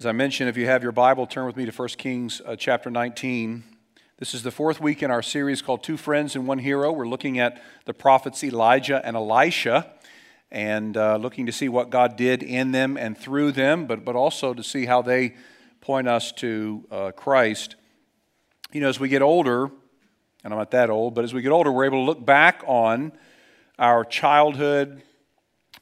As 0.00 0.06
I 0.06 0.12
mentioned, 0.12 0.48
if 0.48 0.56
you 0.56 0.66
have 0.66 0.84
your 0.84 0.92
Bible, 0.92 1.26
turn 1.26 1.44
with 1.44 1.56
me 1.56 1.66
to 1.66 1.72
1 1.72 1.88
Kings 1.98 2.40
uh, 2.46 2.54
chapter 2.54 2.88
19. 2.88 3.64
This 4.18 4.32
is 4.32 4.44
the 4.44 4.52
fourth 4.52 4.80
week 4.80 5.02
in 5.02 5.10
our 5.10 5.22
series 5.22 5.60
called 5.60 5.82
Two 5.82 5.96
Friends 5.96 6.36
and 6.36 6.46
One 6.46 6.60
Hero. 6.60 6.92
We're 6.92 7.08
looking 7.08 7.40
at 7.40 7.60
the 7.84 7.92
prophets 7.92 8.44
Elijah 8.44 9.04
and 9.04 9.16
Elisha 9.16 9.92
and 10.52 10.96
uh, 10.96 11.16
looking 11.16 11.46
to 11.46 11.52
see 11.52 11.68
what 11.68 11.90
God 11.90 12.14
did 12.14 12.44
in 12.44 12.70
them 12.70 12.96
and 12.96 13.18
through 13.18 13.50
them, 13.50 13.86
but, 13.86 14.04
but 14.04 14.14
also 14.14 14.54
to 14.54 14.62
see 14.62 14.86
how 14.86 15.02
they 15.02 15.34
point 15.80 16.06
us 16.06 16.30
to 16.34 16.86
uh, 16.92 17.10
Christ. 17.10 17.74
You 18.70 18.80
know, 18.80 18.88
as 18.88 19.00
we 19.00 19.08
get 19.08 19.20
older, 19.20 19.64
and 20.44 20.52
I'm 20.54 20.58
not 20.60 20.70
that 20.70 20.90
old, 20.90 21.16
but 21.16 21.24
as 21.24 21.34
we 21.34 21.42
get 21.42 21.50
older, 21.50 21.72
we're 21.72 21.86
able 21.86 21.98
to 21.98 22.06
look 22.06 22.24
back 22.24 22.62
on 22.68 23.10
our 23.80 24.04
childhood, 24.04 25.02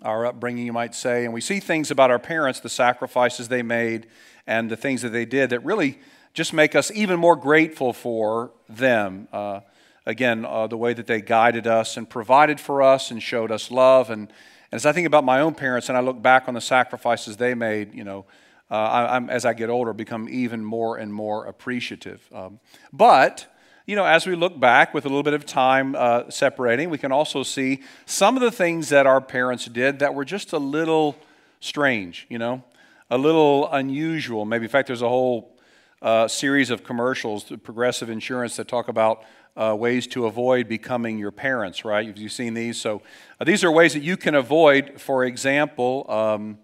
our 0.02 0.26
upbringing, 0.26 0.66
you 0.66 0.72
might 0.72 0.94
say, 0.94 1.24
and 1.24 1.32
we 1.32 1.40
see 1.40 1.60
things 1.60 1.90
about 1.90 2.10
our 2.10 2.18
parents, 2.18 2.60
the 2.60 2.68
sacrifices 2.68 3.48
they 3.48 3.62
made, 3.62 4.06
and 4.46 4.70
the 4.70 4.76
things 4.76 5.02
that 5.02 5.10
they 5.10 5.24
did 5.24 5.50
that 5.50 5.60
really 5.64 5.98
just 6.34 6.52
make 6.52 6.74
us 6.74 6.90
even 6.92 7.18
more 7.18 7.36
grateful 7.36 7.92
for 7.92 8.52
them. 8.68 9.28
Uh, 9.32 9.60
again, 10.04 10.44
uh, 10.44 10.66
the 10.66 10.76
way 10.76 10.92
that 10.92 11.06
they 11.06 11.20
guided 11.20 11.66
us 11.66 11.96
and 11.96 12.08
provided 12.08 12.60
for 12.60 12.82
us 12.82 13.10
and 13.10 13.22
showed 13.22 13.50
us 13.50 13.70
love. 13.70 14.10
And, 14.10 14.30
as 14.72 14.84
I 14.84 14.92
think 14.92 15.06
about 15.06 15.24
my 15.24 15.40
own 15.40 15.54
parents 15.54 15.88
and 15.88 15.96
I 15.96 16.00
look 16.00 16.20
back 16.20 16.48
on 16.48 16.54
the 16.54 16.60
sacrifices 16.60 17.36
they 17.36 17.54
made, 17.54 17.94
you 17.94 18.04
know, 18.04 18.26
uh, 18.70 18.74
I, 18.74 19.24
as 19.28 19.44
I 19.44 19.54
get 19.54 19.70
older, 19.70 19.92
become 19.92 20.28
even 20.28 20.64
more 20.64 20.96
and 20.96 21.14
more 21.14 21.46
appreciative. 21.46 22.28
Um, 22.34 22.58
but 22.92 23.46
you 23.86 23.94
know, 23.94 24.04
as 24.04 24.26
we 24.26 24.34
look 24.34 24.58
back 24.58 24.92
with 24.92 25.04
a 25.04 25.08
little 25.08 25.22
bit 25.22 25.32
of 25.32 25.46
time 25.46 25.94
uh, 25.94 26.28
separating, 26.28 26.90
we 26.90 26.98
can 26.98 27.12
also 27.12 27.44
see 27.44 27.82
some 28.04 28.36
of 28.36 28.42
the 28.42 28.50
things 28.50 28.88
that 28.88 29.06
our 29.06 29.20
parents 29.20 29.66
did 29.66 30.00
that 30.00 30.12
were 30.12 30.24
just 30.24 30.52
a 30.52 30.58
little 30.58 31.14
strange, 31.60 32.26
you 32.28 32.36
know, 32.36 32.64
a 33.10 33.16
little 33.16 33.70
unusual. 33.70 34.44
Maybe, 34.44 34.64
in 34.64 34.70
fact, 34.70 34.88
there's 34.88 35.02
a 35.02 35.08
whole 35.08 35.56
uh, 36.02 36.26
series 36.26 36.70
of 36.70 36.82
commercials, 36.82 37.44
Progressive 37.62 38.10
Insurance, 38.10 38.56
that 38.56 38.66
talk 38.66 38.88
about 38.88 39.24
uh, 39.56 39.74
ways 39.78 40.08
to 40.08 40.26
avoid 40.26 40.66
becoming 40.66 41.16
your 41.16 41.30
parents, 41.30 41.84
right? 41.84 42.08
Have 42.08 42.18
you 42.18 42.28
seen 42.28 42.54
these? 42.54 42.80
So, 42.80 43.02
uh, 43.40 43.44
these 43.44 43.62
are 43.62 43.70
ways 43.70 43.92
that 43.92 44.02
you 44.02 44.16
can 44.16 44.34
avoid, 44.34 45.00
for 45.00 45.24
example, 45.24 46.06
um, 46.08 46.58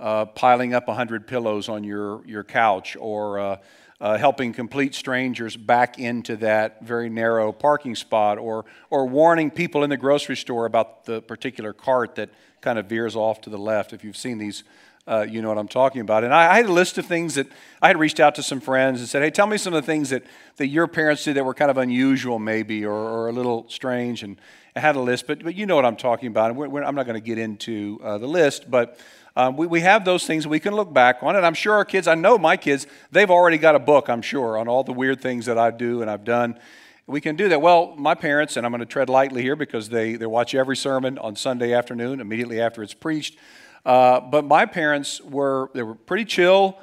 uh, 0.00 0.24
piling 0.24 0.72
up 0.72 0.88
100 0.88 1.26
pillows 1.26 1.68
on 1.68 1.84
your, 1.84 2.26
your 2.26 2.42
couch 2.42 2.96
or 2.98 3.58
uh, 4.04 4.18
helping 4.18 4.52
complete 4.52 4.94
strangers 4.94 5.56
back 5.56 5.98
into 5.98 6.36
that 6.36 6.82
very 6.82 7.08
narrow 7.08 7.50
parking 7.50 7.94
spot, 7.94 8.36
or, 8.36 8.66
or 8.90 9.06
warning 9.06 9.50
people 9.50 9.82
in 9.82 9.88
the 9.88 9.96
grocery 9.96 10.36
store 10.36 10.66
about 10.66 11.06
the 11.06 11.22
particular 11.22 11.72
cart 11.72 12.14
that 12.16 12.28
kind 12.60 12.78
of 12.78 12.84
veers 12.84 13.16
off 13.16 13.40
to 13.40 13.48
the 13.48 13.56
left. 13.56 13.94
If 13.94 14.04
you've 14.04 14.14
seen 14.14 14.36
these, 14.36 14.62
uh, 15.06 15.24
you 15.26 15.40
know 15.40 15.48
what 15.48 15.56
I'm 15.56 15.68
talking 15.68 16.02
about. 16.02 16.22
And 16.22 16.34
I, 16.34 16.52
I, 16.52 16.56
had 16.56 16.66
a 16.66 16.72
list 16.72 16.98
of 16.98 17.06
things 17.06 17.36
that 17.36 17.46
I 17.80 17.86
had 17.86 17.98
reached 17.98 18.20
out 18.20 18.34
to 18.34 18.42
some 18.42 18.60
friends 18.60 19.00
and 19.00 19.08
said, 19.08 19.22
hey, 19.22 19.30
tell 19.30 19.46
me 19.46 19.56
some 19.56 19.72
of 19.72 19.82
the 19.82 19.86
things 19.86 20.10
that, 20.10 20.24
that 20.56 20.66
your 20.66 20.86
parents 20.86 21.24
did 21.24 21.36
that 21.36 21.44
were 21.46 21.54
kind 21.54 21.70
of 21.70 21.78
unusual, 21.78 22.38
maybe, 22.38 22.84
or, 22.84 22.92
or 22.92 23.28
a 23.30 23.32
little 23.32 23.64
strange. 23.70 24.22
And 24.22 24.38
I 24.76 24.80
had 24.80 24.96
a 24.96 25.00
list, 25.00 25.26
but, 25.26 25.42
but 25.42 25.54
you 25.54 25.64
know 25.64 25.76
what 25.76 25.86
I'm 25.86 25.96
talking 25.96 26.28
about. 26.28 26.50
And 26.50 26.58
we're, 26.58 26.68
we're, 26.68 26.84
I'm 26.84 26.94
not 26.94 27.06
going 27.06 27.18
to 27.18 27.26
get 27.26 27.38
into 27.38 28.00
uh, 28.04 28.18
the 28.18 28.26
list, 28.26 28.70
but 28.70 28.98
um, 29.36 29.56
we, 29.56 29.66
we 29.66 29.80
have 29.80 30.04
those 30.04 30.26
things 30.26 30.46
we 30.46 30.60
can 30.60 30.74
look 30.74 30.92
back 30.92 31.22
on. 31.22 31.34
And 31.36 31.44
I'm 31.44 31.54
sure 31.54 31.74
our 31.74 31.84
kids, 31.84 32.06
I 32.06 32.14
know 32.14 32.38
my 32.38 32.56
kids, 32.56 32.86
they've 33.10 33.30
already 33.30 33.58
got 33.58 33.74
a 33.74 33.80
book, 33.80 34.08
I'm 34.08 34.22
sure, 34.22 34.56
on 34.56 34.68
all 34.68 34.84
the 34.84 34.92
weird 34.92 35.20
things 35.20 35.46
that 35.46 35.58
I 35.58 35.70
do 35.70 36.02
and 36.02 36.10
I've 36.10 36.24
done. 36.24 36.58
We 37.06 37.20
can 37.20 37.36
do 37.36 37.48
that. 37.50 37.60
Well, 37.60 37.94
my 37.96 38.14
parents, 38.14 38.56
and 38.56 38.64
I'm 38.64 38.72
going 38.72 38.80
to 38.80 38.86
tread 38.86 39.08
lightly 39.08 39.42
here 39.42 39.56
because 39.56 39.88
they, 39.88 40.14
they 40.14 40.26
watch 40.26 40.54
every 40.54 40.76
sermon 40.76 41.18
on 41.18 41.36
Sunday 41.36 41.74
afternoon 41.74 42.20
immediately 42.20 42.60
after 42.60 42.82
it's 42.82 42.94
preached. 42.94 43.36
Uh, 43.84 44.20
but 44.20 44.44
my 44.44 44.64
parents 44.64 45.20
were, 45.20 45.70
they 45.74 45.82
were 45.82 45.94
pretty 45.94 46.24
chill, 46.24 46.78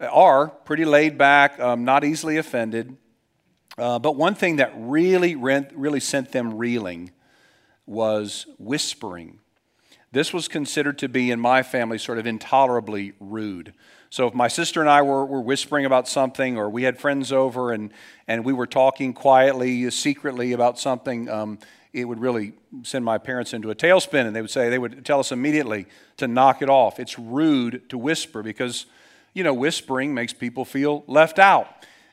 are 0.00 0.48
pretty 0.48 0.84
laid 0.84 1.18
back, 1.18 1.58
um, 1.60 1.84
not 1.84 2.04
easily 2.04 2.38
offended. 2.38 2.96
Uh, 3.76 3.98
but 3.98 4.16
one 4.16 4.34
thing 4.34 4.56
that 4.56 4.72
really, 4.76 5.34
rent, 5.34 5.70
really 5.74 6.00
sent 6.00 6.32
them 6.32 6.56
reeling 6.56 7.10
was 7.84 8.46
whispering. 8.58 9.40
This 10.16 10.32
was 10.32 10.48
considered 10.48 10.96
to 11.00 11.10
be, 11.10 11.30
in 11.30 11.38
my 11.38 11.62
family, 11.62 11.98
sort 11.98 12.16
of 12.16 12.26
intolerably 12.26 13.12
rude. 13.20 13.74
So 14.08 14.26
if 14.26 14.32
my 14.32 14.48
sister 14.48 14.80
and 14.80 14.88
I 14.88 15.02
were, 15.02 15.26
were 15.26 15.42
whispering 15.42 15.84
about 15.84 16.08
something, 16.08 16.56
or 16.56 16.70
we 16.70 16.84
had 16.84 16.98
friends 16.98 17.32
over 17.32 17.70
and, 17.70 17.92
and 18.26 18.42
we 18.42 18.54
were 18.54 18.66
talking 18.66 19.12
quietly, 19.12 19.90
secretly 19.90 20.52
about 20.52 20.78
something, 20.78 21.28
um, 21.28 21.58
it 21.92 22.06
would 22.06 22.18
really 22.18 22.54
send 22.82 23.04
my 23.04 23.18
parents 23.18 23.52
into 23.52 23.70
a 23.70 23.74
tailspin. 23.74 24.26
And 24.26 24.34
they 24.34 24.40
would 24.40 24.50
say, 24.50 24.70
they 24.70 24.78
would 24.78 25.04
tell 25.04 25.20
us 25.20 25.32
immediately 25.32 25.84
to 26.16 26.26
knock 26.26 26.62
it 26.62 26.70
off. 26.70 26.98
It's 26.98 27.18
rude 27.18 27.86
to 27.90 27.98
whisper 27.98 28.42
because, 28.42 28.86
you 29.34 29.44
know, 29.44 29.52
whispering 29.52 30.14
makes 30.14 30.32
people 30.32 30.64
feel 30.64 31.04
left 31.06 31.38
out. 31.38 31.68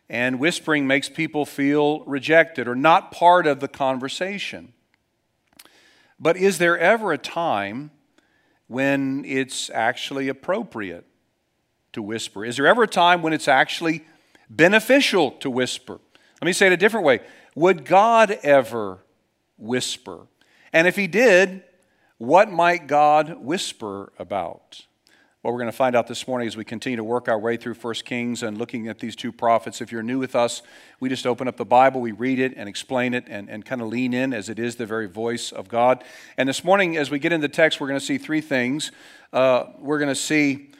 And 0.09 0.41
whispering 0.41 0.85
makes 0.87 1.07
people 1.07 1.45
feel 1.45 2.01
rejected 2.01 2.67
or 2.67 2.75
not 2.75 3.13
part 3.13 3.47
of 3.47 3.61
the 3.61 3.69
conversation. 3.69 4.73
But 6.19 6.37
is 6.37 6.57
there 6.57 6.77
ever 6.77 7.13
a 7.13 7.17
time 7.17 7.91
when 8.73 9.23
it's 9.25 9.69
actually 9.69 10.29
appropriate 10.29 11.05
to 11.91 12.01
whisper? 12.01 12.43
Is 12.43 12.57
there 12.57 12.65
ever 12.65 12.81
a 12.81 12.87
time 12.87 13.21
when 13.21 13.31
it's 13.31 13.47
actually 13.47 14.03
beneficial 14.49 15.29
to 15.41 15.49
whisper? 15.49 15.99
Let 16.41 16.45
me 16.47 16.53
say 16.53 16.65
it 16.65 16.73
a 16.73 16.77
different 16.77 17.05
way. 17.05 17.19
Would 17.55 17.85
God 17.85 18.31
ever 18.41 18.97
whisper? 19.59 20.21
And 20.73 20.87
if 20.87 20.95
He 20.95 21.05
did, 21.05 21.63
what 22.17 22.51
might 22.51 22.87
God 22.87 23.45
whisper 23.45 24.11
about? 24.17 24.87
What 25.43 25.51
we're 25.51 25.59
going 25.59 25.71
to 25.71 25.75
find 25.75 25.93
out 25.93 26.07
this 26.07 26.25
morning 26.25 26.47
as 26.47 26.55
we 26.55 26.63
continue 26.63 26.95
to 26.95 27.03
work 27.03 27.27
our 27.27 27.37
way 27.37 27.57
through 27.57 27.73
1 27.73 27.93
Kings 28.05 28.43
and 28.43 28.57
looking 28.57 28.87
at 28.87 28.99
these 28.99 29.13
two 29.13 29.33
prophets. 29.33 29.81
If 29.81 29.91
you're 29.91 30.01
new 30.01 30.17
with 30.17 30.37
us, 30.37 30.61
we 31.01 31.09
just 31.09 31.27
open 31.27 31.49
up 31.49 31.57
the 31.57 31.65
Bible, 31.65 31.99
we 31.99 32.13
read 32.13 32.39
it 32.39 32.53
and 32.55 32.69
explain 32.69 33.13
it 33.13 33.25
and, 33.27 33.49
and 33.49 33.65
kind 33.65 33.81
of 33.81 33.89
lean 33.89 34.13
in 34.13 34.33
as 34.33 34.47
it 34.47 34.57
is 34.57 34.77
the 34.77 34.85
very 34.85 35.05
voice 35.05 35.51
of 35.51 35.67
God. 35.67 36.01
And 36.37 36.47
this 36.47 36.63
morning, 36.63 36.95
as 36.95 37.11
we 37.11 37.19
get 37.19 37.33
into 37.33 37.45
the 37.45 37.53
text, 37.53 37.81
we're 37.81 37.89
going 37.89 37.99
to 37.99 38.05
see 38.05 38.17
three 38.17 38.39
things. 38.39 38.93
Uh, 39.33 39.65
we're 39.79 39.99
going 39.99 40.07
to 40.07 40.15
see 40.15 40.71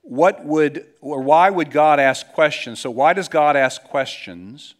what 0.00 0.42
would 0.42 0.86
or 1.02 1.20
why 1.20 1.50
would 1.50 1.70
God 1.70 2.00
ask 2.00 2.26
questions? 2.28 2.80
So, 2.80 2.90
why 2.90 3.12
does 3.12 3.28
God 3.28 3.56
ask 3.56 3.84
questions? 3.84 4.74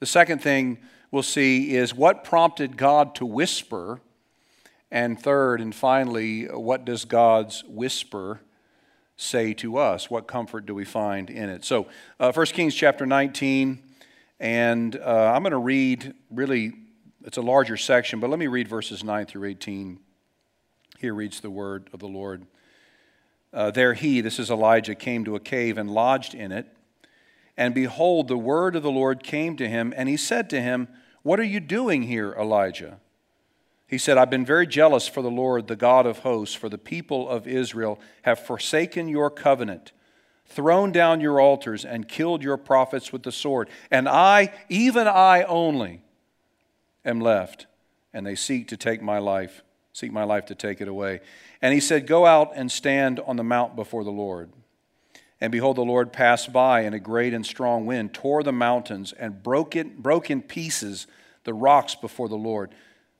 The 0.00 0.06
second 0.06 0.42
thing 0.42 0.78
we'll 1.12 1.22
see 1.22 1.76
is 1.76 1.94
what 1.94 2.24
prompted 2.24 2.76
God 2.76 3.14
to 3.14 3.24
whisper. 3.24 4.00
And 4.90 5.20
third 5.20 5.60
and 5.60 5.72
finally, 5.72 6.46
what 6.46 6.84
does 6.84 7.04
God's 7.04 7.62
whisper 7.62 8.40
say 9.18 9.52
to 9.52 9.76
us? 9.76 10.08
What 10.08 10.26
comfort 10.26 10.64
do 10.64 10.74
we 10.74 10.86
find 10.86 11.28
in 11.28 11.50
it? 11.50 11.64
So, 11.64 11.88
uh, 12.18 12.32
1 12.32 12.46
Kings 12.46 12.74
chapter 12.74 13.04
19, 13.04 13.82
and 14.40 14.96
uh, 14.96 15.32
I'm 15.34 15.42
going 15.42 15.50
to 15.50 15.58
read 15.58 16.14
really, 16.30 16.72
it's 17.24 17.36
a 17.36 17.42
larger 17.42 17.76
section, 17.76 18.20
but 18.20 18.30
let 18.30 18.38
me 18.38 18.46
read 18.46 18.68
verses 18.68 19.04
9 19.04 19.26
through 19.26 19.48
18. 19.48 19.98
Here 21.00 21.12
reads 21.12 21.40
the 21.40 21.50
word 21.50 21.90
of 21.92 21.98
the 21.98 22.06
Lord. 22.06 22.46
Uh, 23.52 23.72
there 23.72 23.94
he, 23.94 24.20
this 24.20 24.38
is 24.38 24.50
Elijah, 24.50 24.94
came 24.94 25.24
to 25.24 25.34
a 25.34 25.40
cave 25.40 25.76
and 25.76 25.90
lodged 25.90 26.34
in 26.34 26.52
it. 26.52 26.66
And 27.56 27.74
behold, 27.74 28.28
the 28.28 28.38
word 28.38 28.76
of 28.76 28.84
the 28.84 28.90
Lord 28.90 29.24
came 29.24 29.56
to 29.56 29.68
him, 29.68 29.92
and 29.96 30.08
he 30.08 30.16
said 30.16 30.48
to 30.50 30.60
him, 30.60 30.86
What 31.22 31.40
are 31.40 31.44
you 31.44 31.58
doing 31.58 32.04
here, 32.04 32.36
Elijah? 32.38 33.00
He 33.88 33.96
said, 33.96 34.18
I've 34.18 34.28
been 34.28 34.44
very 34.44 34.66
jealous 34.66 35.08
for 35.08 35.22
the 35.22 35.30
Lord, 35.30 35.66
the 35.66 35.74
God 35.74 36.04
of 36.04 36.18
hosts, 36.18 36.54
for 36.54 36.68
the 36.68 36.76
people 36.76 37.26
of 37.26 37.48
Israel 37.48 37.98
have 38.22 38.38
forsaken 38.38 39.08
your 39.08 39.30
covenant, 39.30 39.92
thrown 40.44 40.92
down 40.92 41.22
your 41.22 41.40
altars, 41.40 41.86
and 41.86 42.06
killed 42.06 42.42
your 42.42 42.58
prophets 42.58 43.12
with 43.14 43.22
the 43.22 43.32
sword. 43.32 43.70
And 43.90 44.06
I, 44.06 44.52
even 44.68 45.06
I 45.08 45.42
only, 45.44 46.02
am 47.02 47.18
left, 47.18 47.66
and 48.12 48.26
they 48.26 48.34
seek 48.34 48.68
to 48.68 48.76
take 48.76 49.00
my 49.00 49.18
life, 49.18 49.62
seek 49.94 50.12
my 50.12 50.24
life 50.24 50.44
to 50.46 50.54
take 50.54 50.82
it 50.82 50.88
away. 50.88 51.20
And 51.62 51.72
he 51.72 51.80
said, 51.80 52.06
Go 52.06 52.26
out 52.26 52.52
and 52.54 52.70
stand 52.70 53.20
on 53.20 53.36
the 53.36 53.44
mount 53.44 53.74
before 53.74 54.04
the 54.04 54.10
Lord. 54.10 54.50
And 55.40 55.50
behold, 55.50 55.76
the 55.76 55.82
Lord 55.82 56.12
passed 56.12 56.52
by, 56.52 56.80
and 56.80 56.94
a 56.94 57.00
great 57.00 57.32
and 57.32 57.46
strong 57.46 57.86
wind 57.86 58.12
tore 58.12 58.42
the 58.42 58.52
mountains 58.52 59.14
and 59.14 59.42
broke, 59.42 59.74
it, 59.76 60.02
broke 60.02 60.30
in 60.30 60.42
pieces 60.42 61.06
the 61.44 61.54
rocks 61.54 61.94
before 61.94 62.28
the 62.28 62.36
Lord 62.36 62.70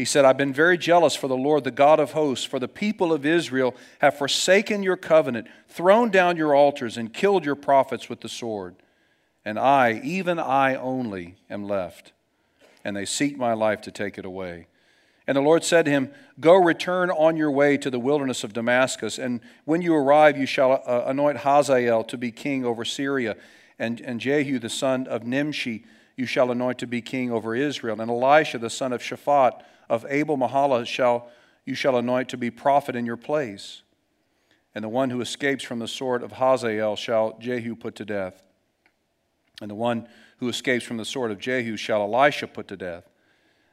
He 0.00 0.06
said, 0.06 0.24
I've 0.24 0.38
been 0.38 0.54
very 0.54 0.78
jealous 0.78 1.14
for 1.14 1.28
the 1.28 1.36
Lord, 1.36 1.62
the 1.62 1.70
God 1.70 2.00
of 2.00 2.12
hosts, 2.12 2.46
for 2.46 2.58
the 2.58 2.66
people 2.66 3.12
of 3.12 3.26
Israel 3.26 3.74
have 3.98 4.16
forsaken 4.16 4.82
your 4.82 4.96
covenant, 4.96 5.46
thrown 5.68 6.08
down 6.08 6.38
your 6.38 6.54
altars, 6.54 6.96
and 6.96 7.12
killed 7.12 7.44
your 7.44 7.54
prophets 7.54 8.08
with 8.08 8.22
the 8.22 8.28
sword. 8.30 8.76
And 9.44 9.58
I, 9.58 10.00
even 10.02 10.38
I 10.38 10.74
only, 10.74 11.36
am 11.50 11.64
left, 11.64 12.12
and 12.82 12.96
they 12.96 13.04
seek 13.04 13.36
my 13.36 13.52
life 13.52 13.82
to 13.82 13.90
take 13.90 14.16
it 14.16 14.24
away. 14.24 14.68
And 15.26 15.36
the 15.36 15.42
Lord 15.42 15.64
said 15.64 15.84
to 15.84 15.90
him, 15.90 16.10
Go 16.40 16.54
return 16.54 17.10
on 17.10 17.36
your 17.36 17.50
way 17.50 17.76
to 17.76 17.90
the 17.90 18.00
wilderness 18.00 18.42
of 18.42 18.54
Damascus, 18.54 19.18
and 19.18 19.42
when 19.66 19.82
you 19.82 19.94
arrive, 19.94 20.38
you 20.38 20.46
shall 20.46 20.82
uh, 20.86 21.02
anoint 21.08 21.40
Hazael 21.40 22.04
to 22.04 22.16
be 22.16 22.32
king 22.32 22.64
over 22.64 22.86
Syria, 22.86 23.36
and, 23.78 24.00
and 24.00 24.18
Jehu 24.18 24.58
the 24.60 24.70
son 24.70 25.06
of 25.06 25.24
Nimshi 25.24 25.84
you 26.16 26.24
shall 26.24 26.50
anoint 26.50 26.78
to 26.78 26.86
be 26.86 27.02
king 27.02 27.30
over 27.30 27.54
Israel, 27.54 28.00
and 28.00 28.10
Elisha 28.10 28.56
the 28.56 28.70
son 28.70 28.94
of 28.94 29.02
Shaphat 29.02 29.62
of 29.90 30.06
Abel 30.08 30.38
Meholah 30.38 30.86
shall 30.86 31.28
you 31.66 31.74
shall 31.74 31.98
anoint 31.98 32.30
to 32.30 32.38
be 32.38 32.50
prophet 32.50 32.96
in 32.96 33.04
your 33.04 33.18
place. 33.18 33.82
And 34.74 34.82
the 34.82 34.88
one 34.88 35.10
who 35.10 35.20
escapes 35.20 35.62
from 35.62 35.80
the 35.80 35.88
sword 35.88 36.22
of 36.22 36.32
Hazael 36.32 36.96
shall 36.96 37.36
Jehu 37.38 37.76
put 37.76 37.96
to 37.96 38.04
death. 38.04 38.42
And 39.60 39.70
the 39.70 39.74
one 39.74 40.08
who 40.38 40.48
escapes 40.48 40.84
from 40.84 40.96
the 40.96 41.04
sword 41.04 41.30
of 41.30 41.38
Jehu 41.38 41.76
shall 41.76 42.02
Elisha 42.02 42.46
put 42.46 42.68
to 42.68 42.76
death. 42.76 43.04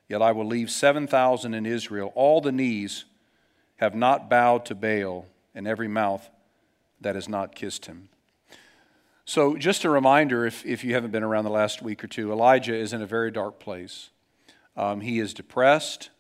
Yet 0.10 0.22
I 0.22 0.32
will 0.32 0.46
leave 0.46 0.70
7,000 0.70 1.54
in 1.54 1.66
Israel. 1.66 2.12
All 2.16 2.42
the 2.42 2.52
knees 2.52 3.06
have 3.78 3.96
not 3.96 4.30
bowed 4.30 4.66
to 4.66 4.76
Baal, 4.76 5.28
and 5.54 5.68
every 5.68 5.88
mouth 5.88 6.30
that 7.00 7.16
has 7.16 7.30
not 7.30 7.56
kissed 7.56 7.86
him. 7.86 8.10
So, 9.24 9.56
just 9.56 9.84
a 9.84 9.90
reminder 9.90 10.46
if, 10.46 10.66
if 10.66 10.84
you 10.84 10.94
haven't 10.94 11.12
been 11.12 11.24
around 11.24 11.44
the 11.44 11.52
last 11.52 11.82
week 11.82 12.04
or 12.04 12.08
two, 12.08 12.32
Elijah 12.32 12.76
is 12.76 12.94
in 12.94 13.02
a 13.02 13.06
very 13.06 13.30
dark 13.30 13.60
place. 13.60 14.10
Um, 14.78 15.02
he 15.02 15.20
is 15.20 15.34
depressed. 15.34 16.12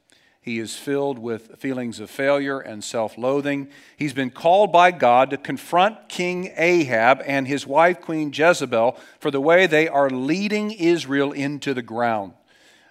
He 0.41 0.59
is 0.59 0.75
filled 0.75 1.19
with 1.19 1.59
feelings 1.59 1.99
of 1.99 2.09
failure 2.09 2.59
and 2.59 2.83
self 2.83 3.17
loathing. 3.17 3.67
He's 3.97 4.13
been 4.13 4.31
called 4.31 4.71
by 4.71 4.91
God 4.91 5.29
to 5.29 5.37
confront 5.37 6.09
King 6.09 6.53
Ahab 6.57 7.21
and 7.25 7.47
his 7.47 7.67
wife, 7.67 8.01
Queen 8.01 8.31
Jezebel, 8.33 8.97
for 9.19 9.29
the 9.29 9.41
way 9.41 9.67
they 9.67 9.87
are 9.87 10.09
leading 10.09 10.71
Israel 10.71 11.33
into 11.33 11.73
the 11.73 11.81
ground. 11.81 12.33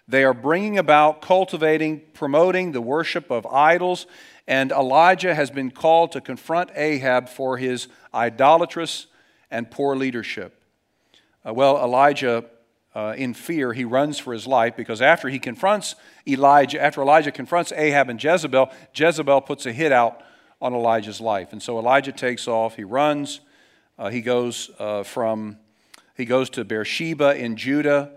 They 0.06 0.22
are 0.22 0.34
bringing 0.34 0.78
about, 0.78 1.20
cultivating, 1.20 2.02
promoting 2.12 2.72
the 2.72 2.80
worship 2.80 3.30
of 3.30 3.44
idols, 3.46 4.06
and 4.46 4.70
Elijah 4.70 5.34
has 5.34 5.50
been 5.50 5.72
called 5.72 6.12
to 6.12 6.20
confront 6.20 6.70
Ahab 6.76 7.28
for 7.28 7.56
his 7.56 7.88
idolatrous 8.14 9.06
and 9.50 9.68
poor 9.70 9.96
leadership. 9.96 10.62
Uh, 11.44 11.54
well, 11.54 11.82
Elijah, 11.82 12.44
uh, 12.96 13.12
in 13.14 13.34
fear, 13.34 13.74
he 13.74 13.84
runs 13.84 14.18
for 14.18 14.32
his 14.32 14.46
life 14.46 14.74
because 14.74 15.02
after 15.02 15.28
he 15.28 15.38
confronts 15.38 15.96
Elijah, 16.26 16.82
after 16.82 17.02
Elijah 17.02 17.30
confronts 17.30 17.70
Ahab 17.72 18.08
and 18.08 18.22
Jezebel, 18.22 18.72
Jezebel 18.94 19.42
puts 19.42 19.66
a 19.66 19.72
hit 19.72 19.92
out 19.92 20.22
on 20.62 20.72
Elijah's 20.72 21.20
life. 21.20 21.52
And 21.52 21.62
so 21.62 21.78
Elijah 21.78 22.12
takes 22.12 22.48
off, 22.48 22.74
he 22.74 22.84
runs, 22.84 23.40
uh, 23.98 24.08
he 24.08 24.22
goes 24.22 24.70
uh, 24.78 25.02
from, 25.02 25.58
he 26.16 26.24
goes 26.24 26.48
to 26.50 26.64
Beersheba 26.64 27.36
in 27.36 27.56
Judah, 27.56 28.12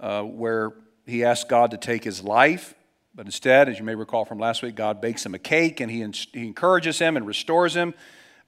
uh, 0.00 0.22
where 0.22 0.72
he 1.06 1.22
asks 1.22 1.48
God 1.48 1.70
to 1.70 1.76
take 1.76 2.02
his 2.02 2.20
life, 2.24 2.74
but 3.14 3.26
instead, 3.26 3.68
as 3.68 3.78
you 3.78 3.84
may 3.84 3.94
recall 3.94 4.24
from 4.24 4.40
last 4.40 4.60
week, 4.60 4.74
God 4.74 5.00
bakes 5.00 5.24
him 5.24 5.36
a 5.36 5.38
cake 5.38 5.78
and 5.78 5.88
he, 5.88 6.04
he 6.32 6.48
encourages 6.48 6.98
him 6.98 7.16
and 7.16 7.28
restores 7.28 7.76
him. 7.76 7.94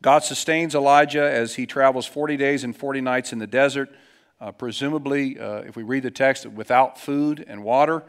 God 0.03 0.25
sustains 0.25 0.75
Elijah 0.75 1.23
as 1.23 1.55
he 1.55 1.67
travels 1.67 2.05
40 2.05 2.37
days 2.37 2.65
and 2.65 2.77
40 2.77 3.01
nights 3.01 3.33
in 3.33 3.39
the 3.39 3.47
desert, 3.47 3.91
uh, 4.43 4.51
presumably, 4.51 5.39
uh, 5.39 5.59
if 5.59 5.77
we 5.77 5.85
read 5.85 6.03
the 6.03 6.11
text, 6.11 6.45
without 6.47 6.99
food 6.99 7.45
and 7.47 7.63
water, 7.63 8.03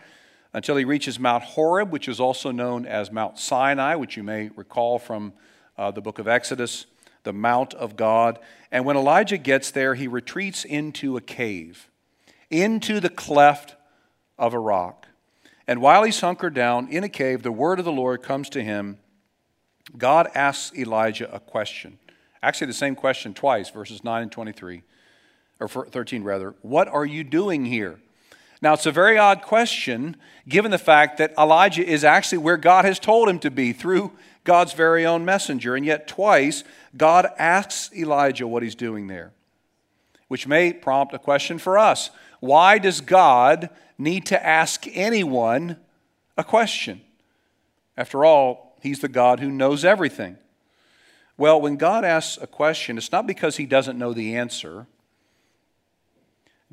until 0.52 0.76
he 0.76 0.84
reaches 0.84 1.20
Mount 1.20 1.44
Horeb, 1.44 1.92
which 1.92 2.08
is 2.08 2.20
also 2.20 2.50
known 2.50 2.88
as 2.88 3.12
Mount 3.12 3.38
Sinai, 3.38 3.94
which 3.94 4.18
you 4.18 4.24
may 4.24 4.50
recall 4.56 4.98
from 4.98 5.34
uh, 5.78 5.92
the 5.92 6.02
book 6.02 6.18
of 6.18 6.28
Exodus, 6.28 6.88
the 7.22 7.34
Mount 7.34 7.76
of 7.76 7.96
God. 7.96 8.40
And 8.72 8.84
when 8.84 8.98
Elijah 8.98 9.38
gets 9.38 9.70
there, 9.70 9.94
he 9.94 10.08
retreats 10.08 10.66
into 10.66 11.18
a 11.18 11.22
cave, 11.22 11.88
into 12.50 13.00
the 13.00 13.10
cleft 13.10 13.76
of 14.40 14.56
a 14.56 14.60
rock. 14.60 15.08
And 15.68 15.82
while 15.82 16.02
he's 16.02 16.20
hunkered 16.20 16.56
down 16.56 16.88
in 16.88 17.04
a 17.04 17.10
cave, 17.10 17.44
the 17.44 17.52
word 17.52 17.78
of 17.78 17.86
the 17.86 17.92
Lord 17.92 18.24
comes 18.24 18.50
to 18.50 18.64
him. 18.64 18.98
God 19.96 20.32
asks 20.34 20.76
Elijah 20.76 21.32
a 21.32 21.40
question. 21.40 22.00
Actually, 22.42 22.68
the 22.68 22.74
same 22.74 22.96
question 22.96 23.36
twice, 23.36 23.70
verses 23.70 24.04
9 24.04 24.24
and 24.24 24.32
23, 24.32 24.82
or 25.64 25.86
13 25.86 26.24
rather. 26.24 26.56
What 26.62 26.88
are 26.88 27.06
you 27.06 27.24
doing 27.24 27.66
here? 27.66 28.00
Now, 28.62 28.74
it's 28.74 28.86
a 28.86 28.92
very 28.92 29.18
odd 29.18 29.42
question 29.42 30.16
given 30.48 30.72
the 30.72 30.78
fact 30.78 31.18
that 31.18 31.34
Elijah 31.38 31.86
is 31.86 32.04
actually 32.04 32.38
where 32.40 32.58
God 32.58 32.86
has 32.86 33.00
told 33.00 33.28
him 33.30 33.40
to 33.40 33.52
be 33.52 33.74
through 33.74 34.12
God's 34.44 34.74
very 34.74 35.06
own 35.06 35.26
messenger. 35.26 35.76
And 35.76 35.86
yet, 35.86 36.08
twice, 36.08 36.64
God 36.96 37.28
asks 37.38 37.94
Elijah 37.94 38.48
what 38.48 38.64
he's 38.64 38.76
doing 38.76 39.08
there, 39.08 39.32
which 40.28 40.48
may 40.48 40.74
prompt 40.74 41.14
a 41.14 41.20
question 41.20 41.58
for 41.60 41.78
us. 41.78 42.10
Why 42.40 42.78
does 42.78 43.02
God 43.02 43.70
need 43.98 44.26
to 44.28 44.46
ask 44.46 44.86
anyone 44.94 45.78
a 46.38 46.44
question? 46.44 47.02
After 47.96 48.26
all, 48.26 48.78
He's 48.82 49.00
the 49.00 49.08
God 49.08 49.40
who 49.40 49.50
knows 49.50 49.86
everything. 49.86 50.38
Well, 51.38 51.62
when 51.62 51.78
God 51.78 52.04
asks 52.04 52.38
a 52.42 52.48
question, 52.48 52.98
it's 52.98 53.12
not 53.12 53.26
because 53.26 53.58
He 53.58 53.66
doesn't 53.66 53.98
know 53.98 54.14
the 54.14 54.36
answer. 54.36 54.88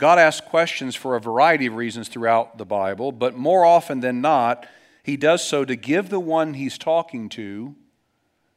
God 0.01 0.19
asks 0.19 0.41
questions 0.41 0.97
for 0.97 1.15
a 1.15 1.21
variety 1.21 1.67
of 1.67 1.75
reasons 1.75 2.09
throughout 2.09 2.57
the 2.57 2.65
Bible, 2.65 3.13
but 3.13 3.37
more 3.37 3.67
often 3.67 4.01
than 4.01 4.23
not, 4.23 4.67
He 5.03 5.19
does 5.19 5.47
so 5.47 5.67
to 5.67 5.77
give 5.77 6.09
the 6.09 6.19
one 6.19 6.55
He's 6.55 6.79
talking 6.79 7.29
to 7.29 7.77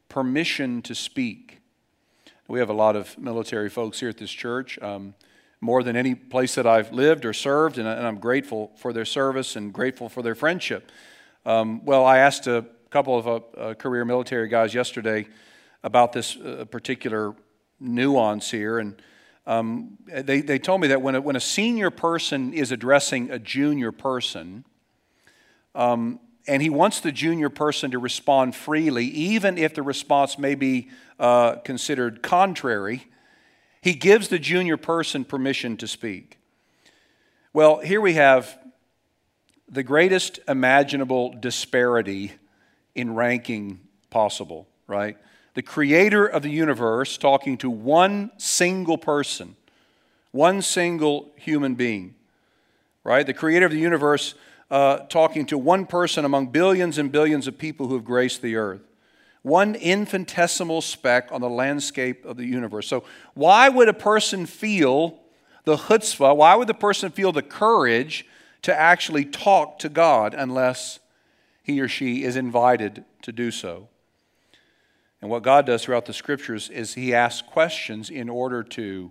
permission 0.08 0.80
to 0.80 0.94
speak. 0.94 1.60
We 2.48 2.60
have 2.60 2.70
a 2.70 2.74
lot 2.74 2.96
of 2.96 3.18
military 3.18 3.68
folks 3.68 4.00
here 4.00 4.08
at 4.08 4.16
this 4.16 4.30
church. 4.30 4.78
Um, 4.80 5.14
more 5.60 5.82
than 5.82 5.96
any 5.96 6.14
place 6.14 6.54
that 6.54 6.66
I've 6.66 6.92
lived 6.94 7.26
or 7.26 7.34
served, 7.34 7.76
and 7.76 7.86
I'm 7.86 8.18
grateful 8.18 8.72
for 8.76 8.94
their 8.94 9.04
service 9.04 9.54
and 9.54 9.70
grateful 9.70 10.08
for 10.08 10.22
their 10.22 10.34
friendship. 10.34 10.90
Um, 11.44 11.84
well, 11.84 12.06
I 12.06 12.18
asked 12.18 12.46
a 12.46 12.64
couple 12.88 13.18
of 13.18 13.28
uh, 13.28 13.40
uh, 13.58 13.74
career 13.74 14.06
military 14.06 14.48
guys 14.48 14.72
yesterday 14.72 15.26
about 15.82 16.14
this 16.14 16.38
uh, 16.38 16.64
particular 16.70 17.34
nuance 17.80 18.50
here, 18.50 18.78
and 18.78 18.96
um, 19.46 19.98
they, 20.06 20.40
they 20.40 20.58
told 20.58 20.80
me 20.80 20.88
that 20.88 21.02
when 21.02 21.14
a, 21.14 21.20
when 21.20 21.36
a 21.36 21.40
senior 21.40 21.90
person 21.90 22.52
is 22.52 22.72
addressing 22.72 23.30
a 23.30 23.38
junior 23.38 23.92
person, 23.92 24.64
um, 25.74 26.18
and 26.46 26.62
he 26.62 26.70
wants 26.70 27.00
the 27.00 27.12
junior 27.12 27.48
person 27.50 27.90
to 27.90 27.98
respond 27.98 28.54
freely, 28.54 29.06
even 29.06 29.58
if 29.58 29.74
the 29.74 29.82
response 29.82 30.38
may 30.38 30.54
be 30.54 30.88
uh, 31.18 31.56
considered 31.56 32.22
contrary, 32.22 33.06
he 33.80 33.94
gives 33.94 34.28
the 34.28 34.38
junior 34.38 34.76
person 34.76 35.24
permission 35.24 35.76
to 35.78 35.86
speak. 35.86 36.38
Well, 37.52 37.78
here 37.78 38.00
we 38.00 38.14
have 38.14 38.58
the 39.68 39.82
greatest 39.82 40.40
imaginable 40.48 41.34
disparity 41.34 42.32
in 42.94 43.14
ranking 43.14 43.80
possible, 44.10 44.68
right? 44.86 45.16
The 45.54 45.62
creator 45.62 46.26
of 46.26 46.42
the 46.42 46.50
universe 46.50 47.16
talking 47.16 47.56
to 47.58 47.70
one 47.70 48.30
single 48.36 48.98
person, 48.98 49.56
one 50.32 50.62
single 50.62 51.30
human 51.36 51.74
being, 51.74 52.14
right? 53.04 53.26
The 53.26 53.34
creator 53.34 53.66
of 53.66 53.72
the 53.72 53.78
universe 53.78 54.34
uh, 54.70 54.98
talking 55.08 55.46
to 55.46 55.58
one 55.58 55.86
person 55.86 56.24
among 56.24 56.48
billions 56.48 56.98
and 56.98 57.12
billions 57.12 57.46
of 57.46 57.58
people 57.58 57.86
who 57.86 57.94
have 57.94 58.04
graced 58.04 58.42
the 58.42 58.56
earth 58.56 58.82
one 59.44 59.74
infinitesimal 59.74 60.80
speck 60.80 61.28
on 61.30 61.42
the 61.42 61.50
landscape 61.50 62.24
of 62.24 62.38
the 62.38 62.46
universe. 62.46 62.88
So, 62.88 63.04
why 63.34 63.68
would 63.68 63.88
a 63.88 63.94
person 63.94 64.46
feel 64.46 65.20
the 65.64 65.76
chutzpah? 65.76 66.34
Why 66.34 66.56
would 66.56 66.66
the 66.66 66.74
person 66.74 67.10
feel 67.10 67.30
the 67.30 67.42
courage 67.42 68.26
to 68.62 68.74
actually 68.74 69.26
talk 69.26 69.78
to 69.80 69.90
God 69.90 70.32
unless 70.32 70.98
he 71.62 71.78
or 71.80 71.88
she 71.88 72.24
is 72.24 72.36
invited 72.36 73.04
to 73.20 73.32
do 73.32 73.50
so? 73.50 73.88
And 75.24 75.30
what 75.30 75.42
God 75.42 75.66
does 75.66 75.82
throughout 75.82 76.04
the 76.04 76.12
scriptures 76.12 76.68
is 76.68 76.94
he 76.94 77.12
asks 77.12 77.42
questions 77.42 78.10
in 78.10 78.28
order 78.28 78.62
to 78.62 79.10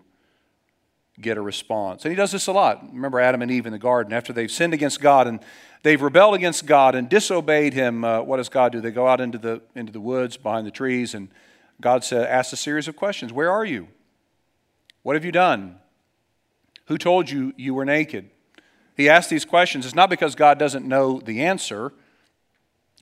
get 1.20 1.38
a 1.38 1.42
response. 1.42 2.06
And 2.06 2.12
he 2.12 2.16
does 2.16 2.32
this 2.32 2.48
a 2.48 2.52
lot. 2.54 2.82
Remember 2.94 3.20
Adam 3.20 3.42
and 3.42 3.52
Eve 3.52 3.66
in 3.66 3.74
the 3.74 3.80
garden 3.80 4.14
after 4.14 4.32
they've 4.32 4.50
sinned 4.50 4.74
against 4.74 5.02
God 5.02 5.28
and 5.28 5.42
They've 5.84 6.02
rebelled 6.02 6.34
against 6.34 6.66
God 6.66 6.96
and 6.96 7.10
disobeyed 7.10 7.74
Him. 7.74 8.06
Uh, 8.06 8.22
what 8.22 8.38
does 8.38 8.48
God 8.48 8.72
do? 8.72 8.80
They 8.80 8.92
go 8.92 9.06
out 9.06 9.20
into 9.20 9.38
the, 9.38 9.62
into 9.76 9.92
the 9.92 10.00
woods 10.00 10.38
behind 10.38 10.66
the 10.66 10.72
trees, 10.72 11.14
and 11.14 11.28
God 11.82 12.06
said, 12.06 12.26
asks 12.26 12.54
a 12.54 12.58
series 12.58 12.88
of 12.88 12.96
questions 12.96 13.34
Where 13.34 13.52
are 13.52 13.66
you? 13.66 13.90
What 15.04 15.16
have 15.18 15.26
you 15.26 15.34
done? 15.34 15.76
Who 16.86 16.98
told 16.98 17.30
you 17.30 17.54
you 17.58 17.74
were 17.74 17.84
naked? 17.84 18.30
He 18.96 19.10
asks 19.10 19.30
these 19.30 19.44
questions. 19.44 19.86
It's 19.86 19.96
not 19.96 20.10
because 20.10 20.36
God 20.36 20.58
doesn't 20.58 20.88
know 20.88 21.20
the 21.20 21.42
answer. 21.44 21.92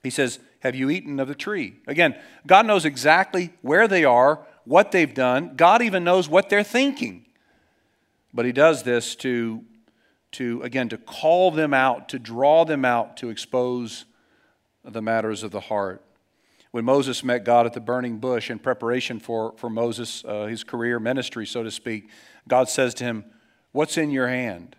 He 0.01 0.09
says, 0.09 0.39
Have 0.61 0.75
you 0.75 0.89
eaten 0.89 1.19
of 1.19 1.27
the 1.27 1.35
tree? 1.35 1.75
Again, 1.87 2.15
God 2.47 2.65
knows 2.65 2.85
exactly 2.85 3.53
where 3.61 3.87
they 3.87 4.05
are, 4.05 4.45
what 4.63 4.91
they've 4.91 5.13
done. 5.13 5.55
God 5.55 5.81
even 5.81 6.03
knows 6.03 6.29
what 6.29 6.49
they're 6.49 6.63
thinking. 6.63 7.25
But 8.33 8.45
He 8.45 8.51
does 8.51 8.83
this 8.83 9.15
to 9.17 9.63
to, 10.31 10.61
again, 10.63 10.89
to 10.89 10.97
call 10.97 11.51
them 11.51 11.73
out, 11.73 12.09
to 12.09 12.19
draw 12.19 12.63
them 12.63 12.85
out, 12.85 13.17
to 13.17 13.29
expose 13.29 14.05
the 14.83 15.01
matters 15.01 15.43
of 15.43 15.51
the 15.51 15.59
heart. 15.59 16.03
When 16.71 16.85
Moses 16.85 17.23
met 17.23 17.43
God 17.43 17.65
at 17.65 17.73
the 17.73 17.81
burning 17.81 18.17
bush 18.17 18.49
in 18.49 18.57
preparation 18.57 19.19
for, 19.19 19.53
for 19.57 19.69
Moses, 19.69 20.23
uh, 20.25 20.45
his 20.45 20.63
career 20.63 20.99
ministry, 20.99 21.45
so 21.45 21.63
to 21.63 21.71
speak, 21.71 22.09
God 22.47 22.69
says 22.69 22.93
to 22.95 23.03
him, 23.03 23.25
What's 23.73 23.97
in 23.97 24.11
your 24.11 24.27
hand? 24.27 24.75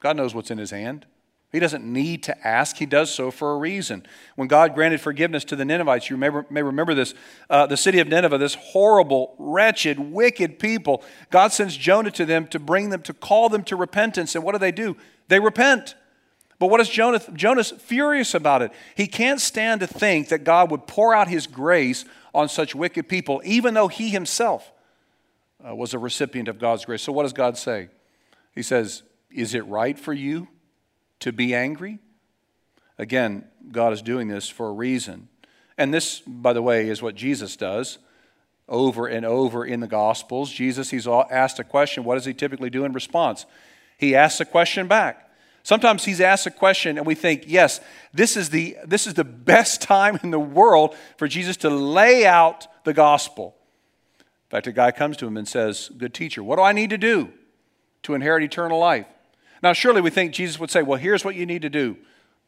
God 0.00 0.16
knows 0.16 0.34
what's 0.34 0.50
in 0.50 0.58
his 0.58 0.70
hand. 0.70 1.06
He 1.52 1.58
doesn't 1.58 1.84
need 1.84 2.22
to 2.24 2.46
ask, 2.46 2.76
he 2.76 2.86
does 2.86 3.12
so 3.12 3.32
for 3.32 3.52
a 3.52 3.58
reason. 3.58 4.06
When 4.36 4.46
God 4.46 4.74
granted 4.74 5.00
forgiveness 5.00 5.44
to 5.46 5.56
the 5.56 5.64
Ninevites, 5.64 6.08
you 6.08 6.16
may, 6.16 6.30
may 6.48 6.62
remember 6.62 6.94
this 6.94 7.12
uh, 7.48 7.66
the 7.66 7.76
city 7.76 7.98
of 7.98 8.06
Nineveh, 8.06 8.38
this 8.38 8.54
horrible, 8.54 9.34
wretched, 9.36 9.98
wicked 9.98 10.60
people, 10.60 11.02
God 11.30 11.52
sends 11.52 11.76
Jonah 11.76 12.12
to 12.12 12.24
them 12.24 12.46
to 12.48 12.60
bring 12.60 12.90
them, 12.90 13.02
to 13.02 13.12
call 13.12 13.48
them 13.48 13.64
to 13.64 13.74
repentance. 13.74 14.36
And 14.36 14.44
what 14.44 14.52
do 14.52 14.58
they 14.58 14.70
do? 14.70 14.96
They 15.26 15.40
repent. 15.40 15.96
But 16.60 16.68
what 16.68 16.80
is 16.80 16.88
Jonah? 16.88 17.20
Jonah's 17.32 17.70
furious 17.70 18.34
about 18.34 18.62
it. 18.62 18.70
He 18.94 19.08
can't 19.08 19.40
stand 19.40 19.80
to 19.80 19.88
think 19.88 20.28
that 20.28 20.44
God 20.44 20.70
would 20.70 20.86
pour 20.86 21.12
out 21.12 21.26
his 21.26 21.48
grace 21.48 22.04
on 22.32 22.48
such 22.48 22.76
wicked 22.76 23.08
people, 23.08 23.42
even 23.44 23.74
though 23.74 23.88
he 23.88 24.10
himself 24.10 24.70
uh, 25.66 25.74
was 25.74 25.94
a 25.94 25.98
recipient 25.98 26.46
of 26.46 26.60
God's 26.60 26.84
grace. 26.84 27.02
So 27.02 27.12
what 27.12 27.24
does 27.24 27.32
God 27.32 27.58
say? 27.58 27.88
He 28.54 28.62
says, 28.62 29.02
Is 29.32 29.54
it 29.54 29.66
right 29.66 29.98
for 29.98 30.12
you 30.12 30.46
to 31.20 31.32
be 31.32 31.54
angry? 31.54 31.98
Again, 32.98 33.44
God 33.72 33.92
is 33.92 34.02
doing 34.02 34.28
this 34.28 34.48
for 34.48 34.68
a 34.68 34.72
reason. 34.72 35.28
And 35.78 35.94
this, 35.94 36.20
by 36.20 36.52
the 36.52 36.62
way, 36.62 36.88
is 36.88 37.00
what 37.00 37.14
Jesus 37.14 37.56
does 37.56 37.98
over 38.68 39.06
and 39.06 39.24
over 39.24 39.64
in 39.64 39.80
the 39.80 39.86
Gospels. 39.86 40.50
Jesus, 40.52 40.90
he's 40.90 41.06
asked 41.06 41.58
a 41.58 41.64
question. 41.64 42.04
What 42.04 42.16
does 42.16 42.24
he 42.24 42.34
typically 42.34 42.70
do 42.70 42.84
in 42.84 42.92
response? 42.92 43.46
He 43.96 44.14
asks 44.14 44.40
a 44.40 44.44
question 44.44 44.86
back. 44.86 45.30
Sometimes 45.62 46.04
he's 46.04 46.20
asked 46.20 46.46
a 46.46 46.50
question 46.50 46.96
and 46.96 47.06
we 47.06 47.14
think, 47.14 47.44
yes, 47.46 47.80
this 48.14 48.36
is 48.36 48.50
the, 48.50 48.76
this 48.86 49.06
is 49.06 49.14
the 49.14 49.24
best 49.24 49.82
time 49.82 50.18
in 50.22 50.30
the 50.30 50.38
world 50.38 50.94
for 51.16 51.28
Jesus 51.28 51.56
to 51.58 51.70
lay 51.70 52.26
out 52.26 52.66
the 52.84 52.94
gospel. 52.94 53.56
In 54.18 54.50
fact, 54.50 54.66
a 54.66 54.72
guy 54.72 54.90
comes 54.90 55.16
to 55.18 55.26
him 55.26 55.36
and 55.36 55.46
says, 55.46 55.90
Good 55.96 56.12
teacher, 56.12 56.42
what 56.42 56.56
do 56.56 56.62
I 56.62 56.72
need 56.72 56.90
to 56.90 56.98
do 56.98 57.30
to 58.02 58.14
inherit 58.14 58.42
eternal 58.42 58.78
life? 58.78 59.06
Now, 59.62 59.72
surely 59.72 60.00
we 60.00 60.10
think 60.10 60.32
Jesus 60.32 60.58
would 60.58 60.70
say, 60.70 60.82
Well, 60.82 60.98
here's 60.98 61.24
what 61.24 61.34
you 61.34 61.46
need 61.46 61.62
to 61.62 61.70
do 61.70 61.96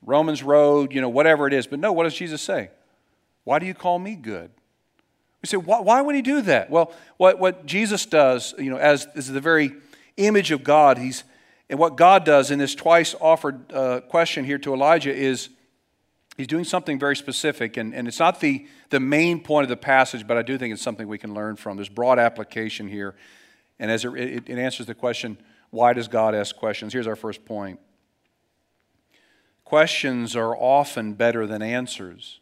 Romans 0.02 0.42
Road, 0.42 0.92
you 0.92 1.00
know, 1.00 1.08
whatever 1.08 1.46
it 1.46 1.52
is. 1.52 1.66
But 1.66 1.78
no, 1.78 1.92
what 1.92 2.04
does 2.04 2.14
Jesus 2.14 2.42
say? 2.42 2.70
Why 3.44 3.58
do 3.58 3.66
you 3.66 3.74
call 3.74 3.98
me 3.98 4.14
good? 4.14 4.50
We 5.42 5.48
say, 5.48 5.56
why, 5.56 5.80
why 5.80 6.00
would 6.00 6.14
he 6.14 6.22
do 6.22 6.42
that? 6.42 6.70
Well, 6.70 6.92
what, 7.16 7.38
what 7.38 7.66
Jesus 7.66 8.06
does, 8.06 8.54
you 8.58 8.70
know, 8.70 8.76
as, 8.76 9.08
is 9.14 9.26
the 9.28 9.40
very 9.40 9.72
image 10.16 10.52
of 10.52 10.62
God, 10.62 10.98
he's, 10.98 11.24
and 11.68 11.78
what 11.78 11.96
God 11.96 12.24
does 12.24 12.50
in 12.50 12.58
this 12.58 12.74
twice 12.74 13.14
offered 13.20 13.72
uh, 13.72 14.00
question 14.02 14.44
here 14.44 14.58
to 14.58 14.72
Elijah 14.72 15.12
is 15.12 15.48
he's 16.36 16.46
doing 16.46 16.64
something 16.64 16.98
very 16.98 17.16
specific. 17.16 17.76
And, 17.76 17.92
and 17.92 18.06
it's 18.06 18.20
not 18.20 18.40
the, 18.40 18.66
the 18.90 19.00
main 19.00 19.40
point 19.40 19.64
of 19.64 19.68
the 19.68 19.76
passage, 19.76 20.26
but 20.26 20.36
I 20.36 20.42
do 20.42 20.56
think 20.58 20.72
it's 20.72 20.82
something 20.82 21.08
we 21.08 21.18
can 21.18 21.34
learn 21.34 21.56
from. 21.56 21.76
There's 21.76 21.88
broad 21.88 22.20
application 22.20 22.86
here. 22.86 23.16
And 23.80 23.90
as 23.90 24.04
it, 24.04 24.12
it, 24.14 24.44
it 24.46 24.58
answers 24.58 24.86
the 24.86 24.94
question, 24.94 25.38
why 25.72 25.94
does 25.94 26.06
God 26.06 26.34
ask 26.34 26.54
questions? 26.54 26.92
Here's 26.92 27.06
our 27.08 27.16
first 27.16 27.44
point 27.44 27.80
Questions 29.64 30.36
are 30.36 30.54
often 30.54 31.14
better 31.14 31.46
than 31.46 31.62
answers 31.62 32.40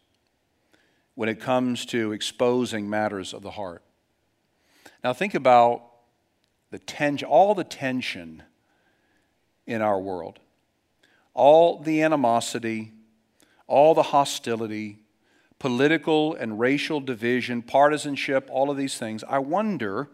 when 1.15 1.29
it 1.29 1.41
comes 1.41 1.87
to 1.87 2.13
exposing 2.13 2.91
matters 2.91 3.33
of 3.33 3.43
the 3.43 3.53
heart. 3.53 3.83
Now, 5.05 5.13
think 5.13 5.35
about 5.35 5.85
the 6.73 6.81
tension, 6.81 7.29
all 7.29 7.55
the 7.55 7.65
tension 7.65 8.43
in 9.65 9.81
our 9.81 10.01
world, 10.01 10.41
all 11.33 11.79
the 11.79 12.03
animosity, 12.03 12.93
all 13.69 13.95
the 13.95 14.03
hostility, 14.03 14.99
political 15.61 16.35
and 16.35 16.59
racial 16.59 16.99
division, 16.99 17.63
partisanship, 17.63 18.49
all 18.51 18.71
of 18.71 18.77
these 18.77 18.99
things. 18.99 19.23
I 19.29 19.39
wonder 19.39 20.09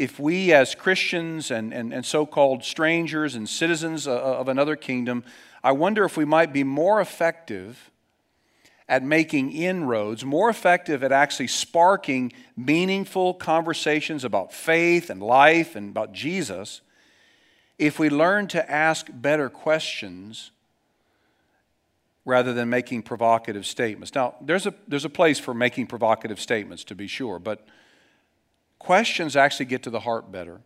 if 0.00 0.18
we, 0.18 0.50
as 0.54 0.74
Christians 0.74 1.50
and, 1.50 1.74
and, 1.74 1.92
and 1.92 2.06
so 2.06 2.24
called 2.24 2.64
strangers 2.64 3.34
and 3.34 3.46
citizens 3.46 4.06
of 4.08 4.48
another 4.48 4.74
kingdom, 4.74 5.24
I 5.62 5.72
wonder 5.72 6.06
if 6.06 6.16
we 6.16 6.24
might 6.24 6.54
be 6.54 6.64
more 6.64 7.02
effective 7.02 7.90
at 8.88 9.04
making 9.04 9.52
inroads, 9.52 10.24
more 10.24 10.48
effective 10.48 11.04
at 11.04 11.12
actually 11.12 11.48
sparking 11.48 12.32
meaningful 12.56 13.34
conversations 13.34 14.24
about 14.24 14.54
faith 14.54 15.10
and 15.10 15.22
life 15.22 15.76
and 15.76 15.90
about 15.90 16.14
Jesus 16.14 16.80
if 17.78 17.98
we 17.98 18.08
learn 18.08 18.46
to 18.48 18.70
ask 18.70 19.06
better 19.12 19.50
questions 19.50 20.50
rather 22.24 22.54
than 22.54 22.70
making 22.70 23.02
provocative 23.02 23.66
statements. 23.66 24.14
Now, 24.14 24.36
there's 24.40 24.66
a, 24.66 24.72
there's 24.88 25.04
a 25.04 25.10
place 25.10 25.38
for 25.38 25.52
making 25.52 25.88
provocative 25.88 26.40
statements, 26.40 26.84
to 26.84 26.94
be 26.94 27.06
sure, 27.06 27.38
but 27.38 27.66
questions 28.80 29.36
actually 29.36 29.66
get 29.66 29.84
to 29.84 29.90
the 29.90 30.00
heart 30.00 30.32
better. 30.32 30.62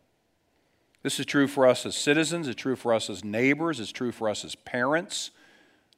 This 1.03 1.21
is 1.21 1.27
true 1.27 1.47
for 1.47 1.67
us 1.67 1.85
as 1.85 1.95
citizens, 1.95 2.49
it's 2.49 2.59
true 2.59 2.77
for 2.77 2.95
us 2.95 3.11
as 3.11 3.23
neighbors, 3.23 3.79
it's 3.79 3.93
true 3.93 4.11
for 4.11 4.31
us 4.31 4.43
as 4.43 4.55
parents, 4.55 5.31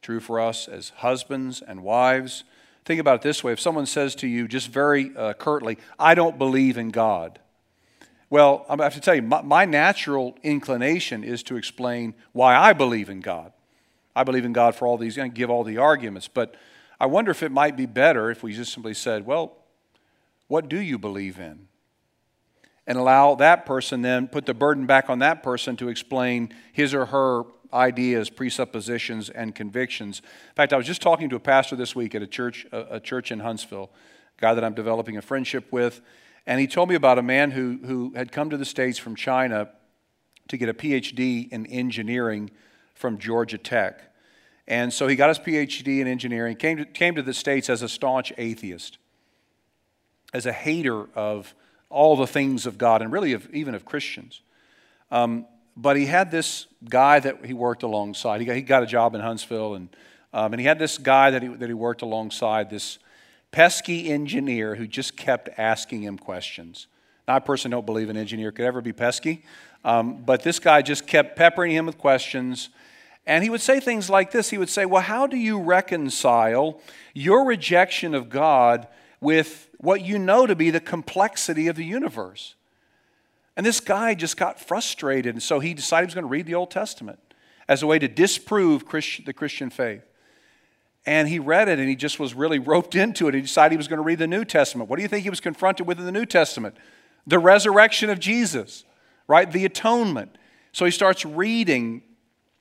true 0.02 0.18
for 0.18 0.40
us 0.40 0.66
as 0.66 0.88
husbands 0.96 1.62
and 1.62 1.84
wives. 1.84 2.42
Think 2.84 3.00
about 3.00 3.16
it 3.16 3.22
this 3.22 3.44
way 3.44 3.52
if 3.52 3.60
someone 3.60 3.86
says 3.86 4.16
to 4.16 4.26
you 4.26 4.48
just 4.48 4.68
very 4.68 5.16
uh, 5.16 5.34
curtly, 5.34 5.78
I 5.96 6.16
don't 6.16 6.38
believe 6.38 6.76
in 6.76 6.90
God. 6.90 7.38
Well, 8.30 8.66
I 8.68 8.82
have 8.82 8.94
to 8.94 9.00
tell 9.00 9.14
you, 9.14 9.22
my, 9.22 9.42
my 9.42 9.64
natural 9.64 10.36
inclination 10.42 11.22
is 11.22 11.44
to 11.44 11.56
explain 11.56 12.14
why 12.32 12.56
I 12.56 12.72
believe 12.72 13.08
in 13.08 13.20
God. 13.20 13.52
I 14.16 14.24
believe 14.24 14.44
in 14.44 14.52
God 14.52 14.74
for 14.74 14.88
all 14.88 14.98
these, 14.98 15.16
and 15.18 15.32
give 15.32 15.50
all 15.50 15.62
the 15.62 15.78
arguments. 15.78 16.26
But 16.26 16.56
I 16.98 17.06
wonder 17.06 17.30
if 17.30 17.42
it 17.42 17.52
might 17.52 17.76
be 17.76 17.86
better 17.86 18.30
if 18.30 18.42
we 18.42 18.54
just 18.54 18.72
simply 18.72 18.94
said, 18.94 19.26
well, 19.26 19.58
what 20.48 20.68
do 20.68 20.80
you 20.80 20.98
believe 20.98 21.38
in? 21.38 21.68
And 22.86 22.96
allow 22.98 23.34
that 23.34 23.66
person 23.66 24.02
then 24.02 24.28
put 24.28 24.46
the 24.46 24.54
burden 24.54 24.86
back 24.86 25.10
on 25.10 25.18
that 25.18 25.42
person 25.42 25.76
to 25.76 25.88
explain 25.88 26.54
his 26.72 26.94
or 26.94 27.06
her 27.06 27.42
ideas, 27.72 28.30
presuppositions, 28.30 29.28
and 29.28 29.54
convictions. 29.54 30.20
In 30.20 30.54
fact, 30.54 30.72
I 30.72 30.76
was 30.76 30.86
just 30.86 31.02
talking 31.02 31.28
to 31.30 31.36
a 31.36 31.40
pastor 31.40 31.76
this 31.76 31.96
week 31.96 32.14
at 32.14 32.22
a 32.22 32.26
church, 32.26 32.66
a, 32.72 33.00
church 33.00 33.32
in 33.32 33.40
Huntsville, 33.40 33.90
a 34.38 34.40
guy 34.40 34.54
that 34.54 34.64
I'm 34.64 34.74
developing 34.74 35.16
a 35.16 35.22
friendship 35.22 35.72
with, 35.72 36.00
and 36.46 36.60
he 36.60 36.66
told 36.66 36.88
me 36.88 36.94
about 36.94 37.18
a 37.18 37.22
man 37.22 37.50
who, 37.50 37.78
who 37.84 38.12
had 38.14 38.30
come 38.30 38.50
to 38.50 38.56
the 38.56 38.64
States 38.64 38.98
from 38.98 39.16
China 39.16 39.68
to 40.48 40.56
get 40.56 40.68
a 40.68 40.74
PhD 40.74 41.48
in 41.50 41.66
engineering 41.66 42.50
from 42.94 43.18
Georgia 43.18 43.58
Tech. 43.58 44.12
And 44.68 44.92
so 44.92 45.08
he 45.08 45.16
got 45.16 45.28
his 45.28 45.38
PhD 45.38 46.00
in 46.00 46.06
engineering, 46.06 46.56
came 46.56 46.78
to, 46.78 46.84
came 46.84 47.14
to 47.16 47.22
the 47.22 47.34
States 47.34 47.68
as 47.68 47.82
a 47.82 47.88
staunch 47.88 48.32
atheist, 48.38 48.98
as 50.32 50.46
a 50.46 50.52
hater 50.52 51.08
of 51.16 51.54
all 51.90 52.16
the 52.16 52.26
things 52.26 52.66
of 52.66 52.78
God 52.78 53.02
and 53.02 53.12
really 53.12 53.32
of, 53.32 53.52
even 53.54 53.74
of 53.74 53.84
Christians. 53.84 54.40
Um, 55.10 55.46
but 55.76 55.96
he 55.96 56.06
had 56.06 56.30
this 56.30 56.66
guy 56.88 57.20
that 57.20 57.44
he 57.44 57.52
worked 57.52 57.82
alongside. 57.82 58.40
He 58.40 58.46
got, 58.46 58.56
he 58.56 58.62
got 58.62 58.82
a 58.82 58.86
job 58.86 59.14
in 59.14 59.20
Huntsville, 59.20 59.74
and, 59.74 59.88
um, 60.32 60.52
and 60.52 60.60
he 60.60 60.66
had 60.66 60.78
this 60.78 60.98
guy 60.98 61.30
that 61.30 61.42
he, 61.42 61.48
that 61.48 61.68
he 61.68 61.74
worked 61.74 62.02
alongside, 62.02 62.70
this 62.70 62.98
pesky 63.50 64.10
engineer 64.10 64.74
who 64.74 64.86
just 64.86 65.16
kept 65.16 65.48
asking 65.58 66.02
him 66.02 66.18
questions. 66.18 66.86
Now, 67.28 67.36
I 67.36 67.38
personally 67.40 67.74
don't 67.74 67.86
believe 67.86 68.08
an 68.08 68.16
engineer 68.16 68.52
could 68.52 68.64
ever 68.64 68.80
be 68.80 68.92
pesky, 68.92 69.44
um, 69.84 70.22
but 70.24 70.42
this 70.42 70.58
guy 70.58 70.82
just 70.82 71.06
kept 71.06 71.36
peppering 71.36 71.72
him 71.72 71.86
with 71.86 71.98
questions. 71.98 72.70
And 73.26 73.42
he 73.42 73.50
would 73.50 73.60
say 73.60 73.80
things 73.80 74.08
like 74.08 74.30
this 74.30 74.50
He 74.50 74.58
would 74.58 74.68
say, 74.68 74.86
Well, 74.86 75.02
how 75.02 75.26
do 75.26 75.36
you 75.36 75.60
reconcile 75.60 76.80
your 77.14 77.44
rejection 77.44 78.14
of 78.14 78.28
God 78.28 78.86
with 79.26 79.70
what 79.78 80.02
you 80.02 80.20
know 80.20 80.46
to 80.46 80.54
be 80.54 80.70
the 80.70 80.78
complexity 80.78 81.66
of 81.66 81.74
the 81.74 81.84
universe. 81.84 82.54
And 83.56 83.66
this 83.66 83.80
guy 83.80 84.14
just 84.14 84.36
got 84.36 84.60
frustrated, 84.60 85.34
and 85.34 85.42
so 85.42 85.58
he 85.58 85.74
decided 85.74 86.04
he 86.04 86.06
was 86.06 86.14
going 86.14 86.22
to 86.22 86.28
read 86.28 86.46
the 86.46 86.54
Old 86.54 86.70
Testament 86.70 87.18
as 87.66 87.82
a 87.82 87.88
way 87.88 87.98
to 87.98 88.06
disprove 88.06 88.86
Christ- 88.86 89.26
the 89.26 89.32
Christian 89.32 89.68
faith. 89.68 90.04
And 91.06 91.26
he 91.26 91.40
read 91.40 91.68
it, 91.68 91.80
and 91.80 91.88
he 91.88 91.96
just 91.96 92.20
was 92.20 92.34
really 92.34 92.58
roped 92.72 92.94
into 92.94 93.26
it. 93.26 93.34
He 93.34 93.40
decided 93.40 93.72
he 93.72 93.76
was 93.76 93.88
going 93.88 93.96
to 93.96 94.04
read 94.04 94.20
the 94.20 94.28
New 94.28 94.44
Testament. 94.44 94.88
What 94.88 94.94
do 94.94 95.02
you 95.02 95.08
think 95.08 95.24
he 95.24 95.30
was 95.30 95.40
confronted 95.40 95.88
with 95.88 95.98
in 95.98 96.04
the 96.04 96.12
New 96.12 96.26
Testament? 96.26 96.76
The 97.26 97.40
resurrection 97.40 98.10
of 98.10 98.20
Jesus, 98.20 98.84
right? 99.26 99.50
The 99.50 99.64
atonement. 99.64 100.38
So 100.70 100.84
he 100.84 100.92
starts 100.92 101.24
reading 101.24 102.02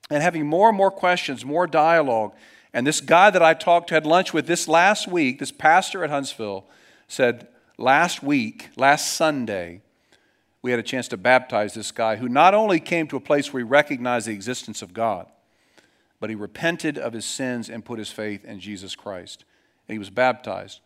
and 0.10 0.24
having 0.24 0.48
more 0.48 0.70
and 0.70 0.78
more 0.80 0.90
questions, 0.90 1.46
more 1.46 1.68
dialogue. 1.68 2.34
And 2.76 2.86
this 2.86 3.00
guy 3.00 3.30
that 3.30 3.42
I 3.42 3.54
talked 3.54 3.88
to, 3.88 3.94
had 3.94 4.06
lunch 4.06 4.34
with 4.34 4.48
this 4.48 4.68
last 4.68 5.08
week, 5.08 5.40
this 5.40 5.54
pastor 5.54 6.04
at 6.04 6.10
Huntsville, 6.10 6.66
said, 7.08 7.48
Last 7.78 8.22
week, 8.22 8.70
last 8.76 9.14
Sunday, 9.14 9.82
we 10.62 10.72
had 10.72 10.80
a 10.80 10.84
chance 10.84 11.08
to 11.08 11.18
baptize 11.18 11.74
this 11.74 11.94
guy 11.94 12.18
who 12.18 12.28
not 12.28 12.54
only 12.54 12.82
came 12.82 13.08
to 13.08 13.16
a 13.16 13.22
place 13.22 13.54
where 13.54 13.62
he 13.62 13.64
recognized 13.64 14.28
the 14.28 14.34
existence 14.34 14.82
of 14.82 14.94
God, 14.94 15.28
but 16.20 16.30
he 16.30 16.36
repented 16.36 16.98
of 16.98 17.14
his 17.14 17.24
sins 17.24 17.70
and 17.70 17.86
put 17.86 17.98
his 17.98 18.12
faith 18.12 18.44
in 18.44 18.60
Jesus 18.60 18.94
Christ. 18.94 19.46
And 19.88 19.96
he 19.96 20.00
was 20.00 20.10
baptized. 20.10 20.82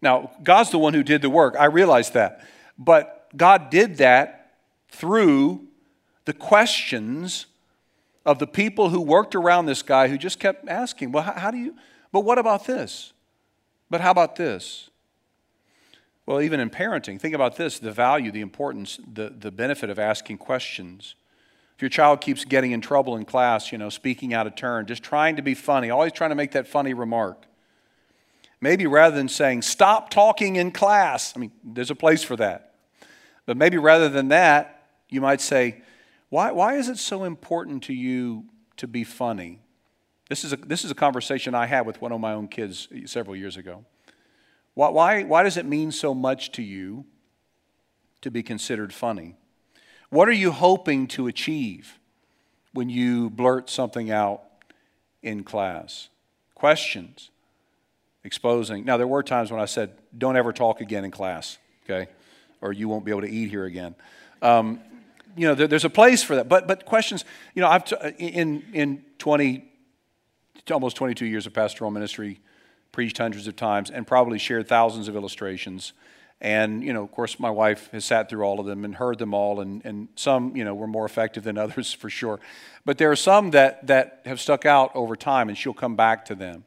Now, 0.00 0.30
God's 0.42 0.70
the 0.70 0.78
one 0.78 0.94
who 0.94 1.02
did 1.02 1.20
the 1.20 1.28
work. 1.28 1.56
I 1.58 1.66
realize 1.66 2.10
that. 2.12 2.42
But 2.78 3.28
God 3.36 3.68
did 3.68 3.98
that 3.98 4.54
through 4.88 5.66
the 6.24 6.32
questions 6.32 7.46
of 8.26 8.38
the 8.38 8.46
people 8.46 8.88
who 8.88 9.00
worked 9.00 9.34
around 9.34 9.66
this 9.66 9.82
guy 9.82 10.08
who 10.08 10.16
just 10.16 10.38
kept 10.38 10.68
asking, 10.68 11.12
well, 11.12 11.24
how, 11.24 11.50
do 11.50 11.58
you, 11.58 11.74
but 12.12 12.20
what 12.20 12.38
about 12.38 12.66
this? 12.66 13.12
But 13.90 14.00
how 14.00 14.10
about 14.10 14.36
this? 14.36 14.90
Well, 16.26 16.40
even 16.40 16.58
in 16.58 16.70
parenting, 16.70 17.20
think 17.20 17.34
about 17.34 17.56
this 17.56 17.78
the 17.78 17.92
value, 17.92 18.30
the 18.30 18.40
importance, 18.40 18.98
the, 19.12 19.28
the 19.28 19.50
benefit 19.50 19.90
of 19.90 19.98
asking 19.98 20.38
questions. 20.38 21.14
If 21.76 21.82
your 21.82 21.88
child 21.90 22.20
keeps 22.20 22.44
getting 22.44 22.70
in 22.70 22.80
trouble 22.80 23.16
in 23.16 23.24
class, 23.24 23.72
you 23.72 23.78
know, 23.78 23.90
speaking 23.90 24.32
out 24.32 24.46
of 24.46 24.54
turn, 24.54 24.86
just 24.86 25.02
trying 25.02 25.36
to 25.36 25.42
be 25.42 25.54
funny, 25.54 25.90
always 25.90 26.12
trying 26.12 26.30
to 26.30 26.36
make 26.36 26.52
that 26.52 26.66
funny 26.66 26.94
remark. 26.94 27.46
Maybe 28.60 28.86
rather 28.86 29.14
than 29.14 29.28
saying, 29.28 29.62
stop 29.62 30.08
talking 30.08 30.56
in 30.56 30.70
class, 30.70 31.34
I 31.36 31.40
mean, 31.40 31.52
there's 31.62 31.90
a 31.90 31.96
place 31.96 32.22
for 32.22 32.36
that. 32.36 32.74
But 33.44 33.58
maybe 33.58 33.76
rather 33.76 34.08
than 34.08 34.28
that, 34.28 34.86
you 35.10 35.20
might 35.20 35.40
say, 35.40 35.82
why, 36.34 36.50
why 36.50 36.74
is 36.74 36.88
it 36.88 36.98
so 36.98 37.22
important 37.22 37.84
to 37.84 37.94
you 37.94 38.46
to 38.78 38.88
be 38.88 39.04
funny? 39.04 39.60
This 40.28 40.42
is, 40.42 40.52
a, 40.52 40.56
this 40.56 40.84
is 40.84 40.90
a 40.90 40.94
conversation 40.96 41.54
I 41.54 41.66
had 41.66 41.86
with 41.86 42.00
one 42.00 42.10
of 42.10 42.18
my 42.18 42.32
own 42.32 42.48
kids 42.48 42.88
several 43.04 43.36
years 43.36 43.56
ago. 43.56 43.84
Why, 44.74 44.88
why, 44.88 45.22
why 45.22 45.44
does 45.44 45.56
it 45.56 45.64
mean 45.64 45.92
so 45.92 46.12
much 46.12 46.50
to 46.52 46.62
you 46.62 47.04
to 48.22 48.32
be 48.32 48.42
considered 48.42 48.92
funny? 48.92 49.36
What 50.10 50.28
are 50.28 50.32
you 50.32 50.50
hoping 50.50 51.06
to 51.06 51.28
achieve 51.28 52.00
when 52.72 52.90
you 52.90 53.30
blurt 53.30 53.70
something 53.70 54.10
out 54.10 54.42
in 55.22 55.44
class? 55.44 56.08
Questions, 56.56 57.30
exposing. 58.24 58.84
Now, 58.84 58.96
there 58.96 59.06
were 59.06 59.22
times 59.22 59.52
when 59.52 59.60
I 59.60 59.66
said, 59.66 59.92
don't 60.18 60.36
ever 60.36 60.52
talk 60.52 60.80
again 60.80 61.04
in 61.04 61.12
class, 61.12 61.58
okay? 61.84 62.10
Or 62.60 62.72
you 62.72 62.88
won't 62.88 63.04
be 63.04 63.12
able 63.12 63.20
to 63.20 63.30
eat 63.30 63.50
here 63.50 63.66
again. 63.66 63.94
Um, 64.42 64.80
you 65.36 65.46
know, 65.46 65.54
there, 65.54 65.66
there's 65.66 65.84
a 65.84 65.90
place 65.90 66.22
for 66.22 66.36
that. 66.36 66.48
But, 66.48 66.66
but 66.66 66.84
questions, 66.84 67.24
you 67.54 67.62
know, 67.62 67.68
I've 67.68 67.84
t- 67.84 67.96
uh, 67.96 68.10
in, 68.18 68.64
in 68.72 69.04
20, 69.18 69.64
almost 70.70 70.96
22 70.96 71.26
years 71.26 71.46
of 71.46 71.52
pastoral 71.52 71.90
ministry, 71.90 72.40
preached 72.92 73.18
hundreds 73.18 73.46
of 73.46 73.56
times, 73.56 73.90
and 73.90 74.06
probably 74.06 74.38
shared 74.38 74.68
thousands 74.68 75.08
of 75.08 75.16
illustrations. 75.16 75.92
And, 76.40 76.82
you 76.82 76.92
know, 76.92 77.02
of 77.02 77.10
course, 77.12 77.40
my 77.40 77.50
wife 77.50 77.88
has 77.92 78.04
sat 78.04 78.28
through 78.28 78.42
all 78.42 78.60
of 78.60 78.66
them 78.66 78.84
and 78.84 78.94
heard 78.94 79.18
them 79.18 79.34
all, 79.34 79.60
and, 79.60 79.84
and 79.84 80.08
some, 80.14 80.54
you 80.56 80.64
know, 80.64 80.74
were 80.74 80.86
more 80.86 81.06
effective 81.06 81.44
than 81.44 81.58
others 81.64 81.92
for 81.92 82.10
sure. 82.10 82.40
But 82.84 82.98
there 82.98 83.10
are 83.10 83.16
some 83.16 83.50
that, 83.52 83.86
that 83.86 84.20
have 84.26 84.40
stuck 84.40 84.66
out 84.66 84.94
over 84.94 85.16
time, 85.16 85.48
and 85.48 85.56
she'll 85.56 85.74
come 85.74 85.96
back 85.96 86.24
to 86.26 86.34
them. 86.34 86.64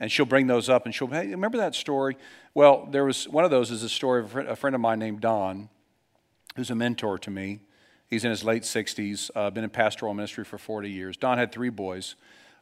And 0.00 0.10
she'll 0.10 0.26
bring 0.26 0.48
those 0.48 0.68
up, 0.68 0.84
and 0.84 0.94
she'll, 0.94 1.06
hey, 1.06 1.28
remember 1.28 1.58
that 1.58 1.74
story? 1.74 2.16
Well, 2.52 2.88
there 2.90 3.04
was 3.04 3.28
one 3.28 3.44
of 3.44 3.50
those 3.50 3.70
is 3.70 3.82
a 3.82 3.88
story 3.88 4.22
of 4.22 4.36
a 4.36 4.56
friend 4.56 4.74
of 4.74 4.80
mine 4.80 4.98
named 4.98 5.20
Don, 5.20 5.68
who's 6.56 6.70
a 6.70 6.74
mentor 6.74 7.18
to 7.18 7.30
me. 7.30 7.60
He's 8.14 8.24
in 8.24 8.30
his 8.30 8.44
late 8.44 8.62
60s, 8.62 9.28
uh, 9.34 9.50
been 9.50 9.64
in 9.64 9.70
pastoral 9.70 10.14
ministry 10.14 10.44
for 10.44 10.56
40 10.56 10.88
years. 10.88 11.16
Don 11.16 11.36
had 11.36 11.50
three 11.50 11.68
boys. 11.68 12.14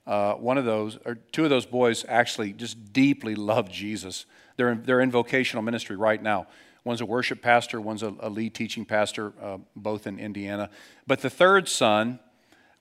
Uh, 0.07 0.33
one 0.33 0.57
of 0.57 0.65
those, 0.65 0.99
or 1.05 1.17
two 1.17 1.45
of 1.45 1.51
those 1.51 1.67
boys, 1.67 2.07
actually 2.09 2.55
just 2.55 2.95
deeply 2.95 3.35
love 3.35 3.71
Jesus. 3.71 4.25
They're 4.57 4.71
in, 4.71 4.83
they're 4.85 5.03
in 5.03 5.11
vocational 5.11 5.63
ministry 5.63 5.95
right 5.95 6.23
now. 6.23 6.47
One's 6.85 7.03
a 7.03 7.07
worship 7.07 7.43
pastor, 7.43 7.83
one's 7.83 8.03
a, 8.03 8.15
a 8.21 8.31
lead 8.31 8.55
teaching 8.55 8.87
pastor, 8.87 9.35
uh, 9.43 9.59
both 9.77 10.07
in 10.07 10.19
Indiana. 10.19 10.71
But 11.07 11.21
the 11.21 11.29
third 11.29 11.69
son 11.69 12.19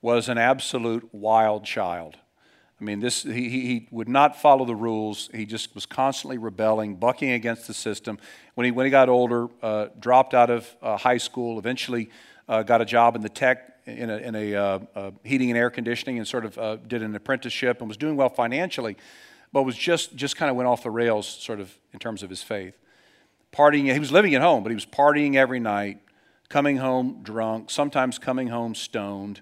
was 0.00 0.30
an 0.30 0.38
absolute 0.38 1.06
wild 1.12 1.66
child. 1.66 2.16
I 2.80 2.84
mean, 2.84 3.00
this, 3.00 3.22
he, 3.22 3.50
he 3.50 3.88
would 3.90 4.08
not 4.08 4.40
follow 4.40 4.64
the 4.64 4.74
rules. 4.74 5.28
He 5.34 5.44
just 5.44 5.74
was 5.74 5.84
constantly 5.84 6.38
rebelling, 6.38 6.96
bucking 6.96 7.32
against 7.32 7.66
the 7.66 7.74
system. 7.74 8.18
When 8.54 8.64
he, 8.64 8.70
when 8.70 8.86
he 8.86 8.90
got 8.90 9.10
older, 9.10 9.48
uh, 9.62 9.88
dropped 10.00 10.32
out 10.32 10.48
of 10.48 10.74
uh, 10.80 10.96
high 10.96 11.18
school, 11.18 11.58
eventually 11.58 12.08
uh, 12.48 12.62
got 12.62 12.80
a 12.80 12.84
job 12.84 13.16
in 13.16 13.22
the 13.22 13.28
tech 13.28 13.72
in 13.86 14.10
a, 14.10 14.16
in 14.18 14.34
a 14.34 14.54
uh, 14.54 14.78
uh, 14.94 15.10
heating 15.24 15.50
and 15.50 15.58
air 15.58 15.70
conditioning 15.70 16.18
and 16.18 16.26
sort 16.26 16.44
of 16.44 16.58
uh, 16.58 16.76
did 16.76 17.02
an 17.02 17.14
apprenticeship 17.14 17.80
and 17.80 17.88
was 17.88 17.96
doing 17.96 18.16
well 18.16 18.28
financially, 18.28 18.96
but 19.52 19.64
was 19.64 19.76
just, 19.76 20.14
just 20.14 20.36
kind 20.36 20.50
of 20.50 20.56
went 20.56 20.68
off 20.68 20.82
the 20.82 20.90
rails 20.90 21.26
sort 21.26 21.60
of 21.60 21.76
in 21.92 21.98
terms 21.98 22.22
of 22.22 22.30
his 22.30 22.42
faith. 22.42 22.78
Partying, 23.52 23.92
he 23.92 23.98
was 23.98 24.12
living 24.12 24.34
at 24.34 24.40
home, 24.40 24.62
but 24.62 24.70
he 24.70 24.74
was 24.74 24.86
partying 24.86 25.34
every 25.34 25.60
night, 25.60 25.98
coming 26.48 26.78
home 26.78 27.20
drunk, 27.22 27.70
sometimes 27.70 28.18
coming 28.18 28.48
home 28.48 28.74
stoned. 28.74 29.40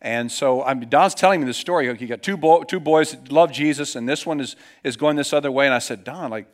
And 0.00 0.30
so 0.30 0.62
I 0.62 0.74
mean, 0.74 0.88
Don's 0.88 1.14
telling 1.14 1.40
me 1.40 1.46
this 1.46 1.56
story. 1.56 1.96
He 1.96 2.06
got 2.06 2.22
two, 2.22 2.36
bo- 2.36 2.62
two 2.62 2.78
boys 2.78 3.12
that 3.12 3.32
love 3.32 3.50
Jesus, 3.50 3.96
and 3.96 4.08
this 4.08 4.24
one 4.24 4.38
is, 4.38 4.54
is 4.84 4.96
going 4.96 5.16
this 5.16 5.32
other 5.32 5.50
way. 5.50 5.66
And 5.66 5.74
I 5.74 5.80
said, 5.80 6.04
Don, 6.04 6.30
like, 6.30 6.46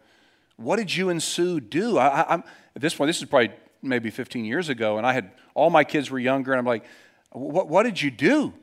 what 0.56 0.76
did 0.76 0.94
you 0.94 1.10
and 1.10 1.22
Sue 1.22 1.60
do? 1.60 1.98
I, 1.98 2.32
I'm, 2.32 2.44
at 2.74 2.80
this 2.80 2.94
point, 2.94 3.08
this 3.08 3.18
is 3.20 3.28
probably 3.28 3.50
maybe 3.84 4.10
15 4.10 4.44
years 4.44 4.68
ago, 4.68 4.98
and 4.98 5.06
I 5.06 5.12
had 5.12 5.30
all 5.54 5.70
my 5.70 5.84
kids 5.84 6.10
were 6.10 6.18
younger, 6.18 6.52
and 6.52 6.58
I'm 6.58 6.66
like, 6.66 6.84
what, 7.30 7.68
what 7.68 7.82
did 7.82 8.00
you 8.00 8.10
do? 8.10 8.54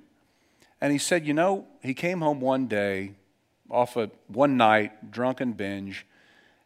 And 0.79 0.91
he 0.91 0.97
said, 0.97 1.25
You 1.25 1.33
know, 1.33 1.67
he 1.81 1.93
came 1.93 2.21
home 2.21 2.41
one 2.41 2.67
day 2.67 3.13
off 3.69 3.95
a 3.95 4.09
one 4.27 4.57
night 4.57 5.11
drunken 5.11 5.53
binge, 5.53 6.05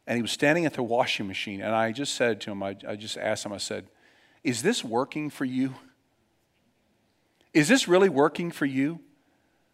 and 0.08 0.16
he 0.16 0.22
was 0.22 0.32
standing 0.32 0.66
at 0.66 0.74
the 0.74 0.84
washing 0.84 1.28
machine. 1.28 1.62
And 1.62 1.76
I 1.76 1.92
just 1.92 2.16
said 2.16 2.40
to 2.42 2.52
him, 2.52 2.64
I, 2.64 2.76
I 2.88 2.96
just 2.96 3.18
asked 3.18 3.46
him, 3.46 3.54
I 3.54 3.58
said, 3.58 3.88
Is 4.44 4.62
this 4.62 4.84
working 4.84 5.30
for 5.30 5.46
you? 5.46 5.76
Is 7.54 7.68
this 7.68 7.88
really 7.88 8.10
working 8.10 8.52
for 8.52 8.66
you? 8.66 9.00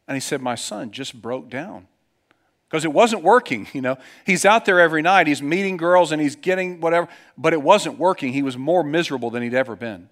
And 0.08 0.16
he 0.16 0.22
said, 0.22 0.42
My 0.42 0.56
son 0.56 0.92
just 0.92 1.22
broke 1.22 1.50
down 1.50 1.88
because 2.72 2.86
it 2.86 2.94
wasn't 2.94 3.22
working. 3.22 3.68
You 3.74 3.82
know, 3.82 3.98
he's 4.26 4.46
out 4.46 4.66
there 4.66 4.80
every 4.80 5.02
night, 5.02 5.28
he's 5.28 5.42
meeting 5.42 5.76
girls 5.76 6.12
and 6.14 6.22
he's 6.22 6.38
getting 6.38 6.80
whatever, 6.80 7.10
but 7.38 7.52
it 7.52 7.62
wasn't 7.62 7.98
working. 7.98 8.32
He 8.32 8.44
was 8.44 8.58
more 8.58 8.84
miserable 8.84 9.30
than 9.30 9.44
he'd 9.44 9.54
ever 9.54 9.76
been. 9.76 10.10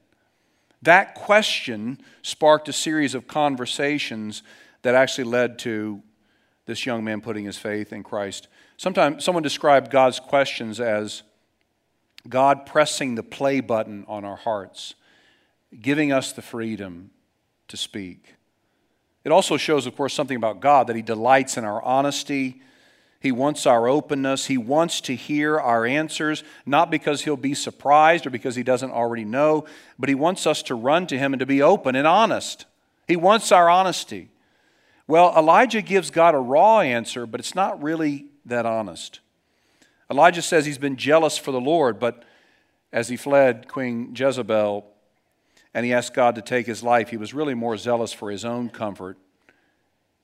That 0.82 1.16
question 1.16 2.00
sparked 2.22 2.68
a 2.68 2.74
series 2.74 3.16
of 3.16 3.28
conversations 3.28 4.44
that 4.82 4.94
actually 4.96 5.26
led 5.26 5.60
to 5.60 6.02
this 6.66 6.86
young 6.86 7.04
man 7.04 7.22
putting 7.22 7.46
his 7.46 7.58
faith 7.58 7.94
in 7.94 8.04
Christ. 8.04 8.48
Sometimes 8.78 9.24
someone 9.24 9.44
described 9.44 9.90
God's 9.90 10.20
questions 10.20 10.80
as 10.80 11.24
God 12.28 12.66
pressing 12.66 13.16
the 13.16 13.24
play 13.24 13.62
button 13.62 14.04
on 14.08 14.26
our 14.26 14.36
hearts, 14.36 14.96
giving 15.82 16.12
us 16.12 16.34
the 16.34 16.42
freedom 16.42 17.12
to 17.70 17.78
speak. 17.78 18.36
It 19.24 19.32
also 19.32 19.58
shows, 19.58 19.86
of 19.86 19.96
course, 19.96 20.14
something 20.14 20.38
about 20.38 20.60
God 20.60 20.88
that 20.88 20.96
He 20.96 21.02
delights 21.02 21.58
in 21.58 21.66
our 21.66 21.82
honesty 21.84 22.62
he 23.20 23.32
wants 23.32 23.66
our 23.66 23.88
openness. 23.88 24.46
He 24.46 24.58
wants 24.58 25.02
to 25.02 25.16
hear 25.16 25.60
our 25.60 25.86
answers, 25.86 26.44
not 26.66 26.90
because 26.90 27.24
he'll 27.24 27.36
be 27.36 27.54
surprised 27.54 28.26
or 28.26 28.30
because 28.30 28.56
he 28.56 28.64
doesn't 28.64 28.92
already 28.92 29.26
know, 29.26 29.66
but 29.98 30.08
he 30.08 30.16
wants 30.16 30.48
us 30.48 30.64
to 30.64 30.76
run 30.76 31.06
to 31.08 31.18
him 31.18 31.34
and 31.34 31.40
to 31.42 31.46
be 31.46 31.62
open 31.62 31.96
and 31.96 32.08
honest. 32.08 32.66
He 33.08 33.18
wants 33.18 33.52
our 33.52 33.70
honesty. 33.70 34.30
Well, 35.06 35.34
Elijah 35.36 35.82
gives 35.82 36.12
God 36.12 36.34
a 36.34 36.40
raw 36.40 36.80
answer, 36.80 37.26
but 37.26 37.42
it's 37.42 37.56
not 37.56 37.82
really 37.84 38.28
that 38.46 38.66
honest. 38.66 39.20
Elijah 40.10 40.42
says 40.42 40.66
he's 40.66 40.78
been 40.78 40.96
jealous 40.96 41.38
for 41.38 41.52
the 41.52 41.60
Lord, 41.60 42.00
but 42.00 42.24
as 42.94 43.10
he 43.10 43.18
fled 43.18 43.68
Queen 43.68 44.16
Jezebel 44.16 44.86
and 45.74 45.86
he 45.86 45.94
asked 45.94 46.14
God 46.14 46.36
to 46.36 46.42
take 46.42 46.66
his 46.66 46.84
life, 46.84 47.10
he 47.10 47.18
was 47.18 47.34
really 47.34 47.54
more 47.54 47.78
zealous 47.78 48.12
for 48.14 48.32
his 48.32 48.44
own 48.46 48.70
comfort 48.70 49.18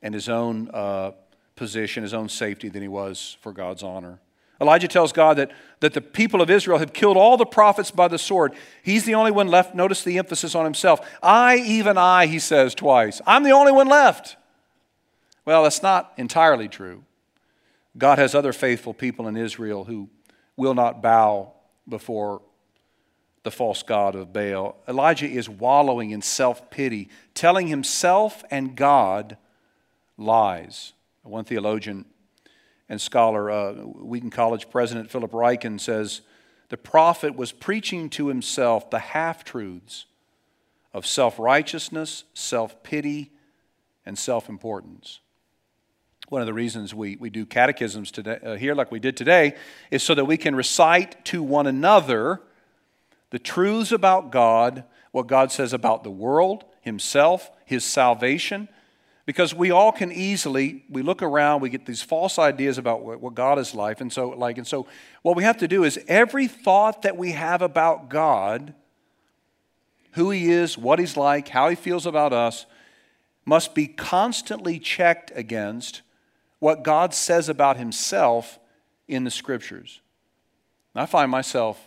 and 0.02 0.14
his 0.14 0.30
own. 0.30 0.70
Uh, 0.74 1.12
position, 1.56 2.04
his 2.04 2.14
own 2.14 2.30
safety, 2.30 2.70
than 2.70 2.82
he 2.82 2.88
was 2.88 3.38
for 3.42 3.52
God's 3.52 3.84
honor. 3.84 4.20
Elijah 4.62 4.88
tells 4.88 5.12
God 5.12 5.38
that, 5.38 5.52
that 5.82 5.94
the 5.94 6.02
people 6.02 6.42
of 6.42 6.50
Israel 6.50 6.78
have 6.78 6.94
killed 6.94 7.18
all 7.18 7.36
the 7.36 7.46
prophets 7.46 7.92
by 7.92 8.08
the 8.08 8.18
sword. 8.18 8.54
He's 8.84 9.04
the 9.04 9.16
only 9.16 9.32
one 9.32 9.48
left. 9.48 9.76
Notice 9.76 10.04
the 10.04 10.18
emphasis 10.18 10.56
on 10.56 10.64
himself. 10.64 11.06
I, 11.22 11.58
even 11.58 11.98
I, 11.98 12.28
he 12.28 12.40
says 12.40 12.74
twice. 12.74 13.22
I'm 13.28 13.44
the 13.44 13.52
only 13.52 13.74
one 13.74 13.88
left. 13.88 14.38
Well, 15.44 15.64
that's 15.64 15.84
not 15.84 16.14
entirely 16.16 16.70
true. 16.70 17.04
God 17.98 18.18
has 18.18 18.34
other 18.34 18.54
faithful 18.54 18.94
people 18.94 19.28
in 19.28 19.36
Israel 19.36 19.86
who 19.86 20.10
will 20.56 20.74
not 20.74 21.02
bow 21.02 21.52
before 21.88 22.42
the 23.46 23.52
false 23.52 23.84
God 23.84 24.16
of 24.16 24.34
Baal. 24.34 24.76
Elijah 24.88 25.28
is 25.28 25.48
wallowing 25.48 26.10
in 26.10 26.22
self 26.22 26.70
pity, 26.72 27.10
telling 27.36 27.68
himself 27.68 28.44
and 28.50 28.76
God 28.76 29.38
lies. 30.18 30.94
One 31.22 31.46
theologian 31.46 32.06
and 32.90 33.00
scholar, 33.00 33.50
uh, 33.52 33.74
Wheaton 33.74 34.32
College 34.32 34.70
President 34.70 35.10
Philip 35.12 35.32
Ryken 35.32 35.80
says, 35.80 36.22
the 36.70 36.78
prophet 36.78 37.36
was 37.36 37.52
preaching 37.52 38.10
to 38.12 38.28
himself 38.28 38.90
the 38.90 39.00
half 39.00 39.44
truths 39.44 40.08
of 40.92 41.06
self 41.06 41.38
righteousness, 41.38 42.24
self 42.34 42.82
pity, 42.82 43.32
and 44.08 44.18
self 44.18 44.50
importance. 44.50 45.20
One 46.30 46.42
of 46.42 46.48
the 46.48 46.54
reasons 46.54 46.96
we, 46.96 47.16
we 47.18 47.30
do 47.30 47.46
catechisms 47.46 48.10
today, 48.10 48.40
uh, 48.44 48.56
here, 48.56 48.74
like 48.74 48.92
we 48.92 49.00
did 49.00 49.16
today, 49.16 49.54
is 49.92 50.02
so 50.02 50.16
that 50.16 50.26
we 50.26 50.38
can 50.38 50.56
recite 50.56 51.24
to 51.26 51.44
one 51.44 51.68
another 51.68 52.42
the 53.36 53.40
truths 53.40 53.92
about 53.92 54.32
God, 54.32 54.86
what 55.12 55.28
God 55.28 55.52
says 55.52 55.74
about 55.74 56.06
the 56.06 56.10
world, 56.10 56.64
Himself, 56.80 57.52
His 57.66 57.84
salvation, 57.84 58.70
because 59.26 59.54
we 59.54 59.72
all 59.72 59.92
can 59.92 60.10
easily 60.10 60.86
we 60.90 61.02
look 61.02 61.22
around 61.22 61.60
we 61.60 61.70
get 61.70 61.86
these 61.86 62.02
false 62.02 62.40
ideas 62.40 62.78
about 62.78 63.02
what, 63.02 63.36
god 63.36 63.60
is 63.60 63.76
like 63.76 64.00
and 64.00 64.14
so 64.14 64.30
like 64.30 64.58
and 64.58 64.66
so 64.66 64.88
what 65.22 65.36
we 65.36 65.44
have 65.44 65.58
to 65.58 65.68
do 65.68 65.84
is 65.84 66.00
every 66.08 66.48
thought 66.48 67.02
that 67.02 67.18
we 67.18 67.32
have 67.32 67.62
about 67.62 68.08
god 68.08 68.74
who 70.12 70.30
he 70.30 70.50
is 70.50 70.78
what 70.78 71.00
he's 71.00 71.18
like 71.18 71.50
how 71.50 71.68
he 71.68 71.76
feels 71.76 72.06
about 72.06 72.32
us 72.32 72.68
must 73.46 73.74
be 73.76 73.88
constantly 73.88 74.78
checked 74.80 75.32
against 75.36 76.04
what 76.60 76.84
god 76.84 77.14
says 77.14 77.50
about 77.50 77.76
himself 77.78 78.60
in 79.08 79.24
the 79.24 79.32
scriptures. 79.32 80.02
And 80.94 81.02
i 81.02 81.08
find 81.08 81.32
myself 81.32 81.82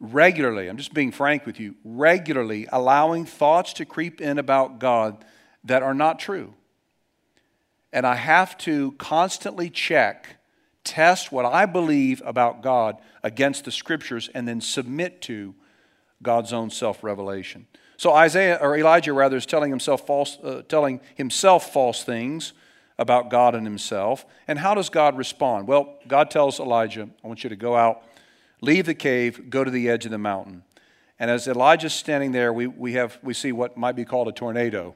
regularly, 0.00 0.68
I'm 0.68 0.76
just 0.76 0.94
being 0.94 1.12
frank 1.12 1.46
with 1.46 1.58
you, 1.58 1.74
regularly 1.84 2.66
allowing 2.70 3.24
thoughts 3.24 3.72
to 3.74 3.84
creep 3.84 4.20
in 4.20 4.38
about 4.38 4.78
God 4.78 5.24
that 5.64 5.82
are 5.82 5.94
not 5.94 6.18
true. 6.18 6.54
And 7.92 8.06
I 8.06 8.16
have 8.16 8.58
to 8.58 8.92
constantly 8.92 9.70
check, 9.70 10.36
test 10.84 11.32
what 11.32 11.44
I 11.44 11.66
believe 11.66 12.22
about 12.24 12.62
God 12.62 12.98
against 13.22 13.64
the 13.64 13.72
scriptures, 13.72 14.28
and 14.34 14.46
then 14.46 14.60
submit 14.60 15.22
to 15.22 15.54
God's 16.22 16.52
own 16.52 16.70
self 16.70 17.02
revelation. 17.02 17.66
So 17.96 18.12
Isaiah 18.12 18.58
or 18.60 18.76
Elijah 18.76 19.14
rather 19.14 19.36
is 19.36 19.46
telling 19.46 19.70
himself 19.70 20.06
false, 20.06 20.38
uh, 20.42 20.62
telling 20.68 21.00
himself 21.14 21.72
false 21.72 22.04
things 22.04 22.52
about 22.98 23.30
God 23.30 23.54
and 23.54 23.66
himself. 23.66 24.26
And 24.46 24.58
how 24.58 24.74
does 24.74 24.90
God 24.90 25.16
respond? 25.16 25.66
Well, 25.66 25.98
God 26.06 26.30
tells 26.30 26.60
Elijah, 26.60 27.08
"I 27.24 27.26
want 27.26 27.44
you 27.44 27.50
to 27.50 27.56
go 27.56 27.76
out, 27.76 28.02
leave 28.60 28.86
the 28.86 28.94
cave, 28.94 29.50
go 29.50 29.64
to 29.64 29.70
the 29.70 29.88
edge 29.88 30.04
of 30.04 30.10
the 30.10 30.18
mountain." 30.18 30.62
And 31.18 31.30
as 31.30 31.48
Elijah's 31.48 31.94
standing 31.94 32.32
there, 32.32 32.52
we, 32.52 32.66
we, 32.66 32.92
have, 32.92 33.18
we 33.22 33.32
see 33.32 33.52
what 33.52 33.76
might 33.76 33.96
be 33.96 34.04
called 34.04 34.28
a 34.28 34.32
tornado 34.32 34.94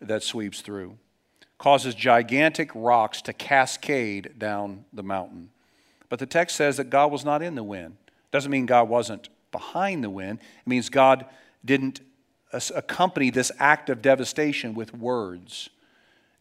that 0.00 0.22
sweeps 0.22 0.62
through, 0.62 0.96
causes 1.58 1.94
gigantic 1.94 2.70
rocks 2.74 3.20
to 3.22 3.32
cascade 3.32 4.38
down 4.38 4.84
the 4.92 5.02
mountain. 5.02 5.50
But 6.08 6.18
the 6.18 6.26
text 6.26 6.56
says 6.56 6.76
that 6.78 6.90
God 6.90 7.12
was 7.12 7.24
not 7.24 7.42
in 7.42 7.54
the 7.54 7.62
wind. 7.62 7.96
Doesn't 8.30 8.50
mean 8.50 8.66
God 8.66 8.88
wasn't 8.88 9.28
behind 9.52 10.02
the 10.02 10.10
wind. 10.10 10.38
It 10.40 10.68
means 10.68 10.88
God 10.88 11.26
didn't 11.64 12.00
accompany 12.74 13.30
this 13.30 13.50
act 13.58 13.90
of 13.90 14.00
devastation 14.00 14.74
with 14.74 14.94
words. 14.94 15.70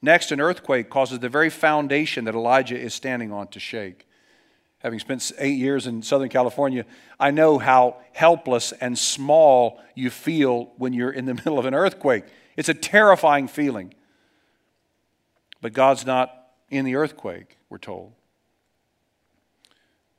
Next, 0.02 0.32
an 0.32 0.40
earthquake 0.40 0.90
causes 0.90 1.20
the 1.20 1.30
very 1.30 1.50
foundation 1.50 2.26
that 2.26 2.36
Elijah 2.36 2.78
is 2.78 2.94
standing 2.94 3.32
on 3.32 3.48
to 3.50 3.60
shake. 3.60 4.08
Having 4.84 5.00
spent 5.00 5.32
eight 5.40 5.58
years 5.58 5.88
in 5.88 6.02
Southern 6.02 6.30
California, 6.30 6.86
I 7.18 7.32
know 7.32 7.58
how 7.58 7.98
helpless 8.12 8.74
and 8.74 8.98
small 9.00 9.82
you 9.96 10.10
feel 10.10 10.74
when 10.78 10.92
you're 10.92 11.12
in 11.12 11.26
the 11.26 11.34
middle 11.36 11.58
of 11.58 11.66
an 11.66 11.74
earthquake. 11.74 12.26
It's 12.58 12.70
a 12.70 12.74
terrifying 12.74 13.48
feeling. 13.48 13.94
But 15.62 15.72
God's 15.72 16.06
not 16.06 16.32
in 16.70 16.84
the 16.84 16.96
earthquake, 16.96 17.58
we're 17.70 17.78
told. 17.78 18.12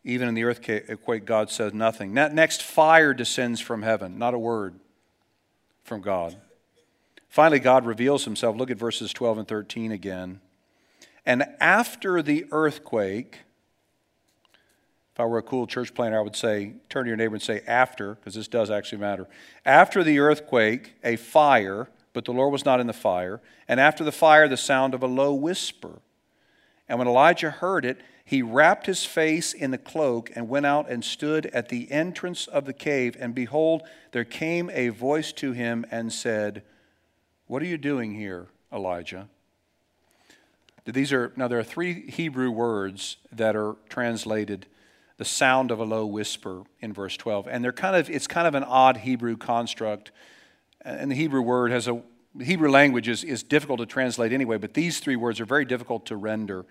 Even 0.03 0.29
in 0.29 0.35
the 0.35 0.45
earthquake, 0.45 1.25
God 1.25 1.51
says 1.51 1.75
nothing. 1.75 2.15
Next, 2.15 2.63
fire 2.63 3.13
descends 3.15 3.61
from 3.61 3.83
heaven, 3.83 4.19
not 4.19 4.35
a 4.35 4.39
word 4.39 4.79
from 5.83 6.01
God. 6.01 6.37
Finally, 7.29 7.59
God 7.61 7.85
reveals 7.85 8.25
himself. 8.25 8.57
Look 8.57 8.71
at 8.71 8.79
verses 8.79 9.13
12 9.13 9.39
and 9.39 9.49
13 9.49 9.93
again. 9.93 10.41
And 11.27 11.45
after 11.59 12.23
the 12.23 12.47
earthquake, 12.51 13.41
if 15.15 15.21
I 15.21 15.27
were 15.27 15.39
a 15.39 15.43
cool 15.43 15.69
church 15.69 15.95
planner, 15.95 16.19
I 16.19 16.23
would 16.23 16.35
say, 16.35 16.73
turn 16.89 17.05
to 17.05 17.09
your 17.09 17.17
neighbor 17.17 17.37
and 17.37 17.43
say, 17.43 17.61
after, 17.69 18.17
because 18.17 18.35
this 18.35 18.49
does 18.49 18.69
actually 18.69 18.99
matter. 18.99 19.29
After 19.65 20.03
the 20.03 20.19
earthquake, 20.19 20.95
a 21.05 21.15
fire, 21.15 21.89
but 22.13 22.25
the 22.25 22.33
Lord 22.33 22.51
was 22.51 22.65
not 22.65 22.81
in 22.81 22.89
the 22.89 22.93
fire. 22.93 23.41
And 23.69 23.79
after 23.79 24.03
the 24.03 24.11
fire, 24.11 24.49
the 24.49 24.57
sound 24.57 24.93
of 24.93 25.05
a 25.05 25.07
low 25.07 25.33
whisper. 25.33 26.01
And 26.89 26.99
when 26.99 27.07
Elijah 27.07 27.51
heard 27.51 27.85
it, 27.85 28.01
he 28.25 28.43
wrapped 28.43 28.87
his 28.87 29.05
face 29.05 29.53
in 29.53 29.71
the 29.71 29.79
cloak 29.79 30.33
and 30.35 30.49
went 30.49 30.67
out 30.67 30.91
and 30.91 31.05
stood 31.05 31.47
at 31.47 31.69
the 31.69 31.93
entrance 31.93 32.49
of 32.49 32.65
the 32.65 32.73
cave. 32.73 33.17
And 33.21 33.37
behold, 33.37 33.85
there 34.11 34.25
came 34.25 34.69
a 34.71 34.89
voice 34.89 35.33
to 35.35 35.53
him 35.53 35.87
and 35.93 36.13
said, 36.13 36.65
What 37.47 37.63
are 37.63 37.67
you 37.67 37.79
doing 37.79 38.15
here, 38.15 38.49
Elijah? 38.73 39.29
These 40.85 41.13
are 41.13 41.33
now 41.37 41.47
there 41.47 41.61
are 41.61 41.65
three 41.65 42.11
Hebrew 42.11 42.51
words 42.51 43.17
that 43.31 43.55
are 43.55 43.77
translated 43.89 44.67
the 45.17 45.25
sound 45.25 45.71
of 45.71 45.79
a 45.79 45.85
low 45.85 46.07
whisper 46.07 46.63
in 46.81 46.93
verse 46.93 47.17
12. 47.17 47.47
And 47.49 47.63
they're 47.63 47.73
kind 47.73 47.97
of 47.97 48.11
it's 48.11 48.27
kind 48.27 48.47
of 48.47 48.55
an 48.55 48.65
odd 48.65 48.99
Hebrew 48.99 49.37
construct. 49.37 50.11
And 50.83 51.11
the 51.11 51.17
Hebrew 51.17 51.41
word 51.41 51.71
has 51.71 51.89
a 51.89 52.03
Hebrew 52.43 52.71
language 52.71 53.09
is, 53.09 53.23
is 53.23 53.43
difficult 53.43 53.79
to 53.79 53.87
translate 53.87 54.33
anyway, 54.33 54.59
but 54.59 54.75
these 54.75 54.99
three 54.99 55.17
words 55.17 55.41
are 55.41 55.45
very 55.45 55.65
difficult 55.65 56.07
to 56.07 56.17
render. 56.17 56.67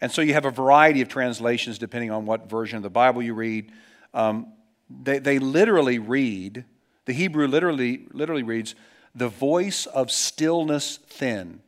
And 0.00 0.12
so 0.12 0.22
you 0.22 0.32
have 0.34 0.44
a 0.44 0.50
variety 0.50 1.00
of 1.00 1.08
translations 1.08 1.78
depending 1.78 2.10
on 2.10 2.24
what 2.24 2.48
version 2.48 2.76
of 2.76 2.82
the 2.82 2.90
Bible 2.90 3.22
you 3.22 3.34
read. 3.34 3.72
Um, 4.14 4.52
they, 4.88 5.18
they 5.18 5.38
literally 5.38 5.98
read, 5.98 6.64
the 7.04 7.12
Hebrew 7.12 7.48
literally, 7.48 8.06
literally 8.12 8.44
reads, 8.44 8.74
the 9.14 9.28
voice 9.28 9.86
of 9.86 10.10
stillness 10.12 10.98
thin. 10.98 11.60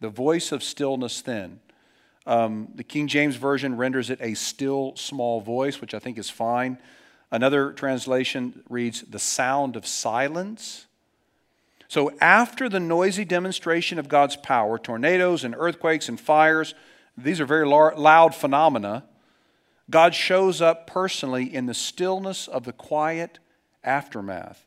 The 0.00 0.08
voice 0.08 0.52
of 0.52 0.62
stillness 0.62 1.20
thin. 1.20 1.60
Um, 2.26 2.68
the 2.74 2.84
King 2.84 3.06
James 3.06 3.36
Version 3.36 3.76
renders 3.76 4.10
it 4.10 4.20
a 4.20 4.34
still 4.34 4.94
small 4.96 5.40
voice, 5.40 5.80
which 5.80 5.94
I 5.94 5.98
think 5.98 6.18
is 6.18 6.28
fine. 6.28 6.78
Another 7.30 7.72
translation 7.72 8.62
reads, 8.68 9.02
the 9.02 9.18
sound 9.18 9.76
of 9.76 9.86
silence. 9.86 10.86
So, 11.88 12.12
after 12.20 12.68
the 12.68 12.80
noisy 12.80 13.24
demonstration 13.24 13.98
of 13.98 14.08
God's 14.08 14.36
power, 14.36 14.76
tornadoes 14.78 15.44
and 15.44 15.54
earthquakes 15.56 16.08
and 16.08 16.18
fires, 16.18 16.74
these 17.16 17.40
are 17.40 17.46
very 17.46 17.66
loud 17.66 18.34
phenomena. 18.34 19.04
God 19.88 20.14
shows 20.14 20.60
up 20.60 20.88
personally 20.88 21.54
in 21.54 21.66
the 21.66 21.74
stillness 21.74 22.48
of 22.48 22.64
the 22.64 22.72
quiet 22.72 23.38
aftermath. 23.84 24.66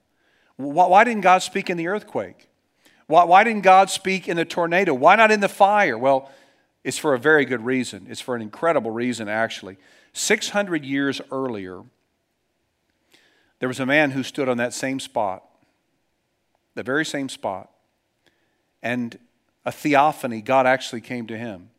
Why 0.55 1.03
didn't 1.03 1.21
God 1.21 1.39
speak 1.39 1.69
in 1.69 1.77
the 1.77 1.87
earthquake? 1.87 2.49
Why 3.07 3.43
didn't 3.43 3.63
God 3.63 3.89
speak 3.89 4.27
in 4.29 4.37
the 4.37 4.45
tornado? 4.45 4.93
Why 4.93 5.15
not 5.15 5.31
in 5.31 5.39
the 5.39 5.49
fire? 5.49 5.97
Well, 5.97 6.31
it's 6.89 6.97
for 6.97 7.13
a 7.13 7.19
very 7.19 7.45
good 7.45 7.63
reason. 7.63 8.07
It's 8.09 8.19
for 8.19 8.35
an 8.35 8.41
incredible 8.41 8.89
reason, 8.89 9.29
actually. 9.29 9.77
600 10.13 10.83
years 10.83 11.21
earlier, 11.31 11.83
there 13.59 13.69
was 13.69 13.79
a 13.79 13.85
man 13.85 14.09
who 14.09 14.23
stood 14.23 14.49
on 14.49 14.57
that 14.57 14.73
same 14.73 14.99
spot, 14.99 15.43
the 16.73 16.81
very 16.81 17.05
same 17.05 17.29
spot, 17.29 17.69
and 18.81 19.19
a 19.65 19.71
theophany, 19.71 20.41
God 20.41 20.65
actually 20.65 21.01
came 21.01 21.27
to 21.27 21.37
him. 21.37 21.69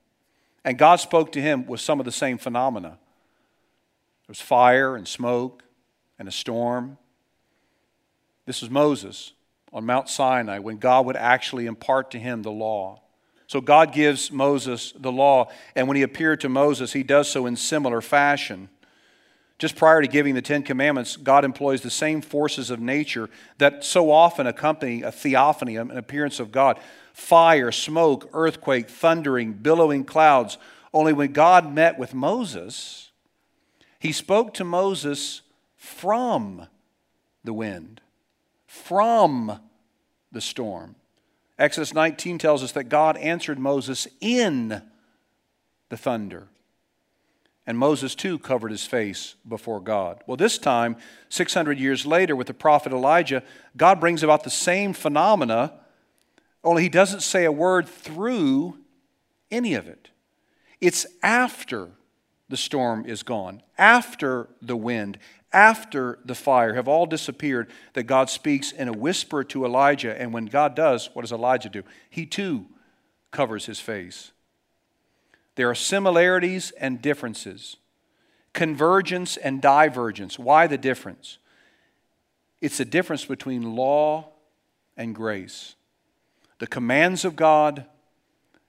And 0.65 0.79
God 0.79 1.01
spoke 1.01 1.33
to 1.33 1.41
him 1.41 1.67
with 1.67 1.81
some 1.81 1.99
of 1.99 2.07
the 2.07 2.13
same 2.13 2.39
phenomena. 2.39 2.91
There 2.91 4.29
was 4.29 4.41
fire 4.41 4.95
and 4.95 5.09
smoke 5.09 5.65
and 6.21 6.29
a 6.29 6.33
storm. 6.33 6.99
This 8.47 8.61
was 8.63 8.71
Moses 8.71 9.33
on 9.73 9.85
Mount 9.85 10.09
Sinai 10.09 10.61
when 10.61 10.77
God 10.77 11.05
would 11.07 11.17
actually 11.17 11.67
impart 11.67 12.13
to 12.13 12.19
him 12.21 12.43
the 12.43 12.53
law. 12.53 13.03
So 13.51 13.61
God 13.61 13.93
gives 13.93 14.31
Moses 14.31 14.93
the 14.97 15.11
law, 15.11 15.49
and 15.75 15.89
when 15.89 15.97
he 15.97 16.05
appeared 16.05 16.41
to 16.43 16.49
Moses, 16.49 16.93
he 16.93 17.03
does 17.03 17.29
so 17.29 17.47
in 17.47 17.57
similar 17.57 18.01
fashion. 18.01 18.69
Just 19.59 19.75
prior 19.75 20.01
to 20.01 20.07
giving 20.07 20.37
the 20.37 20.41
Ten 20.41 20.63
Commandments, 20.63 21.17
God 21.17 21.45
employs 21.45 21.81
the 21.81 21.91
same 21.91 22.21
forces 22.21 22.71
of 22.71 22.79
nature 22.79 23.29
that 23.59 23.83
so 23.83 24.13
often 24.13 24.47
accompany 24.47 25.03
a 25.03 25.11
theophany, 25.11 25.75
an 25.75 25.91
appearance 25.91 26.39
of 26.39 26.53
God 26.53 26.79
fire, 27.13 27.73
smoke, 27.73 28.31
earthquake, 28.33 28.89
thundering, 28.89 29.55
billowing 29.55 30.05
clouds. 30.05 30.57
Only 30.95 31.13
when 31.13 31.33
God 31.33 31.75
met 31.75 31.99
with 31.99 32.15
Moses, 32.15 33.11
he 33.99 34.13
spoke 34.13 34.55
to 34.55 34.65
Moses 34.65 35.41
from 35.77 36.69
the 37.43 37.53
wind, 37.53 38.01
from 38.69 39.59
the 40.31 40.41
storm. 40.41 40.95
Exodus 41.61 41.95
19 41.95 42.39
tells 42.39 42.65
us 42.65 42.73
that 42.73 42.85
God 42.85 43.17
answered 43.19 43.59
Moses 43.59 44.09
in 44.21 44.83
the 45.91 45.97
thunder. 45.97 46.49
And 47.67 47.79
Moses 47.79 48.17
too 48.17 48.39
covered 48.39 48.73
his 48.73 48.87
face 48.87 49.37
before 49.47 49.81
God. 49.81 50.23
Well, 50.27 50.37
this 50.37 50.59
time, 50.59 50.97
600 51.29 51.79
years 51.79 52.05
later, 52.05 52.35
with 52.35 52.49
the 52.49 52.55
prophet 52.55 52.93
Elijah, 52.93 53.45
God 53.77 54.01
brings 54.01 54.25
about 54.25 54.43
the 54.43 54.51
same 54.51 54.93
phenomena 54.93 55.75
only 56.63 56.83
he 56.83 56.89
doesn't 56.89 57.21
say 57.21 57.45
a 57.45 57.53
word 57.53 57.89
through 57.89 58.79
any 59.51 59.75
of 59.75 59.89
it. 59.89 60.11
It's 60.81 61.07
after 61.23 61.91
the 62.49 62.57
storm 62.57 63.07
is 63.07 63.23
gone, 63.23 63.63
after 63.79 64.49
the 64.61 64.77
wind, 64.77 65.19
after 65.53 66.19
the 66.25 66.35
fire 66.35 66.75
have 66.75 66.89
all 66.89 67.07
disappeared, 67.07 67.71
that 67.95 68.05
God 68.05 68.31
speaks 68.31 68.73
in 68.73 68.89
a 68.89 68.93
whisper 68.93 69.43
to 69.45 69.65
Elijah. 69.65 70.21
And 70.21 70.33
when 70.33 70.47
God 70.47 70.77
does, 70.77 71.11
what 71.13 71.23
does 71.23 71.33
Elijah 71.33 71.69
do? 71.69 71.83
He 72.09 72.27
too 72.27 72.67
covers 73.31 73.67
his 73.67 73.81
face. 73.81 74.33
There 75.57 75.69
are 75.69 75.75
similarities 75.75 76.71
and 76.73 77.03
differences, 77.03 77.77
convergence 78.53 79.37
and 79.37 79.61
divergence. 79.61 80.39
Why 80.39 80.67
the 80.67 80.79
difference? 80.79 81.39
It's 82.61 82.79
the 82.79 82.85
difference 82.85 83.25
between 83.25 83.75
law 83.75 84.29
and 84.97 85.15
grace 85.15 85.75
the 86.59 86.67
commands 86.67 87.25
of 87.25 87.37
God 87.37 87.87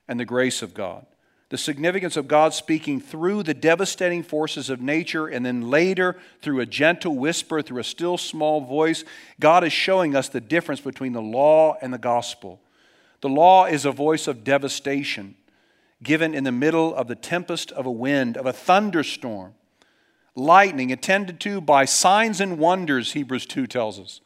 and 0.08 0.18
the 0.18 0.26
grace 0.26 0.62
of 0.62 0.74
God. 0.74 1.06
The 1.52 1.58
significance 1.58 2.16
of 2.16 2.30
God 2.30 2.54
speaking 2.54 3.02
through 3.02 3.44
the 3.44 3.54
devastating 3.54 4.24
forces 4.24 4.70
of 4.70 4.80
nature 4.80 5.28
and 5.28 5.46
then 5.46 5.70
later 5.70 6.18
through 6.42 6.62
a 6.62 6.66
gentle 6.66 7.18
whisper, 7.18 7.62
through 7.62 7.82
a 7.82 7.84
still 7.84 8.18
small 8.18 8.62
voice. 8.62 9.04
God 9.38 9.66
is 9.66 9.74
showing 9.74 10.16
us 10.16 10.30
the 10.30 10.40
difference 10.40 10.80
between 10.80 11.12
the 11.12 11.22
law 11.22 11.76
and 11.82 11.94
the 11.94 11.98
gospel. 11.98 12.62
The 13.20 13.28
law 13.28 13.66
is 13.66 13.84
a 13.84 13.92
voice 13.92 14.28
of 14.28 14.46
devastation 14.46 15.36
given 16.02 16.34
in 16.34 16.46
the 16.46 16.54
middle 16.54 16.96
of 16.96 17.10
the 17.10 17.16
tempest 17.16 17.74
of 17.74 17.86
a 17.86 17.92
wind, 17.92 18.38
of 18.38 18.46
a 18.46 18.54
thunderstorm. 18.54 19.54
lightning, 20.34 20.90
attended 20.94 21.42
to 21.42 21.60
by 21.60 21.84
signs 21.84 22.40
and 22.40 22.58
wonders, 22.58 23.12
Hebrews 23.12 23.46
2 23.46 23.68
tells 23.68 24.00
us. 24.00 24.22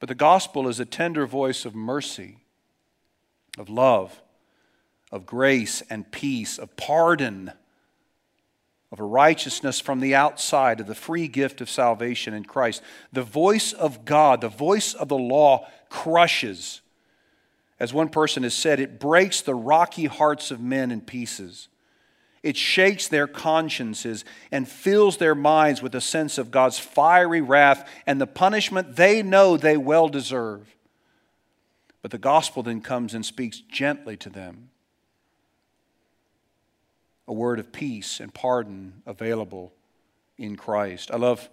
But 0.00 0.08
the 0.08 0.16
gospel 0.16 0.66
is 0.66 0.80
a 0.80 0.84
tender 0.84 1.28
voice 1.28 1.64
of 1.64 1.76
mercy, 1.76 2.38
of 3.56 3.68
love, 3.68 4.20
of 5.10 5.26
grace 5.26 5.82
and 5.88 6.10
peace, 6.10 6.58
of 6.58 6.76
pardon, 6.76 7.52
of 8.90 9.00
a 9.00 9.04
righteousness 9.04 9.80
from 9.80 10.00
the 10.00 10.14
outside, 10.14 10.80
of 10.80 10.86
the 10.86 10.94
free 10.94 11.28
gift 11.28 11.60
of 11.60 11.68
salvation 11.68 12.34
in 12.34 12.44
Christ. 12.44 12.82
The 13.12 13.22
voice 13.22 13.72
of 13.72 14.04
God, 14.04 14.40
the 14.40 14.48
voice 14.48 14.94
of 14.94 15.08
the 15.08 15.18
law, 15.18 15.66
crushes. 15.90 16.80
As 17.78 17.92
one 17.92 18.08
person 18.08 18.42
has 18.42 18.54
said, 18.54 18.80
it 18.80 18.98
breaks 18.98 19.40
the 19.40 19.54
rocky 19.54 20.06
hearts 20.06 20.50
of 20.50 20.60
men 20.60 20.90
in 20.90 21.00
pieces. 21.00 21.68
It 22.42 22.56
shakes 22.56 23.08
their 23.08 23.26
consciences 23.26 24.24
and 24.50 24.68
fills 24.68 25.16
their 25.16 25.34
minds 25.34 25.82
with 25.82 25.94
a 25.94 26.00
sense 26.00 26.38
of 26.38 26.50
God's 26.50 26.78
fiery 26.78 27.40
wrath 27.40 27.88
and 28.06 28.20
the 28.20 28.26
punishment 28.26 28.96
they 28.96 29.22
know 29.22 29.56
they 29.56 29.76
well 29.76 30.08
deserve. 30.08 30.74
But 32.00 32.10
the 32.10 32.18
gospel 32.18 32.62
then 32.62 32.80
comes 32.80 33.12
and 33.12 33.26
speaks 33.26 33.60
gently 33.60 34.16
to 34.18 34.30
them 34.30 34.70
a 37.28 37.32
word 37.32 37.60
of 37.60 37.70
peace 37.70 38.18
and 38.18 38.34
pardon 38.34 39.02
available 39.06 39.72
in 40.38 40.56
Christ. 40.56 41.10
I 41.12 41.16
love 41.16 41.48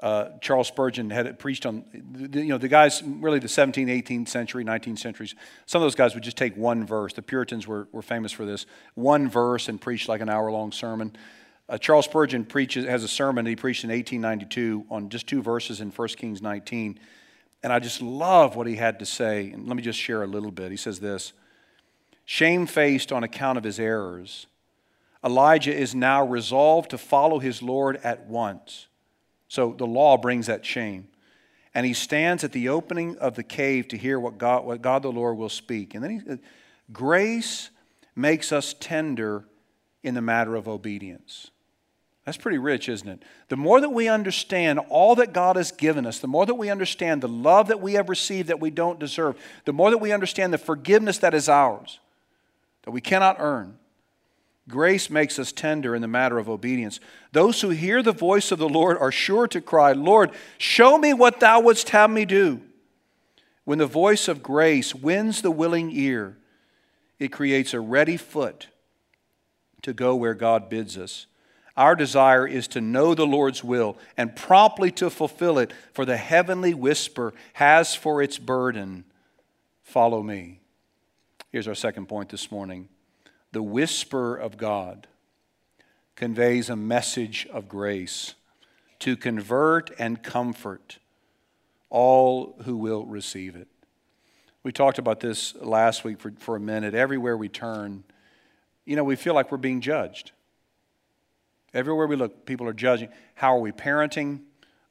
uh, 0.00 0.28
Charles 0.40 0.68
Spurgeon 0.68 1.10
had 1.10 1.26
it 1.26 1.40
preached 1.40 1.66
on, 1.66 1.84
you 1.92 2.44
know, 2.44 2.58
the 2.58 2.68
guys, 2.68 3.02
really 3.02 3.40
the 3.40 3.48
17th, 3.48 4.04
18th 4.04 4.28
century, 4.28 4.64
19th 4.64 5.00
centuries, 5.00 5.34
some 5.66 5.82
of 5.82 5.86
those 5.86 5.96
guys 5.96 6.14
would 6.14 6.22
just 6.22 6.36
take 6.36 6.56
one 6.56 6.86
verse. 6.86 7.12
The 7.12 7.22
Puritans 7.22 7.66
were, 7.66 7.88
were 7.90 8.02
famous 8.02 8.30
for 8.30 8.46
this. 8.46 8.64
One 8.94 9.28
verse 9.28 9.68
and 9.68 9.80
preach 9.80 10.08
like 10.08 10.20
an 10.20 10.28
hour 10.28 10.52
long 10.52 10.70
sermon. 10.70 11.16
Uh, 11.68 11.78
Charles 11.78 12.04
Spurgeon 12.04 12.44
preaches, 12.44 12.86
has 12.86 13.02
a 13.02 13.08
sermon 13.08 13.44
he 13.44 13.56
preached 13.56 13.82
in 13.82 13.90
1892 13.90 14.86
on 14.88 15.08
just 15.08 15.26
two 15.26 15.42
verses 15.42 15.80
in 15.80 15.90
1 15.90 16.08
Kings 16.08 16.40
19. 16.40 17.00
And 17.64 17.72
I 17.72 17.80
just 17.80 18.00
love 18.00 18.54
what 18.54 18.68
he 18.68 18.76
had 18.76 19.00
to 19.00 19.06
say. 19.06 19.50
And 19.50 19.66
let 19.66 19.76
me 19.76 19.82
just 19.82 19.98
share 19.98 20.22
a 20.22 20.28
little 20.28 20.52
bit. 20.52 20.70
He 20.70 20.76
says 20.76 21.00
this 21.00 21.32
Shamefaced 22.24 23.10
on 23.10 23.24
account 23.24 23.58
of 23.58 23.64
his 23.64 23.80
errors, 23.80 24.46
Elijah 25.24 25.74
is 25.74 25.94
now 25.94 26.24
resolved 26.24 26.90
to 26.90 26.98
follow 26.98 27.38
his 27.38 27.62
Lord 27.62 27.96
at 28.04 28.26
once 28.26 28.88
so 29.48 29.74
the 29.76 29.86
law 29.86 30.16
brings 30.16 30.46
that 30.46 30.64
shame. 30.64 31.08
And 31.74 31.84
he 31.84 31.94
stands 31.94 32.44
at 32.44 32.52
the 32.52 32.68
opening 32.68 33.16
of 33.18 33.34
the 33.34 33.42
cave 33.42 33.88
to 33.88 33.96
hear 33.96 34.20
what 34.20 34.38
God, 34.38 34.64
what 34.64 34.82
God 34.82 35.02
the 35.02 35.12
Lord 35.12 35.36
will 35.36 35.48
speak. 35.48 35.94
And 35.94 36.04
then 36.04 36.10
he, 36.10 36.38
grace 36.92 37.70
makes 38.14 38.52
us 38.52 38.74
tender 38.78 39.44
in 40.02 40.14
the 40.14 40.20
matter 40.20 40.54
of 40.54 40.68
obedience. 40.68 41.50
That's 42.24 42.36
pretty 42.36 42.58
rich, 42.58 42.90
isn't 42.90 43.08
it? 43.08 43.22
The 43.48 43.56
more 43.56 43.80
that 43.80 43.88
we 43.88 44.08
understand 44.08 44.80
all 44.90 45.14
that 45.14 45.32
God 45.32 45.56
has 45.56 45.72
given 45.72 46.04
us, 46.04 46.18
the 46.18 46.26
more 46.26 46.44
that 46.44 46.56
we 46.56 46.68
understand 46.68 47.22
the 47.22 47.28
love 47.28 47.68
that 47.68 47.80
we 47.80 47.94
have 47.94 48.10
received 48.10 48.48
that 48.48 48.60
we 48.60 48.70
don't 48.70 48.98
deserve, 48.98 49.36
the 49.64 49.72
more 49.72 49.90
that 49.90 49.98
we 49.98 50.12
understand 50.12 50.52
the 50.52 50.58
forgiveness 50.58 51.18
that 51.18 51.32
is 51.32 51.48
ours, 51.48 52.00
that 52.82 52.90
we 52.90 53.00
cannot 53.00 53.36
earn, 53.38 53.77
Grace 54.68 55.08
makes 55.08 55.38
us 55.38 55.50
tender 55.50 55.94
in 55.94 56.02
the 56.02 56.08
matter 56.08 56.38
of 56.38 56.48
obedience. 56.48 57.00
Those 57.32 57.60
who 57.60 57.70
hear 57.70 58.02
the 58.02 58.12
voice 58.12 58.52
of 58.52 58.58
the 58.58 58.68
Lord 58.68 58.98
are 58.98 59.10
sure 59.10 59.48
to 59.48 59.60
cry, 59.60 59.92
Lord, 59.92 60.30
show 60.58 60.98
me 60.98 61.14
what 61.14 61.40
thou 61.40 61.60
wouldst 61.60 61.90
have 61.90 62.10
me 62.10 62.24
do. 62.24 62.60
When 63.64 63.78
the 63.78 63.86
voice 63.86 64.28
of 64.28 64.42
grace 64.42 64.94
wins 64.94 65.42
the 65.42 65.50
willing 65.50 65.90
ear, 65.92 66.36
it 67.18 67.28
creates 67.28 67.74
a 67.74 67.80
ready 67.80 68.16
foot 68.16 68.68
to 69.82 69.92
go 69.92 70.14
where 70.14 70.34
God 70.34 70.68
bids 70.68 70.98
us. 70.98 71.26
Our 71.76 71.96
desire 71.96 72.46
is 72.46 72.68
to 72.68 72.80
know 72.80 73.14
the 73.14 73.26
Lord's 73.26 73.64
will 73.64 73.96
and 74.16 74.36
promptly 74.36 74.90
to 74.92 75.10
fulfill 75.10 75.58
it, 75.58 75.72
for 75.92 76.04
the 76.04 76.16
heavenly 76.16 76.74
whisper 76.74 77.32
has 77.54 77.94
for 77.94 78.22
its 78.22 78.38
burden, 78.38 79.04
Follow 79.88 80.22
me. 80.22 80.60
Here's 81.50 81.66
our 81.66 81.74
second 81.74 82.08
point 82.08 82.28
this 82.28 82.50
morning 82.50 82.90
the 83.52 83.62
whisper 83.62 84.36
of 84.36 84.56
God 84.56 85.06
conveys 86.16 86.68
a 86.68 86.76
message 86.76 87.46
of 87.52 87.68
grace 87.68 88.34
to 88.98 89.16
convert 89.16 89.90
and 89.98 90.22
comfort 90.22 90.98
all 91.90 92.56
who 92.64 92.76
will 92.76 93.06
receive 93.06 93.56
it. 93.56 93.68
We 94.62 94.72
talked 94.72 94.98
about 94.98 95.20
this 95.20 95.54
last 95.54 96.04
week 96.04 96.20
for, 96.20 96.32
for 96.38 96.56
a 96.56 96.60
minute. 96.60 96.94
Everywhere 96.94 97.36
we 97.36 97.48
turn, 97.48 98.04
you 98.84 98.96
know, 98.96 99.04
we 99.04 99.16
feel 99.16 99.34
like 99.34 99.50
we're 99.52 99.58
being 99.58 99.80
judged. 99.80 100.32
Everywhere 101.72 102.06
we 102.06 102.16
look, 102.16 102.44
people 102.44 102.66
are 102.66 102.72
judging. 102.72 103.08
How 103.34 103.56
are 103.56 103.60
we 103.60 103.72
parenting? 103.72 104.40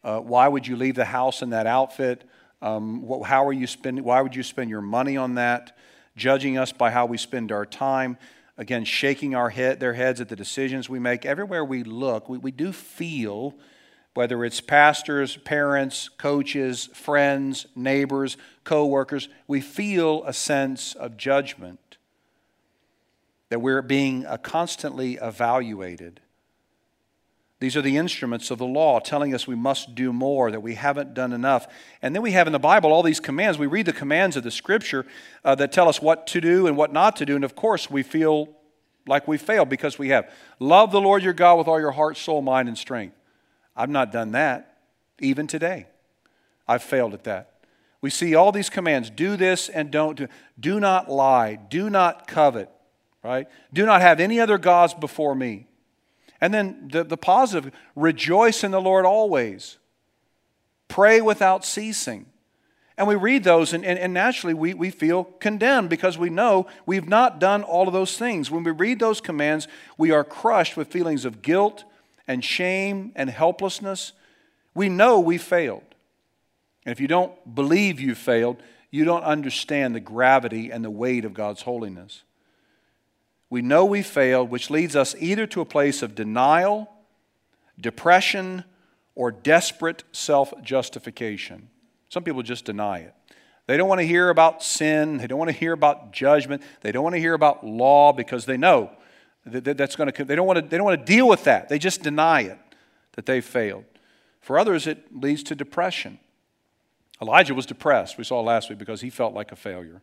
Uh, 0.04 0.20
why 0.20 0.48
would 0.48 0.66
you 0.66 0.78
leave 0.78 0.96
the 0.96 1.06
house 1.06 1.42
in 1.42 1.50
that 1.50 1.68
outfit? 1.68 2.24
Um, 2.62 3.02
what, 3.02 3.28
how 3.28 3.46
are 3.46 3.54
you 3.54 3.68
spending? 3.68 4.04
Why 4.04 4.22
would 4.22 4.36
you 4.36 4.44
spend 4.44 4.70
your 4.70 4.82
money 4.82 5.18
on 5.18 5.36
that? 5.36 5.76
Judging 6.16 6.58
us 6.58 6.72
by 6.72 6.90
how 6.90 7.06
we 7.06 7.18
spend 7.18 7.52
our 7.52 7.66
time 7.66 8.18
again, 8.58 8.84
shaking 8.84 9.36
our 9.36 9.50
head, 9.50 9.80
their 9.80 9.94
heads 9.94 10.20
at 10.20 10.30
the 10.30 10.36
decisions 10.36 10.90
we 10.90 11.00
make. 11.00 11.26
Everywhere 11.26 11.64
we 11.64 11.84
look, 11.84 12.28
we, 12.28 12.38
we 12.38 12.52
do 12.52 12.72
feel, 12.72 13.56
whether 14.14 14.44
it's 14.44 14.62
pastors, 14.62 15.38
parents, 15.38 16.10
coaches, 16.10 16.90
friends, 16.94 17.68
neighbors, 17.76 18.38
co 18.64 18.86
workers, 18.86 19.30
we 19.48 19.62
feel 19.62 20.24
a 20.26 20.34
sense 20.34 20.96
of 20.96 21.18
judgment 21.18 21.98
that 23.50 23.60
we're 23.60 23.82
being 23.82 24.26
uh, 24.26 24.38
constantly 24.38 25.16
evaluated. 25.16 26.20
These 27.60 27.76
are 27.76 27.82
the 27.82 27.98
instruments 27.98 28.52
of 28.52 28.60
the 28.60 28.66
law 28.66 29.00
telling 29.00 29.34
us 29.34 29.48
we 29.48 29.56
must 29.56 29.96
do 29.96 30.14
more, 30.14 30.52
that 30.52 30.62
we 30.62 30.76
haven't 30.76 31.16
done 31.16 31.34
enough. 31.34 31.68
And 32.04 32.14
then 32.14 32.22
we 32.22 32.32
have 32.32 32.46
in 32.46 32.54
the 32.54 32.60
Bible 32.60 32.94
all 32.94 33.02
these 33.02 33.20
commands. 33.20 33.58
We 33.58 33.66
read 33.66 33.88
the 33.88 33.94
commands 33.94 34.38
of 34.38 34.44
the 34.44 34.52
Scripture 34.52 35.06
uh, 35.44 35.56
that 35.56 35.72
tell 35.72 35.90
us 35.90 36.00
what 36.00 36.28
to 36.28 36.42
do 36.42 36.68
and 36.68 36.78
what 36.78 36.94
not 36.94 37.16
to 37.16 37.26
do. 37.26 37.36
And 37.36 37.44
of 37.44 37.56
course, 37.56 37.90
we 37.90 38.04
feel 38.04 38.50
like 39.08 39.28
we 39.28 39.38
failed 39.40 39.70
because 39.70 39.98
we 39.98 40.10
have. 40.10 40.32
Love 40.60 40.92
the 40.92 41.02
Lord 41.02 41.24
your 41.24 41.34
God 41.34 41.56
with 41.56 41.68
all 41.68 41.80
your 41.80 41.92
heart, 41.92 42.18
soul, 42.18 42.44
mind, 42.44 42.68
and 42.68 42.78
strength. 42.78 43.16
I've 43.76 43.90
not 43.90 44.12
done 44.12 44.34
that 44.34 44.78
even 45.20 45.48
today. 45.48 45.88
I've 46.68 46.84
failed 46.84 47.14
at 47.14 47.24
that. 47.24 47.54
We 48.02 48.10
see 48.12 48.36
all 48.36 48.52
these 48.52 48.70
commands 48.70 49.10
do 49.10 49.36
this 49.36 49.70
and 49.70 49.90
don't 49.90 50.16
do. 50.16 50.28
Do 50.60 50.80
not 50.80 51.10
lie. 51.10 51.56
Do 51.56 51.90
not 51.90 52.28
covet, 52.28 52.70
right? 53.24 53.48
Do 53.74 53.86
not 53.86 54.02
have 54.02 54.20
any 54.20 54.40
other 54.40 54.60
gods 54.60 54.94
before 54.94 55.34
me. 55.34 55.68
And 56.40 56.54
then 56.54 56.90
the, 56.92 57.04
the 57.04 57.18
positive 57.18 57.74
rejoice 57.96 58.64
in 58.64 58.72
the 58.72 58.82
Lord 58.82 59.06
always, 59.06 59.78
pray 60.88 61.22
without 61.22 61.66
ceasing. 61.66 62.28
And 62.98 63.08
we 63.08 63.16
read 63.16 63.44
those, 63.44 63.74
and, 63.74 63.86
and, 63.86 64.00
and, 64.00 64.12
naturally 64.12 64.56
we, 64.56 64.74
we 64.74 64.90
feel 64.90 65.26
condemned 65.26 65.90
because 65.90 66.18
we 66.18 66.32
know 66.32 66.66
we've 66.88 67.08
not 67.08 67.40
done 67.40 67.62
all 67.62 67.88
of 67.88 67.94
those 67.94 68.18
things. 68.18 68.50
When 68.50 68.64
we 68.64 68.72
read 68.72 69.00
those 69.00 69.22
commands, 69.22 69.68
we 70.00 70.10
are 70.10 70.24
crushed 70.24 70.76
with 70.76 70.88
feelings 70.88 71.24
of 71.24 71.44
guilt 71.44 71.84
and 72.28 72.44
shame 72.44 73.12
and 73.16 73.30
helplessness. 73.30 74.14
We 74.74 74.90
know 74.90 75.20
we 75.20 75.38
failed. 75.38 75.84
And 76.86 76.92
if 76.92 77.00
you 77.00 77.08
don't 77.08 77.54
believe 77.54 78.00
you 78.00 78.16
failed, 78.16 78.58
you 78.90 79.06
don't 79.06 79.24
understand 79.24 79.94
the 79.94 80.00
gravity 80.00 80.72
and 80.72 80.84
the 80.84 80.90
weight 80.90 81.26
of 81.26 81.36
God's 81.36 81.62
holiness. 81.62 82.24
We 83.50 83.62
know 83.62 83.86
we 83.86 84.02
failed, 84.02 84.50
which 84.50 84.70
leads 84.70 84.96
us 84.96 85.16
either 85.20 85.48
to 85.48 85.62
a 85.62 85.66
place 85.66 86.02
of 86.02 86.16
denial, 86.16 86.90
depression, 87.80 88.66
or 89.16 89.32
desperate 89.32 90.04
self 90.12 90.54
justification. 90.62 91.70
Some 92.10 92.24
people 92.24 92.44
just 92.44 92.66
deny 92.66 93.00
it. 93.00 93.14
They 93.68 93.76
don't 93.78 93.90
want 93.90 94.00
to 94.00 94.08
hear 94.08 94.30
about 94.30 94.64
sin. 94.64 95.18
They 95.18 95.28
don't 95.28 95.40
want 95.40 95.52
to 95.52 95.58
hear 95.58 95.74
about 95.74 96.14
judgment. 96.14 96.62
They 96.82 96.92
don't 96.92 97.04
want 97.04 97.16
to 97.16 97.20
hear 97.20 97.34
about 97.34 97.66
law 97.66 98.14
because 98.14 98.46
they 98.46 98.58
know 98.58 98.92
that 99.46 99.78
that's 99.78 99.96
going 99.96 100.12
to. 100.12 100.26
They 100.26 100.36
don't 100.36 100.48
want 100.48 100.60
to. 100.60 100.66
They 100.68 100.78
don't 100.78 100.86
want 100.86 101.00
to 101.00 101.06
deal 101.06 101.28
with 101.28 101.44
that. 101.46 101.70
They 101.70 101.80
just 101.80 102.02
deny 102.04 102.42
it 102.42 102.60
that 103.14 103.26
they 103.26 103.42
failed. 103.42 103.86
For 104.42 104.58
others, 104.58 104.88
it 104.88 105.14
leads 105.14 105.44
to 105.44 105.56
depression. 105.56 106.20
Elijah 107.22 107.54
was 107.54 107.66
depressed. 107.66 108.18
We 108.18 108.24
saw 108.24 108.42
last 108.42 108.70
week 108.70 108.78
because 108.78 109.02
he 109.02 109.10
felt 109.10 109.34
like 109.34 109.52
a 109.52 109.56
failure. 109.56 110.02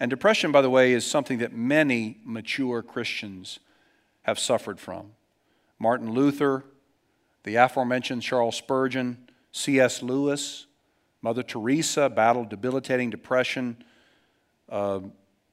And 0.00 0.10
depression, 0.10 0.52
by 0.52 0.62
the 0.62 0.70
way, 0.70 0.92
is 0.92 1.04
something 1.04 1.38
that 1.38 1.52
many 1.52 2.18
mature 2.24 2.82
Christians 2.82 3.58
have 4.22 4.38
suffered 4.38 4.78
from. 4.78 5.12
Martin 5.78 6.12
Luther, 6.12 6.64
the 7.44 7.56
aforementioned 7.56 8.22
Charles 8.22 8.56
Spurgeon, 8.56 9.28
C.S. 9.52 10.02
Lewis, 10.02 10.66
Mother 11.22 11.42
Teresa 11.42 12.08
battled 12.08 12.48
debilitating 12.48 13.10
depression. 13.10 13.82
Uh, 14.68 15.00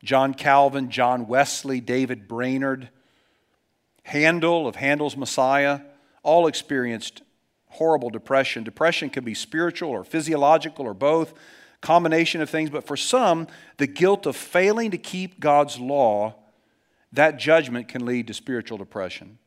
John 0.04 0.34
Calvin, 0.34 0.92
John 0.92 1.28
Wesley, 1.28 1.82
David 1.82 2.28
Brainerd, 2.28 2.90
Handel 4.04 4.68
of 4.68 4.76
Handel's 4.76 5.18
Messiah, 5.18 5.80
all 6.22 6.46
experienced 6.46 7.24
horrible 7.70 8.12
depression. 8.12 8.64
Depression 8.64 9.10
can 9.10 9.24
be 9.24 9.34
spiritual 9.34 9.90
or 9.90 10.04
physiological 10.04 10.86
or 10.86 10.94
both, 10.94 11.34
combination 11.86 12.42
of 12.42 12.50
things, 12.50 12.72
but 12.72 12.88
for 12.88 12.98
some, 12.98 13.48
the 13.78 13.86
guilt 13.86 14.26
of 14.26 14.36
failing 14.36 14.90
to 14.90 14.98
keep 14.98 15.40
God's 15.40 15.80
law, 15.80 16.34
that 17.14 17.38
judgment 17.38 17.88
can 17.88 18.06
lead 18.06 18.28
to 18.28 18.34
spiritual 18.34 18.80
depression. 18.80 19.38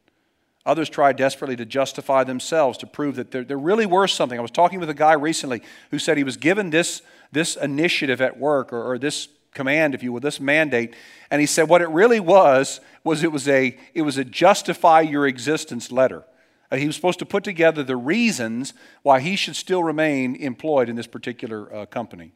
Others 0.65 0.89
try 0.89 1.13
desperately 1.13 1.57
to 1.57 1.65
justify 1.65 2.23
themselves, 2.23 2.79
to 2.79 2.87
prove 2.87 3.17
that 3.17 3.33
they're, 3.33 3.43
they're 3.43 3.59
really 3.59 3.87
worth 3.87 4.13
something. 4.13 4.39
I 4.39 4.43
was 4.43 4.53
talking 4.53 4.79
with 4.79 4.89
a 4.89 4.95
guy 4.95 5.15
recently 5.15 5.63
who 5.91 5.99
said 5.99 6.17
he 6.17 6.25
was 6.25 6.37
given 6.37 6.71
this, 6.71 7.03
this 7.33 7.57
initiative 7.57 8.21
at 8.21 8.39
work 8.39 8.73
or, 8.73 8.93
or 8.93 8.99
this 8.99 9.29
command, 9.53 9.95
if 9.95 10.05
you 10.05 10.13
will, 10.13 10.21
this 10.21 10.39
mandate. 10.39 10.95
And 11.31 11.41
he 11.41 11.47
said 11.47 11.69
what 11.69 11.83
it 11.83 11.89
really 11.89 12.21
was 12.21 12.81
was 13.03 13.25
it 13.25 13.33
was 13.33 13.49
a 13.49 13.77
it 13.95 14.03
was 14.03 14.17
a 14.17 14.25
justify 14.25 15.01
your 15.01 15.27
existence 15.27 15.91
letter. 15.91 16.25
Uh, 16.71 16.77
he 16.77 16.87
was 16.87 16.97
supposed 16.97 17.19
to 17.19 17.27
put 17.27 17.45
together 17.45 17.83
the 17.83 17.97
reasons 17.97 18.75
why 19.03 19.21
he 19.21 19.37
should 19.37 19.57
still 19.57 19.83
remain 19.83 20.37
employed 20.37 20.89
in 20.89 20.97
this 20.97 21.07
particular 21.07 21.75
uh, 21.75 21.87
company. 21.87 22.33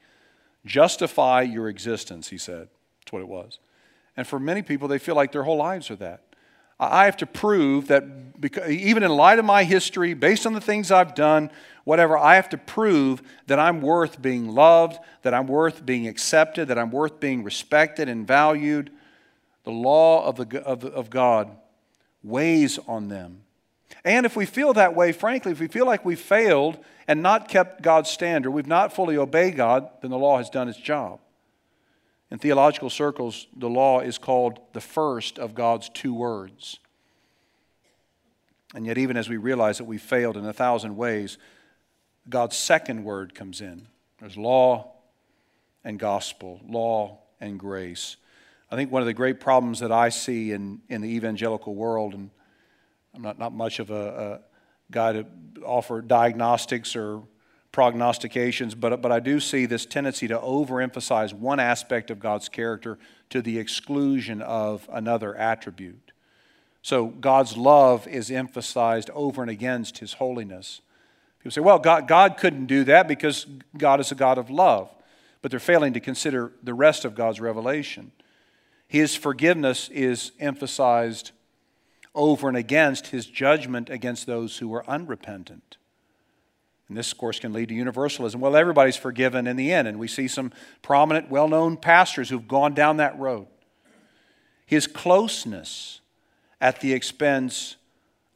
Justify 0.64 1.42
your 1.42 1.68
existence, 1.68 2.28
he 2.28 2.38
said. 2.38 2.68
That's 3.00 3.12
what 3.12 3.20
it 3.20 3.28
was. 3.28 3.58
And 4.16 4.26
for 4.26 4.38
many 4.38 4.62
people, 4.62 4.88
they 4.88 4.98
feel 4.98 5.14
like 5.14 5.32
their 5.32 5.42
whole 5.42 5.56
lives 5.56 5.90
are 5.90 5.96
that. 5.96 6.22
I 6.78 7.04
have 7.04 7.16
to 7.18 7.26
prove 7.26 7.88
that, 7.88 8.40
because, 8.40 8.68
even 8.68 9.02
in 9.02 9.10
light 9.10 9.38
of 9.38 9.44
my 9.44 9.64
history, 9.64 10.14
based 10.14 10.46
on 10.46 10.52
the 10.52 10.60
things 10.60 10.90
I've 10.90 11.14
done, 11.14 11.50
whatever, 11.84 12.18
I 12.18 12.34
have 12.34 12.48
to 12.48 12.58
prove 12.58 13.22
that 13.46 13.58
I'm 13.58 13.80
worth 13.80 14.20
being 14.20 14.48
loved, 14.48 14.98
that 15.22 15.32
I'm 15.32 15.46
worth 15.46 15.86
being 15.86 16.08
accepted, 16.08 16.68
that 16.68 16.78
I'm 16.78 16.90
worth 16.90 17.20
being 17.20 17.44
respected 17.44 18.08
and 18.08 18.26
valued. 18.26 18.90
The 19.64 19.70
law 19.70 20.26
of, 20.26 20.36
the, 20.36 20.62
of, 20.62 20.84
of 20.84 21.08
God 21.08 21.56
weighs 22.24 22.78
on 22.88 23.08
them. 23.08 23.42
And 24.04 24.26
if 24.26 24.34
we 24.34 24.46
feel 24.46 24.72
that 24.72 24.96
way, 24.96 25.12
frankly, 25.12 25.52
if 25.52 25.60
we 25.60 25.68
feel 25.68 25.86
like 25.86 26.04
we've 26.04 26.20
failed 26.20 26.78
and 27.06 27.22
not 27.22 27.48
kept 27.48 27.82
God's 27.82 28.10
standard, 28.10 28.50
we've 28.50 28.66
not 28.66 28.92
fully 28.92 29.16
obeyed 29.16 29.56
God, 29.56 29.88
then 30.00 30.10
the 30.10 30.18
law 30.18 30.38
has 30.38 30.50
done 30.50 30.68
its 30.68 30.78
job. 30.78 31.20
In 32.30 32.38
theological 32.38 32.90
circles, 32.90 33.46
the 33.56 33.68
law 33.68 34.00
is 34.00 34.18
called 34.18 34.58
the 34.72 34.80
first 34.80 35.38
of 35.38 35.54
God's 35.54 35.88
two 35.90 36.14
words. 36.14 36.80
And 38.74 38.86
yet, 38.86 38.96
even 38.96 39.16
as 39.16 39.28
we 39.28 39.36
realize 39.36 39.78
that 39.78 39.84
we 39.84 39.98
failed 39.98 40.36
in 40.36 40.46
a 40.46 40.52
thousand 40.52 40.96
ways, 40.96 41.36
God's 42.28 42.56
second 42.56 43.04
word 43.04 43.34
comes 43.34 43.60
in. 43.60 43.86
There's 44.18 44.36
law 44.36 44.92
and 45.84 45.98
gospel, 45.98 46.60
law 46.66 47.18
and 47.40 47.58
grace. 47.58 48.16
I 48.70 48.76
think 48.76 48.90
one 48.90 49.02
of 49.02 49.06
the 49.06 49.14
great 49.14 49.38
problems 49.38 49.80
that 49.80 49.92
I 49.92 50.08
see 50.08 50.52
in, 50.52 50.80
in 50.88 51.02
the 51.02 51.08
evangelical 51.14 51.74
world, 51.74 52.14
and 52.14 52.30
I'm 53.14 53.22
not, 53.22 53.38
not 53.38 53.52
much 53.52 53.78
of 53.78 53.90
a, 53.90 53.94
a 53.94 54.40
guy 54.90 55.12
to 55.12 55.26
offer 55.64 56.00
diagnostics 56.00 56.96
or 56.96 57.22
prognostications, 57.72 58.74
but, 58.74 59.00
but 59.00 59.10
I 59.10 59.20
do 59.20 59.40
see 59.40 59.66
this 59.66 59.86
tendency 59.86 60.28
to 60.28 60.38
overemphasize 60.38 61.32
one 61.32 61.58
aspect 61.58 62.10
of 62.10 62.20
God's 62.20 62.48
character 62.48 62.98
to 63.30 63.40
the 63.40 63.58
exclusion 63.58 64.42
of 64.42 64.88
another 64.92 65.34
attribute. 65.34 66.12
So 66.82 67.06
God's 67.06 67.56
love 67.56 68.06
is 68.06 68.30
emphasized 68.30 69.08
over 69.14 69.40
and 69.40 69.50
against 69.50 69.98
his 69.98 70.14
holiness. 70.14 70.80
People 71.38 71.52
say, 71.52 71.60
well, 71.60 71.78
God, 71.78 72.06
God 72.08 72.36
couldn't 72.36 72.66
do 72.66 72.84
that 72.84 73.08
because 73.08 73.46
God 73.76 74.00
is 74.00 74.12
a 74.12 74.14
God 74.14 74.36
of 74.36 74.50
love, 74.50 74.90
but 75.40 75.50
they're 75.50 75.60
failing 75.60 75.92
to 75.94 76.00
consider 76.00 76.52
the 76.62 76.74
rest 76.74 77.04
of 77.04 77.14
God's 77.14 77.40
revelation. 77.40 78.12
His 78.86 79.14
forgiveness 79.14 79.88
is 79.88 80.32
emphasized 80.38 81.32
over 82.14 82.48
and 82.48 82.56
against 82.56 83.08
his 83.08 83.26
judgment 83.26 83.88
against 83.90 84.26
those 84.26 84.58
who 84.58 84.68
were 84.68 84.88
unrepentant. 84.88 85.76
And 86.88 86.96
this, 86.98 87.12
of 87.12 87.18
course, 87.18 87.38
can 87.40 87.52
lead 87.52 87.68
to 87.70 87.74
universalism. 87.74 88.40
Well, 88.40 88.54
everybody's 88.54 88.96
forgiven 88.96 89.46
in 89.46 89.56
the 89.56 89.72
end, 89.72 89.88
and 89.88 89.98
we 89.98 90.08
see 90.08 90.28
some 90.28 90.52
prominent, 90.82 91.30
well 91.30 91.48
known 91.48 91.76
pastors 91.76 92.28
who've 92.28 92.46
gone 92.46 92.74
down 92.74 92.98
that 92.98 93.18
road. 93.18 93.46
His 94.66 94.86
closeness 94.86 96.00
at 96.60 96.80
the 96.80 96.92
expense 96.92 97.76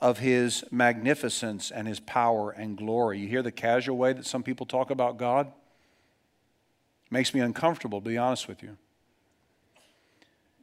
of 0.00 0.18
his 0.18 0.64
magnificence 0.70 1.70
and 1.70 1.86
his 1.88 2.00
power 2.00 2.50
and 2.50 2.76
glory. 2.76 3.18
You 3.18 3.28
hear 3.28 3.42
the 3.42 3.52
casual 3.52 3.96
way 3.96 4.12
that 4.12 4.26
some 4.26 4.42
people 4.42 4.66
talk 4.66 4.90
about 4.90 5.16
God? 5.16 5.52
Makes 7.10 7.34
me 7.34 7.40
uncomfortable, 7.40 8.00
to 8.00 8.08
be 8.08 8.18
honest 8.18 8.48
with 8.48 8.62
you. 8.62 8.76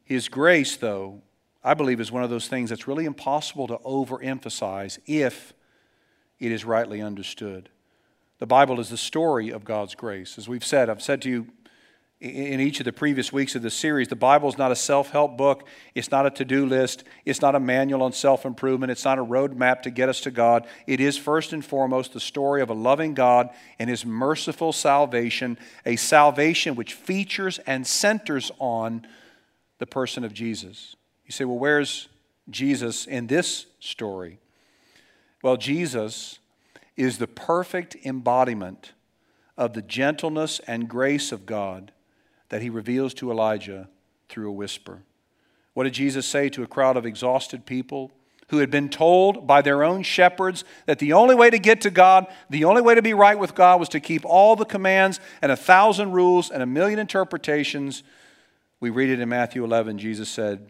His 0.04 0.28
grace, 0.30 0.76
though, 0.78 1.21
I 1.63 1.73
believe 1.73 1.99
is 1.99 2.12
one 2.12 2.23
of 2.23 2.30
those 2.30 2.47
things 2.47 2.69
that's 2.69 2.88
really 2.88 3.06
impossible 3.06 3.67
to 3.67 3.78
overemphasize 3.78 4.99
if 5.06 5.54
it 6.39 6.52
is 6.52 6.65
rightly 6.65 7.02
understood. 7.02 7.69
The 8.39 8.47
Bible 8.47 8.80
is 8.80 8.89
the 8.89 8.97
story 8.97 9.49
of 9.49 9.63
God's 9.63 9.95
grace. 9.95 10.38
As 10.38 10.49
we've 10.49 10.65
said, 10.65 10.89
I've 10.89 11.02
said 11.02 11.21
to 11.21 11.30
you 11.30 11.47
in 12.23 12.62
each 12.62 12.80
of 12.80 12.86
the 12.86 12.93
previous 12.93 13.34
weeks 13.34 13.54
of 13.54 13.62
this 13.62 13.73
series, 13.73 14.08
the 14.08 14.15
Bible 14.15 14.47
is 14.47 14.58
not 14.58 14.71
a 14.71 14.78
self 14.78 15.12
help 15.12 15.38
book. 15.38 15.67
It's 15.93 16.10
not 16.10 16.26
a 16.26 16.30
to 16.32 16.45
do 16.45 16.65
list. 16.65 17.04
It's 17.26 17.41
not 17.41 17.54
a 17.54 17.60
manual 17.60 18.02
on 18.02 18.13
self 18.13 18.45
improvement. 18.45 18.91
It's 18.91 19.04
not 19.04 19.19
a 19.19 19.26
roadmap 19.26 19.82
to 19.82 19.89
get 19.89 20.08
us 20.08 20.21
to 20.21 20.32
God. 20.32 20.65
It 20.88 21.02
is 21.02 21.17
first 21.17 21.52
and 21.52 21.63
foremost 21.63 22.13
the 22.13 22.21
story 22.21 22.62
of 22.62 22.69
a 22.69 22.73
loving 22.73 23.13
God 23.13 23.49
and 23.78 23.89
His 23.89 24.06
merciful 24.06 24.71
salvation, 24.71 25.58
a 25.86 25.97
salvation 25.97 26.76
which 26.76 26.93
features 26.93 27.60
and 27.60 27.86
centers 27.86 28.52
on 28.58 29.06
the 29.80 29.88
person 29.88 30.23
of 30.23 30.34
Jesus. 30.34 30.95
You 31.26 31.32
say, 31.32 31.46
well, 31.46 31.58
where's 31.58 32.10
Jesus 32.50 33.06
in 33.06 33.28
this 33.28 33.66
story? 33.80 34.40
Well, 35.42 35.58
Jesus 35.58 36.40
is 36.96 37.18
the 37.18 37.28
perfect 37.28 37.96
embodiment 38.06 38.94
of 39.58 39.74
the 39.74 39.82
gentleness 39.82 40.60
and 40.68 40.88
grace 40.88 41.32
of 41.32 41.46
God 41.46 41.92
that 42.50 42.62
he 42.62 42.70
reveals 42.70 43.14
to 43.16 43.32
Elijah 43.32 43.90
through 44.30 44.50
a 44.50 44.54
whisper. 44.54 45.02
What 45.74 45.86
did 45.86 45.94
Jesus 45.94 46.26
say 46.26 46.50
to 46.50 46.64
a 46.64 46.68
crowd 46.68 46.98
of 46.98 47.06
exhausted 47.06 47.66
people 47.66 48.12
who 48.50 48.60
had 48.60 48.70
been 48.70 48.90
told 48.90 49.48
by 49.48 49.62
their 49.62 49.84
own 49.84 50.04
shepherds 50.04 50.64
that 50.86 51.00
the 51.00 51.14
only 51.14 51.34
way 51.34 51.50
to 51.50 51.58
get 51.58 51.82
to 51.82 51.90
God, 51.90 52.28
the 52.50 52.66
only 52.66 52.82
way 52.82 52.94
to 52.94 53.02
be 53.02 53.14
right 53.14 53.38
with 53.38 53.56
God 53.56 53.80
was 53.80 53.90
to 53.90 54.00
keep 54.00 54.24
all 54.26 54.56
the 54.56 54.66
commands 54.66 55.20
and 55.42 55.52
a 55.52 55.56
thousand 55.56 56.12
rules 56.12 56.52
and 56.52 56.62
a 56.62 56.68
million 56.68 57.00
interpretations? 57.00 58.04
We 58.80 58.92
read 58.92 59.10
it 59.10 59.20
in 59.20 59.30
Matthew 59.30 59.64
11. 59.64 59.98
Jesus 59.98 60.30
said, 60.30 60.70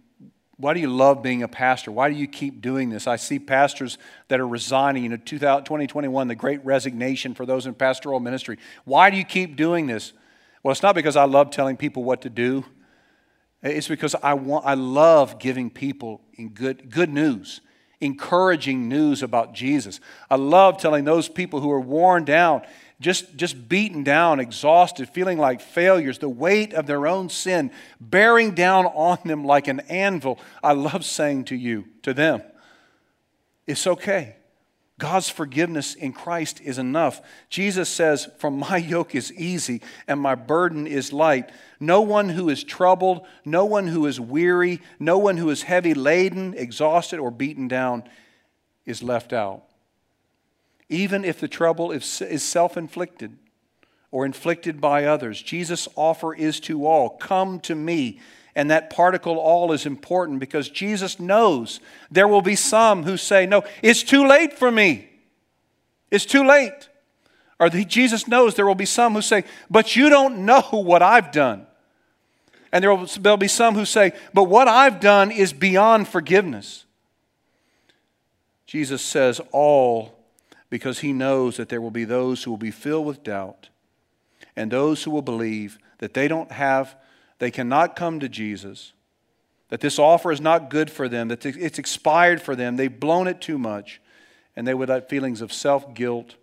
why 0.61 0.75
do 0.75 0.79
you 0.79 0.89
love 0.89 1.23
being 1.23 1.41
a 1.41 1.47
pastor? 1.47 1.91
Why 1.91 2.09
do 2.09 2.15
you 2.15 2.27
keep 2.27 2.61
doing 2.61 2.91
this? 2.91 3.07
I 3.07 3.15
see 3.15 3.39
pastors 3.39 3.97
that 4.27 4.39
are 4.39 4.47
resigning. 4.47 5.03
You 5.03 5.09
know, 5.09 5.17
2021, 5.17 6.27
the 6.27 6.35
great 6.35 6.63
resignation 6.63 7.33
for 7.33 7.47
those 7.47 7.65
in 7.65 7.73
pastoral 7.73 8.19
ministry. 8.19 8.59
Why 8.85 9.09
do 9.09 9.17
you 9.17 9.25
keep 9.25 9.55
doing 9.55 9.87
this? 9.87 10.13
Well, 10.61 10.71
it's 10.71 10.83
not 10.83 10.93
because 10.93 11.15
I 11.15 11.23
love 11.23 11.49
telling 11.49 11.77
people 11.77 12.03
what 12.03 12.21
to 12.21 12.29
do. 12.29 12.63
It's 13.63 13.87
because 13.87 14.15
I, 14.21 14.35
want, 14.35 14.65
I 14.65 14.75
love 14.75 15.39
giving 15.39 15.71
people 15.71 16.21
in 16.33 16.49
good, 16.49 16.91
good 16.91 17.09
news, 17.09 17.61
encouraging 17.99 18.87
news 18.87 19.23
about 19.23 19.53
Jesus. 19.53 19.99
I 20.29 20.35
love 20.35 20.77
telling 20.77 21.05
those 21.05 21.27
people 21.27 21.59
who 21.59 21.71
are 21.71 21.81
worn 21.81 22.23
down, 22.23 22.61
just, 23.01 23.35
just 23.35 23.67
beaten 23.67 24.03
down, 24.03 24.39
exhausted, 24.39 25.09
feeling 25.09 25.37
like 25.37 25.59
failures, 25.59 26.19
the 26.19 26.29
weight 26.29 26.73
of 26.73 26.85
their 26.85 27.07
own 27.07 27.29
sin 27.29 27.71
bearing 27.99 28.51
down 28.51 28.85
on 28.85 29.17
them 29.25 29.43
like 29.43 29.67
an 29.67 29.81
anvil. 29.81 30.39
I 30.63 30.73
love 30.73 31.03
saying 31.03 31.45
to 31.45 31.55
you, 31.55 31.85
to 32.03 32.13
them, 32.13 32.43
it's 33.67 33.87
okay. 33.87 34.35
God's 34.99 35.29
forgiveness 35.29 35.95
in 35.95 36.13
Christ 36.13 36.61
is 36.61 36.77
enough. 36.77 37.21
Jesus 37.49 37.89
says, 37.89 38.29
For 38.37 38.51
my 38.51 38.77
yoke 38.77 39.15
is 39.15 39.33
easy 39.33 39.81
and 40.07 40.19
my 40.19 40.35
burden 40.35 40.85
is 40.85 41.11
light. 41.11 41.49
No 41.79 42.01
one 42.01 42.29
who 42.29 42.49
is 42.49 42.63
troubled, 42.63 43.25
no 43.43 43.65
one 43.65 43.87
who 43.87 44.05
is 44.05 44.19
weary, 44.19 44.79
no 44.99 45.17
one 45.17 45.37
who 45.37 45.49
is 45.49 45.63
heavy 45.63 45.95
laden, 45.95 46.53
exhausted, 46.53 47.19
or 47.19 47.31
beaten 47.31 47.67
down 47.67 48.03
is 48.85 49.01
left 49.01 49.33
out. 49.33 49.63
Even 50.91 51.25
if 51.25 51.39
the 51.39 51.47
trouble 51.47 51.91
is 51.91 52.03
self 52.43 52.77
inflicted 52.77 53.37
or 54.11 54.25
inflicted 54.25 54.79
by 54.79 55.05
others, 55.05 55.41
Jesus' 55.41 55.87
offer 55.95 56.35
is 56.35 56.59
to 56.59 56.85
all 56.85 57.09
Come 57.09 57.59
to 57.61 57.73
me 57.73 58.19
and 58.55 58.69
that 58.69 58.89
particle 58.89 59.37
all 59.37 59.71
is 59.71 59.85
important 59.85 60.39
because 60.39 60.69
Jesus 60.69 61.19
knows 61.19 61.79
there 62.09 62.27
will 62.27 62.41
be 62.41 62.55
some 62.55 63.03
who 63.03 63.15
say, 63.15 63.45
No, 63.45 63.63
it's 63.81 64.03
too 64.03 64.27
late 64.27 64.53
for 64.53 64.69
me. 64.69 65.09
It's 66.09 66.25
too 66.25 66.45
late. 66.45 66.89
Or 67.59 67.69
the, 67.69 67.85
Jesus 67.85 68.27
knows 68.27 68.55
there 68.55 68.67
will 68.67 68.75
be 68.75 68.85
some 68.85 69.13
who 69.13 69.21
say, 69.21 69.45
But 69.69 69.95
you 69.95 70.09
don't 70.09 70.45
know 70.45 70.61
what 70.71 71.01
I've 71.01 71.31
done. 71.31 71.65
And 72.73 72.83
there 72.83 72.93
will 72.93 73.05
there'll 73.05 73.37
be 73.37 73.47
some 73.47 73.75
who 73.75 73.85
say, 73.85 74.11
But 74.33 74.45
what 74.45 74.67
I've 74.67 74.99
done 74.99 75.31
is 75.31 75.53
beyond 75.53 76.09
forgiveness. 76.09 76.83
Jesus 78.65 79.01
says 79.01 79.39
all 79.51 80.20
because 80.71 80.99
he 80.99 81.11
knows 81.13 81.57
that 81.57 81.69
there 81.69 81.81
will 81.81 81.91
be 81.91 82.05
those 82.05 82.43
who 82.43 82.49
will 82.49 82.57
be 82.57 82.71
filled 82.71 83.05
with 83.05 83.23
doubt 83.23 83.69
and 84.55 84.71
those 84.71 85.03
who 85.03 85.11
will 85.11 85.21
believe 85.21 85.77
that 85.99 86.13
they 86.15 86.27
don't 86.27 86.51
have, 86.51 86.95
they 87.37 87.51
cannot 87.51 87.95
come 87.95 88.19
to 88.19 88.29
Jesus, 88.29 88.93
that 89.67 89.81
this 89.81 89.99
offer 89.99 90.31
is 90.31 90.41
not 90.41 90.69
good 90.69 90.89
for 90.89 91.07
them, 91.07 91.27
that 91.27 91.45
it's 91.45 91.77
expired 91.77 92.41
for 92.41 92.55
them, 92.55 92.77
they've 92.77 92.99
blown 92.99 93.27
it 93.27 93.41
too 93.41 93.57
much, 93.57 94.01
and 94.55 94.65
they 94.65 94.73
would 94.73 94.89
let 94.89 95.09
feelings 95.09 95.41
of 95.41 95.51
self 95.53 95.93
guilt, 95.93 96.35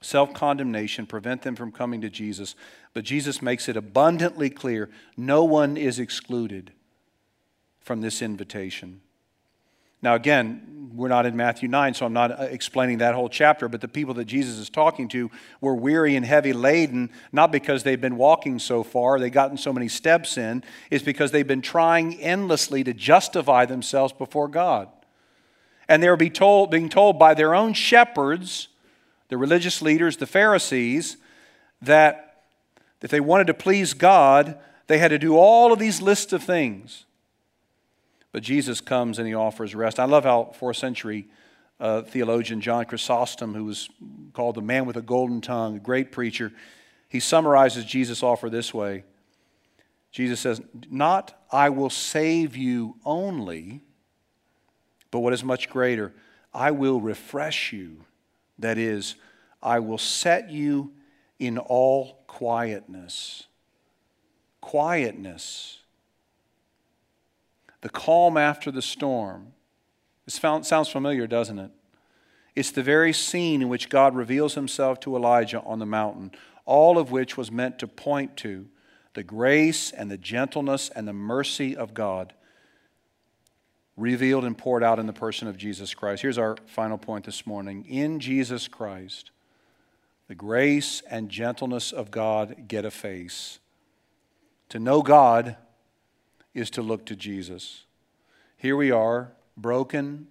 self 0.00 0.32
condemnation 0.32 1.04
prevent 1.04 1.42
them 1.42 1.56
from 1.56 1.72
coming 1.72 2.00
to 2.00 2.10
Jesus. 2.10 2.54
But 2.92 3.04
Jesus 3.04 3.42
makes 3.42 3.68
it 3.68 3.76
abundantly 3.76 4.48
clear 4.48 4.90
no 5.16 5.42
one 5.42 5.76
is 5.76 5.98
excluded 5.98 6.72
from 7.80 8.00
this 8.00 8.22
invitation. 8.22 9.00
Now, 10.04 10.16
again, 10.16 10.90
we're 10.94 11.08
not 11.08 11.24
in 11.24 11.34
Matthew 11.34 11.66
9, 11.66 11.94
so 11.94 12.04
I'm 12.04 12.12
not 12.12 12.38
uh, 12.38 12.42
explaining 12.42 12.98
that 12.98 13.14
whole 13.14 13.30
chapter, 13.30 13.70
but 13.70 13.80
the 13.80 13.88
people 13.88 14.12
that 14.14 14.26
Jesus 14.26 14.58
is 14.58 14.68
talking 14.68 15.08
to 15.08 15.30
were 15.62 15.74
weary 15.74 16.14
and 16.14 16.26
heavy 16.26 16.52
laden, 16.52 17.10
not 17.32 17.50
because 17.50 17.84
they've 17.84 17.98
been 17.98 18.18
walking 18.18 18.58
so 18.58 18.82
far, 18.82 19.18
they've 19.18 19.32
gotten 19.32 19.56
so 19.56 19.72
many 19.72 19.88
steps 19.88 20.36
in, 20.36 20.62
it's 20.90 21.02
because 21.02 21.30
they've 21.30 21.46
been 21.46 21.62
trying 21.62 22.20
endlessly 22.20 22.84
to 22.84 22.92
justify 22.92 23.64
themselves 23.64 24.12
before 24.12 24.46
God. 24.46 24.90
And 25.88 26.02
they 26.02 26.10
were 26.10 26.18
be 26.18 26.28
told, 26.28 26.70
being 26.70 26.90
told 26.90 27.18
by 27.18 27.32
their 27.32 27.54
own 27.54 27.72
shepherds, 27.72 28.68
the 29.30 29.38
religious 29.38 29.80
leaders, 29.80 30.18
the 30.18 30.26
Pharisees, 30.26 31.16
that 31.80 32.42
if 33.00 33.10
they 33.10 33.20
wanted 33.20 33.46
to 33.46 33.54
please 33.54 33.94
God, 33.94 34.58
they 34.86 34.98
had 34.98 35.08
to 35.08 35.18
do 35.18 35.38
all 35.38 35.72
of 35.72 35.78
these 35.78 36.02
lists 36.02 36.34
of 36.34 36.42
things. 36.42 37.03
But 38.34 38.42
Jesus 38.42 38.80
comes 38.80 39.20
and 39.20 39.28
he 39.28 39.34
offers 39.34 39.76
rest. 39.76 40.00
I 40.00 40.06
love 40.06 40.24
how 40.24 40.50
fourth 40.56 40.76
century 40.76 41.28
uh, 41.78 42.02
theologian 42.02 42.60
John 42.60 42.84
Chrysostom, 42.84 43.54
who 43.54 43.64
was 43.64 43.88
called 44.32 44.56
the 44.56 44.60
man 44.60 44.86
with 44.86 44.96
a 44.96 45.02
golden 45.02 45.40
tongue, 45.40 45.76
a 45.76 45.78
great 45.78 46.10
preacher, 46.10 46.50
he 47.08 47.20
summarizes 47.20 47.84
Jesus' 47.84 48.24
offer 48.24 48.50
this 48.50 48.74
way 48.74 49.04
Jesus 50.10 50.40
says, 50.40 50.60
Not 50.90 51.40
I 51.52 51.68
will 51.68 51.90
save 51.90 52.56
you 52.56 52.96
only, 53.04 53.82
but 55.12 55.20
what 55.20 55.32
is 55.32 55.44
much 55.44 55.70
greater, 55.70 56.12
I 56.52 56.72
will 56.72 57.00
refresh 57.00 57.72
you. 57.72 58.04
That 58.58 58.78
is, 58.78 59.14
I 59.62 59.78
will 59.78 59.98
set 59.98 60.50
you 60.50 60.90
in 61.38 61.58
all 61.58 62.24
quietness. 62.26 63.44
Quietness 64.60 65.83
the 67.84 67.90
calm 67.90 68.38
after 68.38 68.70
the 68.70 68.80
storm. 68.80 69.52
This 70.24 70.36
sounds 70.36 70.88
familiar, 70.88 71.26
doesn't 71.26 71.58
it? 71.58 71.70
It's 72.56 72.70
the 72.70 72.82
very 72.82 73.12
scene 73.12 73.60
in 73.60 73.68
which 73.68 73.90
God 73.90 74.16
reveals 74.16 74.54
himself 74.54 75.00
to 75.00 75.14
Elijah 75.14 75.60
on 75.60 75.80
the 75.80 75.86
mountain, 75.86 76.32
all 76.64 76.96
of 76.96 77.10
which 77.10 77.36
was 77.36 77.52
meant 77.52 77.78
to 77.80 77.86
point 77.86 78.38
to 78.38 78.68
the 79.12 79.22
grace 79.22 79.92
and 79.92 80.10
the 80.10 80.16
gentleness 80.16 80.88
and 80.96 81.06
the 81.06 81.12
mercy 81.12 81.76
of 81.76 81.92
God 81.92 82.32
revealed 83.98 84.46
and 84.46 84.56
poured 84.56 84.82
out 84.82 84.98
in 84.98 85.04
the 85.04 85.12
person 85.12 85.46
of 85.46 85.58
Jesus 85.58 85.92
Christ. 85.92 86.22
Here's 86.22 86.38
our 86.38 86.56
final 86.64 86.96
point 86.96 87.26
this 87.26 87.46
morning. 87.46 87.84
In 87.84 88.18
Jesus 88.18 88.66
Christ, 88.66 89.30
the 90.26 90.34
grace 90.34 91.02
and 91.10 91.28
gentleness 91.28 91.92
of 91.92 92.10
God 92.10 92.66
get 92.66 92.86
a 92.86 92.90
face. 92.90 93.58
To 94.70 94.78
know 94.78 95.02
God 95.02 95.58
is 96.54 96.70
to 96.70 96.82
look 96.82 97.04
to 97.06 97.16
Jesus. 97.16 97.84
Here 98.56 98.76
we 98.76 98.90
are, 98.90 99.32
broken, 99.56 100.28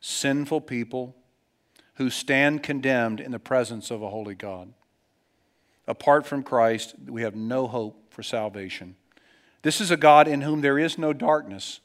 sinful 0.00 0.62
people 0.62 1.16
who 1.94 2.10
stand 2.10 2.62
condemned 2.62 3.20
in 3.20 3.32
the 3.32 3.38
presence 3.38 3.90
of 3.90 4.02
a 4.02 4.10
holy 4.10 4.34
God. 4.34 4.72
Apart 5.86 6.26
from 6.26 6.42
Christ, 6.42 6.94
we 7.06 7.22
have 7.22 7.34
no 7.34 7.66
hope 7.66 8.12
for 8.12 8.22
salvation. 8.22 8.94
This 9.62 9.80
is 9.80 9.90
a 9.90 9.96
God 9.96 10.28
in 10.28 10.42
whom 10.42 10.60
there 10.60 10.78
is 10.78 10.96
no 10.96 11.12
darkness, 11.12 11.80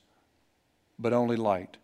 but 1.00 1.14
only 1.14 1.36
light. 1.36 1.78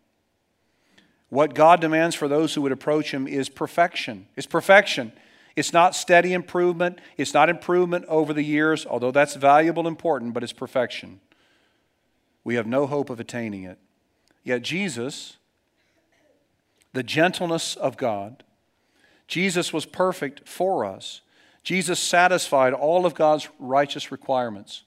What 1.29 1.55
God 1.55 1.79
demands 1.81 2.15
for 2.15 2.27
those 2.27 2.53
who 2.53 2.61
would 2.61 2.71
approach 2.71 3.11
Him 3.11 3.27
is 3.27 3.49
perfection. 3.49 4.27
It's 4.35 4.47
perfection. 4.47 5.11
It's 5.55 5.73
not 5.73 5.95
steady 5.95 6.33
improvement. 6.33 6.99
It's 7.17 7.33
not 7.33 7.49
improvement 7.49 8.05
over 8.05 8.33
the 8.33 8.43
years, 8.43 8.85
although 8.85 9.11
that's 9.11 9.35
valuable 9.35 9.87
and 9.87 9.95
important, 9.95 10.33
but 10.33 10.43
it's 10.43 10.53
perfection. 10.53 11.19
We 12.49 12.55
have 12.55 12.65
no 12.65 12.87
hope 12.87 13.11
of 13.11 13.19
attaining 13.19 13.61
it. 13.61 13.77
Yet 14.43 14.63
Jesus, 14.63 15.37
the 16.93 17.03
gentleness 17.03 17.75
of 17.75 17.95
God, 17.95 18.43
Jesus 19.27 19.71
was 19.71 19.85
perfect 19.85 20.49
for 20.49 20.83
us. 20.83 21.21
Jesus 21.61 21.99
satisfied 21.99 22.73
all 22.73 23.05
of 23.05 23.13
God's 23.13 23.47
righteous 23.59 24.11
requirements 24.11 24.81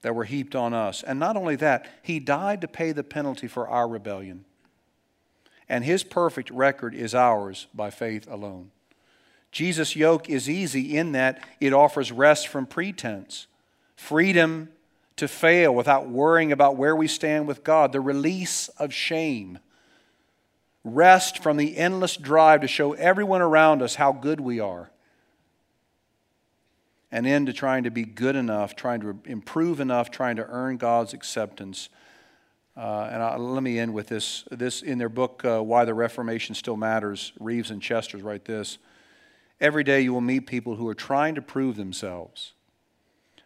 that 0.00 0.16
were 0.16 0.24
heaped 0.24 0.56
on 0.56 0.74
us. 0.74 1.04
And 1.04 1.20
not 1.20 1.36
only 1.36 1.54
that, 1.54 1.86
He 2.02 2.18
died 2.18 2.60
to 2.62 2.66
pay 2.66 2.90
the 2.90 3.04
penalty 3.04 3.46
for 3.46 3.68
our 3.68 3.86
rebellion. 3.86 4.44
And 5.68 5.84
His 5.84 6.02
perfect 6.02 6.50
record 6.50 6.92
is 6.92 7.14
ours 7.14 7.68
by 7.72 7.90
faith 7.90 8.26
alone. 8.28 8.72
Jesus' 9.52 9.94
yoke 9.94 10.28
is 10.28 10.50
easy 10.50 10.96
in 10.96 11.12
that 11.12 11.40
it 11.60 11.72
offers 11.72 12.10
rest 12.10 12.48
from 12.48 12.66
pretense, 12.66 13.46
freedom 13.94 14.70
to 15.16 15.28
fail 15.28 15.74
without 15.74 16.08
worrying 16.08 16.52
about 16.52 16.76
where 16.76 16.96
we 16.96 17.06
stand 17.06 17.46
with 17.46 17.64
God, 17.64 17.92
the 17.92 18.00
release 18.00 18.68
of 18.68 18.92
shame, 18.92 19.58
rest 20.84 21.42
from 21.42 21.56
the 21.56 21.76
endless 21.76 22.16
drive 22.16 22.60
to 22.62 22.68
show 22.68 22.92
everyone 22.94 23.42
around 23.42 23.82
us 23.82 23.96
how 23.96 24.12
good 24.12 24.40
we 24.40 24.58
are, 24.60 24.90
and 27.10 27.26
end 27.26 27.46
to 27.46 27.52
trying 27.52 27.84
to 27.84 27.90
be 27.90 28.04
good 28.04 28.36
enough, 28.36 28.74
trying 28.74 29.00
to 29.00 29.18
improve 29.26 29.80
enough, 29.80 30.10
trying 30.10 30.36
to 30.36 30.46
earn 30.46 30.78
God's 30.78 31.12
acceptance. 31.12 31.88
Uh, 32.74 33.10
and 33.12 33.22
I, 33.22 33.36
let 33.36 33.62
me 33.62 33.78
end 33.78 33.92
with 33.92 34.08
this. 34.08 34.44
This 34.50 34.80
in 34.80 34.96
their 34.96 35.10
book, 35.10 35.44
uh, 35.44 35.62
"Why 35.62 35.84
the 35.84 35.92
Reformation 35.92 36.54
Still 36.54 36.78
Matters." 36.78 37.34
Reeves 37.38 37.70
and 37.70 37.82
Chesters 37.82 38.22
write 38.22 38.46
this: 38.46 38.78
Every 39.60 39.84
day 39.84 40.00
you 40.00 40.14
will 40.14 40.22
meet 40.22 40.46
people 40.46 40.76
who 40.76 40.88
are 40.88 40.94
trying 40.94 41.34
to 41.34 41.42
prove 41.42 41.76
themselves 41.76 42.54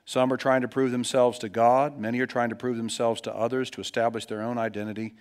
some 0.06 0.32
are 0.32 0.36
trying 0.36 0.60
to 0.60 0.68
prove 0.68 0.92
themselves 0.92 1.38
to 1.40 1.48
God, 1.48 1.98
many 1.98 2.20
are 2.20 2.26
trying 2.26 2.50
to 2.50 2.56
prove 2.56 2.76
themselves 2.76 3.20
to 3.22 3.34
others 3.34 3.68
to 3.70 3.80
establish 3.80 4.24
their 4.24 4.40
own 4.40 4.56
identity. 4.56 5.14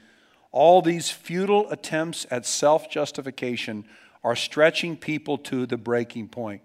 All 0.52 0.84
these 0.84 1.10
futile 1.10 1.70
attempts 1.72 2.28
at 2.30 2.46
self 2.46 2.90
justification 2.90 3.86
are 4.24 4.36
stretching 4.36 4.96
people 4.96 5.40
to 5.40 5.66
the 5.66 5.76
breaking 5.78 6.30
point. 6.30 6.62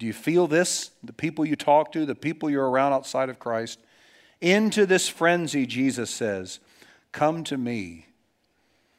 Do 0.00 0.06
you 0.06 0.12
feel 0.12 0.48
this? 0.48 0.90
The 1.04 1.12
people 1.12 1.44
you 1.44 1.54
talk 1.54 1.92
to, 1.92 2.04
the 2.04 2.16
people 2.16 2.50
you're 2.50 2.68
around 2.68 2.92
outside 2.92 3.28
of 3.28 3.38
Christ? 3.38 3.78
Into 4.40 4.84
this 4.84 5.08
frenzy, 5.08 5.64
Jesus 5.64 6.10
says, 6.10 6.58
Come 7.12 7.44
to 7.44 7.56
me, 7.56 8.06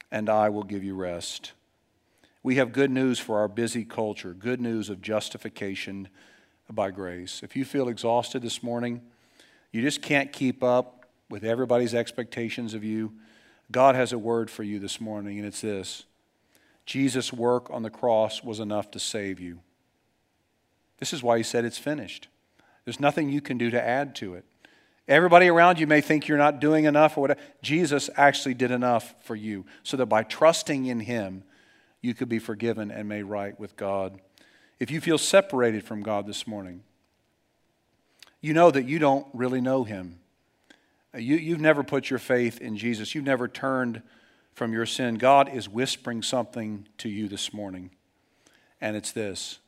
and 0.10 0.30
I 0.30 0.48
will 0.48 0.64
give 0.64 0.86
you 0.86 0.96
rest. 0.96 1.52
We 2.44 2.56
have 2.56 2.72
good 2.72 2.92
news 2.92 3.20
for 3.20 3.40
our 3.40 3.50
busy 3.50 3.84
culture, 3.84 4.34
good 4.34 4.62
news 4.62 4.90
of 4.90 5.02
justification 5.02 6.08
by 6.70 6.92
grace. 6.92 7.42
If 7.44 7.56
you 7.56 7.66
feel 7.66 7.90
exhausted 7.90 8.42
this 8.42 8.64
morning, 8.64 9.02
you 9.72 9.82
just 9.82 10.02
can't 10.02 10.32
keep 10.32 10.64
up 10.64 11.06
with 11.30 11.44
everybody's 11.44 11.96
expectations 11.96 12.74
of 12.74 12.84
you, 12.84 13.14
God 13.72 13.96
has 13.96 14.14
a 14.14 14.20
word 14.20 14.52
for 14.52 14.62
you 14.62 14.78
this 14.78 15.02
morning, 15.02 15.40
and 15.40 15.48
it's 15.48 15.62
this 15.62 16.04
Jesus' 16.86 17.34
work 17.34 17.70
on 17.72 17.82
the 17.82 17.90
cross 17.90 18.44
was 18.44 18.60
enough 18.60 18.92
to 18.92 19.00
save 19.00 19.40
you. 19.40 19.60
This 21.00 21.12
is 21.12 21.24
why 21.24 21.38
he 21.38 21.44
said 21.44 21.66
it's 21.66 21.80
finished. 21.80 22.28
There's 22.86 23.00
nothing 23.00 23.30
you 23.30 23.42
can 23.42 23.58
do 23.58 23.72
to 23.72 23.82
add 23.82 24.16
to 24.18 24.36
it. 24.36 24.46
Everybody 25.08 25.48
around 25.48 25.80
you 25.80 25.88
may 25.88 26.02
think 26.02 26.28
you're 26.28 26.38
not 26.38 26.62
doing 26.62 26.86
enough 26.86 27.18
or 27.18 27.22
whatever. 27.22 27.40
Jesus 27.62 28.10
actually 28.16 28.54
did 28.54 28.72
enough 28.72 29.16
for 29.24 29.36
you 29.36 29.66
so 29.82 29.98
that 29.98 30.06
by 30.06 30.24
trusting 30.24 30.86
in 30.86 31.00
him, 31.02 31.44
you 32.00 32.14
could 32.14 32.30
be 32.30 32.40
forgiven 32.40 32.92
and 32.92 33.10
made 33.10 33.24
right 33.24 33.60
with 33.60 33.76
God 33.76 34.20
if 34.80 34.92
you 34.92 35.00
feel 35.02 35.18
separated 35.18 35.84
from 35.84 36.04
God 36.04 36.28
this 36.28 36.48
morning, 36.48 36.84
you 38.42 38.54
know 38.54 38.72
that 38.72 38.86
you 38.86 39.00
don't 39.00 39.26
really 39.34 39.62
know 39.62 39.84
Him. 39.84 40.20
Uh, 41.16 41.20
you, 41.20 41.36
you've 41.36 41.62
never 41.62 41.84
put 41.84 42.10
your 42.10 42.20
faith 42.20 42.60
in 42.60 42.78
Jesus, 42.78 43.16
you've 43.16 43.24
never 43.24 43.48
turned 43.48 44.02
from 44.54 44.74
your 44.74 44.86
sin. 44.86 45.16
God 45.16 45.50
is 45.54 45.68
whispering 45.68 46.22
something 46.22 46.88
to 47.00 47.10
you 47.10 47.28
this 47.28 47.54
morning, 47.54 47.92
and 48.82 48.96
it's 48.96 49.12
this 49.12 49.60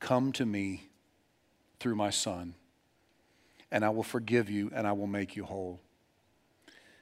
Come 0.00 0.32
to 0.32 0.46
me 0.46 0.84
through 1.80 1.96
my 1.96 2.10
Son, 2.10 2.54
and 3.70 3.84
I 3.84 3.90
will 3.90 4.02
forgive 4.02 4.48
you 4.48 4.70
and 4.74 4.86
I 4.86 4.92
will 4.92 5.06
make 5.06 5.36
you 5.36 5.44
whole. 5.44 5.80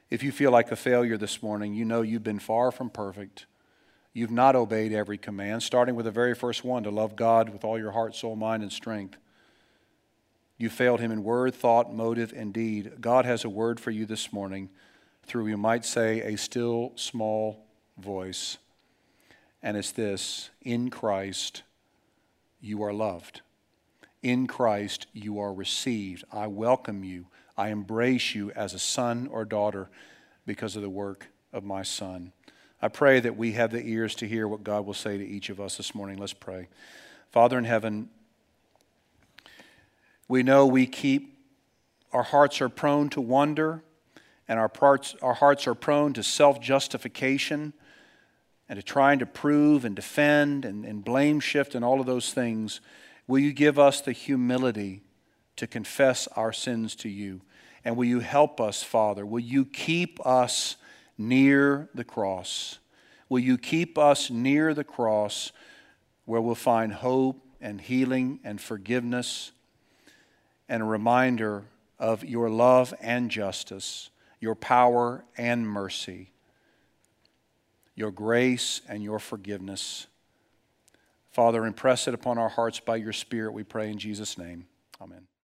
If 0.09 0.23
you 0.23 0.31
feel 0.31 0.51
like 0.51 0.71
a 0.71 0.75
failure 0.75 1.17
this 1.17 1.43
morning, 1.43 1.73
you 1.73 1.83
know 1.83 2.01
you've 2.01 2.23
been 2.23 2.39
far 2.39 2.71
from 2.71 2.89
perfect. 2.89 3.45
You've 4.17 4.31
not 4.31 4.55
obeyed 4.55 4.93
every 4.93 5.19
command, 5.19 5.61
starting 5.61 5.93
with 5.93 6.05
the 6.05 6.11
very 6.11 6.33
first 6.33 6.63
one 6.63 6.81
to 6.81 6.89
love 6.89 7.15
God 7.15 7.49
with 7.49 7.63
all 7.63 7.77
your 7.77 7.91
heart, 7.91 8.15
soul, 8.15 8.35
mind, 8.35 8.63
and 8.63 8.71
strength. 8.71 9.15
You 10.57 10.71
failed 10.71 11.01
Him 11.01 11.11
in 11.11 11.23
word, 11.23 11.53
thought, 11.53 11.93
motive, 11.93 12.33
and 12.35 12.51
deed. 12.51 12.93
God 12.99 13.25
has 13.25 13.45
a 13.45 13.49
word 13.49 13.79
for 13.79 13.91
you 13.91 14.07
this 14.07 14.33
morning 14.33 14.71
through, 15.23 15.45
you 15.45 15.55
might 15.55 15.85
say, 15.85 16.21
a 16.21 16.35
still 16.35 16.93
small 16.95 17.67
voice. 17.99 18.57
And 19.61 19.77
it's 19.77 19.91
this 19.91 20.49
In 20.63 20.89
Christ, 20.89 21.61
you 22.59 22.81
are 22.81 22.93
loved. 22.93 23.41
in 24.23 24.47
Christ 24.47 25.05
you 25.13 25.37
are 25.37 25.53
received. 25.53 26.23
I 26.33 26.47
welcome 26.47 27.03
you. 27.03 27.27
I 27.55 27.69
embrace 27.69 28.33
you 28.33 28.49
as 28.53 28.73
a 28.73 28.79
son 28.79 29.27
or 29.31 29.45
daughter 29.45 29.91
because 30.47 30.75
of 30.75 30.81
the 30.81 30.89
work 30.89 31.27
of 31.53 31.63
my 31.63 31.83
Son. 31.83 32.33
I 32.79 32.89
pray 32.89 33.19
that 33.19 33.35
we 33.35 33.53
have 33.53 33.71
the 33.71 33.81
ears 33.81 34.13
to 34.15 34.27
hear 34.27 34.47
what 34.47 34.63
God 34.63 34.85
will 34.85 34.93
say 34.93 35.17
to 35.17 35.25
each 35.25 35.49
of 35.49 35.59
us 35.59 35.77
this 35.77 35.95
morning. 35.95 36.19
Let's 36.19 36.33
pray. 36.33 36.67
Father 37.31 37.57
in 37.57 37.63
heaven, 37.63 38.09
we 40.27 40.43
know 40.43 40.67
we 40.67 40.85
keep, 40.85 41.39
our 42.13 42.21
hearts 42.21 42.61
are 42.61 42.69
prone 42.69 43.09
to 43.09 43.21
wonder, 43.21 43.81
and 44.47 44.59
our, 44.59 44.69
parts, 44.69 45.15
our 45.23 45.33
hearts 45.33 45.65
are 45.65 45.73
prone 45.73 46.13
to 46.13 46.23
self 46.23 46.61
justification 46.61 47.73
and 48.69 48.77
to 48.77 48.83
trying 48.83 49.17
to 49.19 49.25
prove 49.25 49.83
and 49.83 49.95
defend 49.95 50.63
and, 50.63 50.85
and 50.85 51.03
blame 51.03 51.39
shift 51.39 51.73
and 51.73 51.83
all 51.83 51.99
of 51.99 52.05
those 52.05 52.31
things. 52.31 52.79
Will 53.27 53.39
you 53.39 53.53
give 53.53 53.79
us 53.79 54.01
the 54.01 54.11
humility 54.11 55.01
to 55.55 55.65
confess 55.65 56.27
our 56.35 56.53
sins 56.53 56.95
to 56.97 57.09
you? 57.09 57.41
And 57.83 57.97
will 57.97 58.05
you 58.05 58.19
help 58.19 58.61
us, 58.61 58.83
Father? 58.83 59.25
Will 59.25 59.39
you 59.39 59.65
keep 59.65 60.23
us 60.25 60.75
near 61.17 61.89
the 61.93 62.03
cross? 62.03 62.79
Will 63.29 63.39
you 63.39 63.57
keep 63.57 63.97
us 63.97 64.29
near 64.29 64.73
the 64.73 64.83
cross 64.83 65.51
where 66.25 66.41
we'll 66.41 66.55
find 66.55 66.93
hope 66.93 67.41
and 67.59 67.81
healing 67.81 68.39
and 68.43 68.61
forgiveness 68.61 69.51
and 70.69 70.81
a 70.83 70.85
reminder 70.85 71.65
of 71.99 72.23
your 72.23 72.49
love 72.49 72.93
and 73.01 73.31
justice, 73.31 74.09
your 74.39 74.55
power 74.55 75.23
and 75.37 75.67
mercy, 75.67 76.31
your 77.95 78.11
grace 78.11 78.81
and 78.87 79.03
your 79.03 79.19
forgiveness? 79.19 80.07
Father, 81.31 81.65
impress 81.65 82.07
it 82.07 82.13
upon 82.13 82.37
our 82.37 82.49
hearts 82.49 82.79
by 82.79 82.95
your 82.95 83.13
Spirit, 83.13 83.53
we 83.53 83.63
pray 83.63 83.91
in 83.91 83.97
Jesus' 83.97 84.37
name. 84.37 84.67
Amen. 85.01 85.27